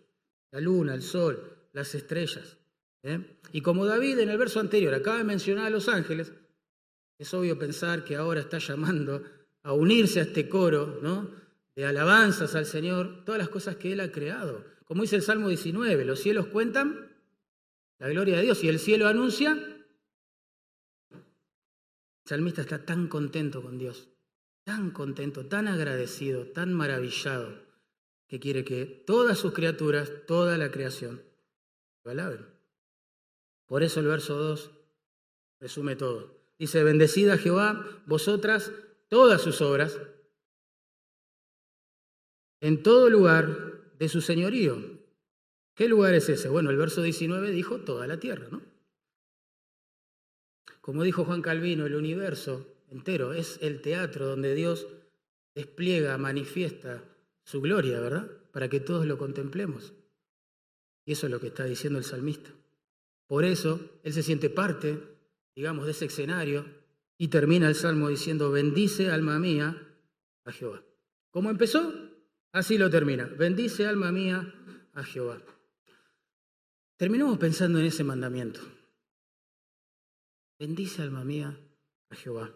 la 0.53 0.61
luna, 0.61 0.94
el 0.94 1.03
sol, 1.03 1.53
las 1.72 1.96
estrellas. 1.96 2.59
¿eh? 3.03 3.38
Y 3.50 3.61
como 3.61 3.86
David 3.86 4.20
en 4.20 4.30
el 4.30 4.38
verso 4.38 4.61
anterior 4.61 4.94
acaba 4.94 5.18
de 5.18 5.24
mencionar 5.24 5.66
a 5.66 5.70
los 5.70 5.88
ángeles, 5.88 6.32
es 7.18 7.34
obvio 7.34 7.59
pensar 7.59 8.05
que 8.05 8.14
ahora 8.14 8.38
está 8.38 8.59
llamando 8.59 9.24
a 9.64 9.72
unirse 9.72 10.20
a 10.20 10.22
este 10.22 10.48
coro 10.48 11.26
de 11.74 11.84
alabanzas 11.84 12.55
al 12.55 12.66
Señor, 12.66 13.24
todas 13.24 13.40
las 13.40 13.48
cosas 13.48 13.74
que 13.74 13.94
Él 13.94 13.98
ha 13.98 14.12
creado. 14.12 14.64
Como 14.84 15.03
dice 15.03 15.16
el 15.16 15.22
Salmo 15.22 15.48
19, 15.48 16.05
los 16.05 16.20
cielos 16.20 16.46
cuentan 16.46 17.12
la 18.03 18.09
gloria 18.09 18.36
de 18.38 18.42
Dios 18.42 18.64
y 18.64 18.68
el 18.68 18.80
cielo 18.80 19.07
anuncia. 19.07 19.53
El 21.12 21.22
salmista 22.24 22.62
está 22.62 22.84
tan 22.84 23.07
contento 23.07 23.62
con 23.62 23.78
Dios, 23.78 24.09
tan 24.64 24.90
contento, 24.90 25.46
tan 25.46 25.68
agradecido, 25.68 26.48
tan 26.48 26.74
maravillado 26.74 27.64
que 28.26 28.40
quiere 28.40 28.64
que 28.64 28.86
todas 28.86 29.38
sus 29.38 29.53
criaturas, 29.53 30.11
toda 30.26 30.59
la 30.59 30.72
creación, 30.72 31.22
lo 32.03 32.11
alaben. 32.11 32.44
Por 33.66 33.84
eso 33.84 34.00
el 34.00 34.09
verso 34.09 34.36
2 34.36 34.72
resume 35.61 35.94
todo. 35.94 36.42
Dice, 36.59 36.82
bendecida 36.82 37.38
Jehová, 37.38 38.03
vosotras, 38.07 38.72
todas 39.11 39.42
sus 39.42 39.61
obras, 39.61 39.96
en 42.61 42.82
todo 42.82 43.09
lugar 43.09 43.94
de 43.96 44.09
su 44.09 44.20
señorío. 44.20 44.91
¿Qué 45.75 45.89
lugar 45.89 46.14
es 46.14 46.29
ese? 46.29 46.49
Bueno, 46.49 46.70
el 46.70 46.77
verso 46.77 47.03
19 47.03 47.51
dijo 47.51 47.81
toda 47.81 48.07
la 48.07 48.18
tierra, 48.18 48.49
¿no? 48.51 48.62
Como 50.81 51.03
dijo 51.05 51.25
Juan 51.25 51.43
Calvino, 51.43 51.87
el 51.87 51.95
universo 51.95 52.66
entero 52.91 53.33
es 53.33 53.59
el 53.62 53.81
teatro 53.81 54.27
donde 54.27 54.55
Dios 54.55 54.87
despliega, 55.55 56.18
manifiesta 56.18 57.05
su 57.45 57.61
gloria, 57.61 58.01
¿verdad? 58.01 58.31
Para 58.53 58.68
que 58.68 58.81
todos 58.81 59.07
lo 59.07 59.16
contemplemos. 59.16 59.95
Y 61.05 61.12
eso 61.12 61.27
es 61.27 61.33
lo 61.33 61.41
que 61.41 61.49
está 61.49 61.64
diciendo 61.64 61.99
el 61.99 62.05
salmista. 62.05 62.51
Por 63.27 63.45
eso 63.45 63.81
él 64.03 64.12
se 64.12 64.23
siente 64.23 64.51
parte, 64.51 64.99
digamos, 65.55 65.87
de 65.87 65.93
ese 65.93 66.07
escenario 66.07 66.66
y 67.16 67.29
termina 67.29 67.68
el 67.68 67.75
salmo 67.75 68.09
diciendo, 68.09 68.51
bendice 68.51 69.11
alma 69.11 69.39
mía 69.39 69.89
a 70.45 70.53
Jehová. 70.53 70.83
¿Cómo 71.31 71.49
empezó? 71.51 71.93
Así 72.53 72.77
lo 72.77 72.91
termina. 72.91 73.25
Bendice 73.25 73.87
alma 73.87 74.12
mía 74.12 74.53
a 74.93 75.05
Jehová. 75.05 75.41
Terminamos 76.97 77.38
pensando 77.38 77.78
en 77.78 77.86
ese 77.86 78.05
mandamiento. 78.05 78.61
Bendice 80.59 81.03
alma 81.03 81.24
mía 81.24 81.59
a 82.11 82.14
Jehová. 82.14 82.55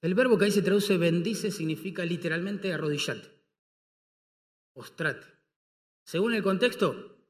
El 0.00 0.14
verbo 0.14 0.36
que 0.36 0.46
ahí 0.46 0.50
se 0.50 0.62
traduce 0.62 0.98
bendice 0.98 1.52
significa 1.52 2.04
literalmente 2.04 2.72
arrodillate, 2.72 3.30
postrate. 4.72 5.24
Según 6.04 6.34
el 6.34 6.42
contexto, 6.42 7.24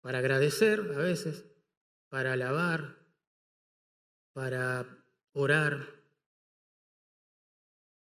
para 0.00 0.18
agradecer 0.18 0.80
a 0.80 0.98
veces, 0.98 1.44
para 2.08 2.32
alabar, 2.32 2.98
para 4.32 5.04
orar, 5.32 6.02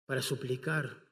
para 0.07 0.23
suplicar. 0.23 1.10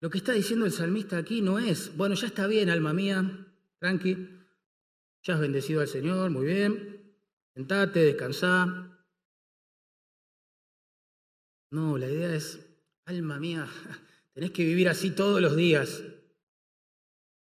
Lo 0.00 0.10
que 0.10 0.18
está 0.18 0.32
diciendo 0.32 0.64
el 0.64 0.72
salmista 0.72 1.18
aquí 1.18 1.42
no 1.42 1.58
es, 1.58 1.96
bueno, 1.96 2.14
ya 2.14 2.28
está 2.28 2.46
bien, 2.46 2.70
alma 2.70 2.92
mía, 2.92 3.46
tranqui, 3.78 4.28
ya 5.22 5.34
has 5.34 5.40
bendecido 5.40 5.80
al 5.80 5.88
Señor, 5.88 6.30
muy 6.30 6.46
bien, 6.46 7.14
sentate, 7.54 8.00
descansá, 8.00 8.88
no, 11.70 11.98
la 11.98 12.08
idea 12.08 12.34
es, 12.34 12.64
alma 13.04 13.38
mía, 13.38 13.66
tenés 14.32 14.52
que 14.52 14.64
vivir 14.64 14.88
así 14.88 15.10
todos 15.10 15.40
los 15.40 15.56
días. 15.56 16.02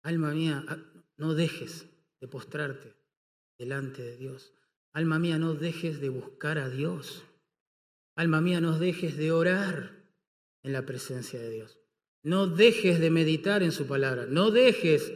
Alma 0.03 0.33
mía, 0.33 0.65
ah, 0.69 0.79
no 1.17 1.35
dejes 1.35 1.87
de 2.21 2.29
postrarte 2.29 2.95
delante 3.59 4.03
de 4.03 4.17
Dios. 4.17 4.53
Alma 4.93 5.19
mía, 5.19 5.39
no 5.39 5.55
dejes 5.55 6.01
de 6.01 6.11
buscar 6.11 6.59
a 6.59 6.69
Dios. 6.69 7.25
Alma 8.15 8.41
mía, 8.41 8.61
no 8.61 8.79
dejes 8.79 9.17
de 9.17 9.33
orar 9.33 10.05
en 10.63 10.73
la 10.73 10.87
presencia 10.87 11.41
de 11.41 11.51
Dios. 11.51 11.79
No 12.25 12.49
dejes 12.49 12.99
de 12.99 13.11
meditar 13.11 13.63
en 13.63 13.71
su 13.71 13.87
palabra. 13.87 14.27
No 14.27 14.51
dejes 14.51 15.13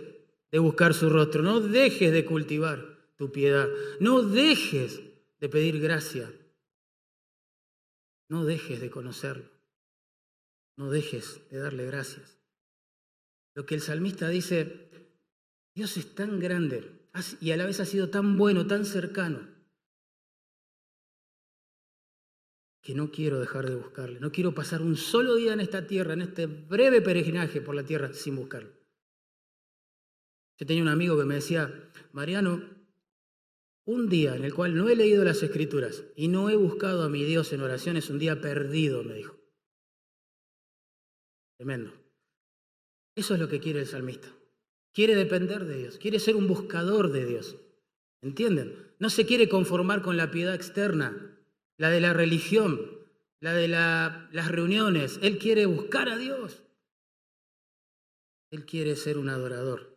de 0.53 0.59
buscar 0.61 0.95
su 0.95 1.11
rostro. 1.11 1.43
No 1.43 1.59
dejes 1.59 2.13
de 2.13 2.25
cultivar 2.25 3.11
tu 3.17 3.33
piedad. 3.33 3.69
No 3.99 4.23
dejes 4.23 5.01
de 5.41 5.49
pedir 5.49 5.81
gracia 5.81 6.31
no 8.29 8.45
dejes 8.45 8.81
de 8.81 8.91
conocerlo. 8.91 9.51
No 10.77 10.91
dejes 10.91 11.41
de 11.51 11.59
darle 11.59 11.87
gracias. 11.87 12.39
Lo 13.55 13.67
que 13.67 13.75
el 13.75 13.81
salmista 13.81 14.29
dice, 14.29 14.91
Dios 15.75 15.97
es 15.97 16.15
tan 16.15 16.39
grande 16.39 17.09
y 17.41 17.51
a 17.51 17.57
la 17.57 17.67
vez 17.67 17.81
ha 17.81 17.85
sido 17.85 18.11
tan 18.11 18.37
bueno, 18.37 18.67
tan 18.67 18.85
cercano, 18.85 19.49
que 22.89 22.95
no 22.95 23.11
quiero 23.11 23.39
dejar 23.39 23.69
de 23.69 23.77
buscarle. 23.77 24.19
No 24.19 24.33
quiero 24.33 24.55
pasar 24.55 24.81
un 24.81 24.97
solo 24.97 25.35
día 25.35 25.53
en 25.53 25.61
esta 25.61 25.87
tierra, 25.87 26.15
en 26.15 26.23
este 26.23 26.47
breve 26.47 27.03
peregrinaje 27.03 27.61
por 27.61 27.75
la 27.75 27.85
tierra, 27.85 28.15
sin 28.15 28.35
buscarlo. 28.35 28.73
Yo 30.57 30.67
tenía 30.67 30.85
un 30.85 30.89
amigo 30.89 31.19
que 31.19 31.27
me 31.27 31.35
decía, 31.35 31.71
Mariano, 32.13 32.65
un 33.85 34.09
día 34.09 34.37
en 34.37 34.45
el 34.45 34.55
cual 34.55 34.75
no 34.75 34.89
he 34.89 34.97
leído 34.97 35.23
las 35.23 35.43
escrituras 35.43 36.03
y 36.17 36.29
no 36.29 36.49
he 36.49 36.57
buscado 36.57 37.03
a 37.03 37.11
mi 37.11 37.25
Dios 37.25 37.53
en 37.53 37.61
oración 37.61 37.99
es 37.99 38.09
un 38.09 38.19
día 38.19 38.41
perdido, 38.41 39.05
me 39.05 39.13
dijo. 39.13 39.37
Tremendo. 41.59 41.93
Eso 43.15 43.35
es 43.35 43.41
lo 43.41 43.51
que 43.51 43.61
quiere 43.61 43.81
el 43.81 43.87
salmista. 43.87 44.35
Quiere 44.95 45.15
depender 45.15 45.67
de 45.67 45.77
Dios, 45.77 45.99
quiere 45.99 46.19
ser 46.21 46.37
un 46.37 46.47
buscador 46.47 47.13
de 47.13 47.27
Dios. 47.27 47.59
¿Entienden? 48.23 48.95
No 48.99 49.11
se 49.11 49.27
quiere 49.27 49.51
conformar 49.51 50.01
con 50.01 50.17
la 50.17 50.31
piedad 50.31 50.55
externa, 50.55 51.35
la 51.79 51.91
de 51.91 52.01
la 52.01 52.13
religión, 52.13 52.81
la 53.41 53.55
de 53.55 53.69
las 53.69 54.49
reuniones. 54.49 55.19
Él 55.23 55.39
quiere 55.39 55.65
buscar 55.65 56.09
a 56.09 56.19
Dios. 56.19 56.63
Él 58.51 58.67
quiere 58.67 58.97
ser 58.97 59.17
un 59.17 59.29
adorador 59.29 59.97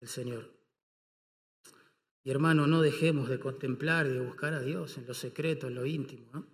del 0.00 0.08
Señor. 0.08 0.56
Y 2.24 2.30
hermano, 2.30 2.66
no 2.66 2.80
dejemos 2.80 3.28
de 3.28 3.38
contemplar 3.38 4.06
y 4.06 4.14
de 4.14 4.20
buscar 4.20 4.54
a 4.54 4.60
Dios 4.60 4.96
en 4.98 5.06
lo 5.06 5.14
secreto, 5.14 5.68
en 5.68 5.74
lo 5.74 5.86
íntimo. 5.86 6.46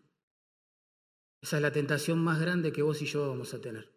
Esa 1.41 1.57
es 1.57 1.63
la 1.63 1.73
tentación 1.73 2.23
más 2.23 2.41
grande 2.41 2.73
que 2.73 2.83
vos 2.83 3.01
y 3.01 3.07
yo 3.07 3.29
vamos 3.29 3.55
a 3.55 3.61
tener. 3.61 3.91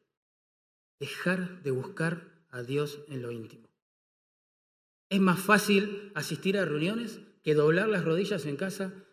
Dejar 0.99 1.63
de 1.63 1.71
buscar 1.71 2.45
a 2.49 2.63
Dios 2.63 2.99
en 3.09 3.21
lo 3.21 3.31
íntimo. 3.31 3.69
Es 5.09 5.19
más 5.19 5.39
fácil 5.39 6.11
asistir 6.15 6.57
a 6.57 6.65
reuniones 6.65 7.19
que 7.43 7.53
doblar 7.53 7.89
las 7.89 8.05
rodillas 8.05 8.45
en 8.45 8.55
casa 8.57 9.04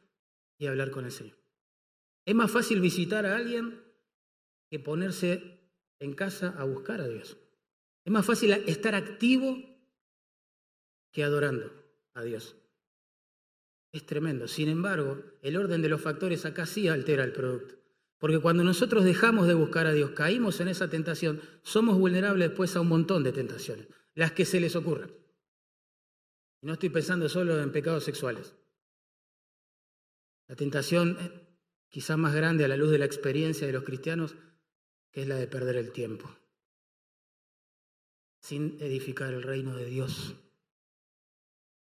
y 0.63 0.69
hablar 0.69 0.93
con 0.93 1.05
el 1.05 1.11
Señor. 1.11 1.37
Es 2.25 2.37
más 2.37 2.49
fácil 2.49 2.81
visitar 2.81 3.27
a 3.27 3.35
alguien 3.35 3.83
que 4.71 4.79
ponerse 4.79 5.61
en 5.99 6.15
casa 6.15 6.55
a 6.57 6.63
buscar 6.63 7.01
a 7.01 7.09
Dios. 7.09 7.37
Es 8.05 8.13
más 8.13 8.25
fácil 8.25 8.53
estar 8.53 8.95
activo 8.95 9.59
que 11.11 11.25
adorando 11.25 11.73
a 12.15 12.23
Dios. 12.23 12.57
Es 13.91 14.07
tremendo. 14.07 14.47
Sin 14.47 14.69
embargo, 14.69 15.21
el 15.43 15.57
orden 15.57 15.83
de 15.83 15.89
los 15.89 16.01
factores 16.01 16.47
acá 16.47 16.65
sí 16.65 16.87
altera 16.87 17.25
el 17.25 17.33
producto. 17.33 17.75
Porque 18.19 18.39
cuando 18.39 18.63
nosotros 18.63 19.03
dejamos 19.03 19.49
de 19.49 19.55
buscar 19.55 19.87
a 19.87 19.93
Dios, 19.93 20.13
caímos 20.13 20.61
en 20.61 20.69
esa 20.69 20.89
tentación, 20.89 21.41
somos 21.63 21.99
vulnerables 21.99 22.51
después 22.51 22.77
a 22.77 22.83
un 22.83 22.89
montón 22.89 23.25
de 23.25 23.33
tentaciones, 23.33 23.89
las 24.15 24.31
que 24.31 24.45
se 24.45 24.61
les 24.61 24.77
ocurran. 24.77 25.11
Y 26.61 26.67
no 26.67 26.75
estoy 26.75 26.91
pensando 26.91 27.29
solo 27.29 27.61
en 27.61 27.73
pecados 27.73 28.05
sexuales. 28.05 28.55
La 30.53 30.57
tentación 30.57 31.17
eh, 31.19 31.31
quizás 31.89 32.19
más 32.19 32.35
grande 32.35 32.67
a 32.67 32.69
la 32.69 32.77
luz 32.77 32.91
de 32.91 32.99
la 32.99 33.07
experiencia 33.07 33.67
de 33.67 33.73
los 33.73 33.85
cristianos, 33.85 34.35
que 35.11 35.23
es 35.23 35.27
la 35.27 35.37
de 35.37 35.47
perder 35.47 35.77
el 35.77 35.93
tiempo, 35.93 36.31
sin 38.39 38.77
edificar 38.79 39.33
el 39.33 39.43
reino 39.43 39.75
de 39.75 39.87
Dios, 39.87 40.35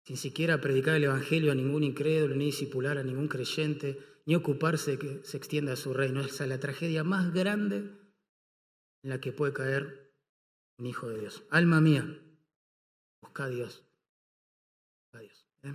sin 0.05 0.19
siquiera 0.19 0.61
predicar 0.61 0.97
el 0.97 1.05
Evangelio 1.05 1.51
a 1.51 1.55
ningún 1.55 1.83
incrédulo, 1.83 2.35
ni 2.35 2.45
discipular 2.45 2.99
a 2.99 3.03
ningún 3.03 3.29
creyente, 3.29 3.99
ni 4.27 4.35
ocuparse 4.35 4.91
de 4.91 4.99
que 4.99 5.25
se 5.25 5.39
extienda 5.39 5.75
su 5.75 5.95
reino. 5.95 6.21
Esa 6.21 6.45
es 6.45 6.51
la 6.51 6.61
tragedia 6.61 7.05
más 7.05 7.33
grande 7.33 7.77
en 9.03 9.09
la 9.09 9.19
que 9.19 9.33
puede 9.33 9.55
caer 9.55 10.13
un 10.77 10.85
hijo 10.85 11.09
de 11.09 11.21
Dios. 11.21 11.43
Alma 11.49 11.81
mía, 11.81 12.21
busca 13.23 13.45
a 13.45 13.49
Dios. 13.49 13.83
Dios. 15.15 15.47
¿eh? 15.63 15.75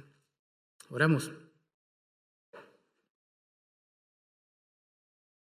Oramos. 0.90 1.32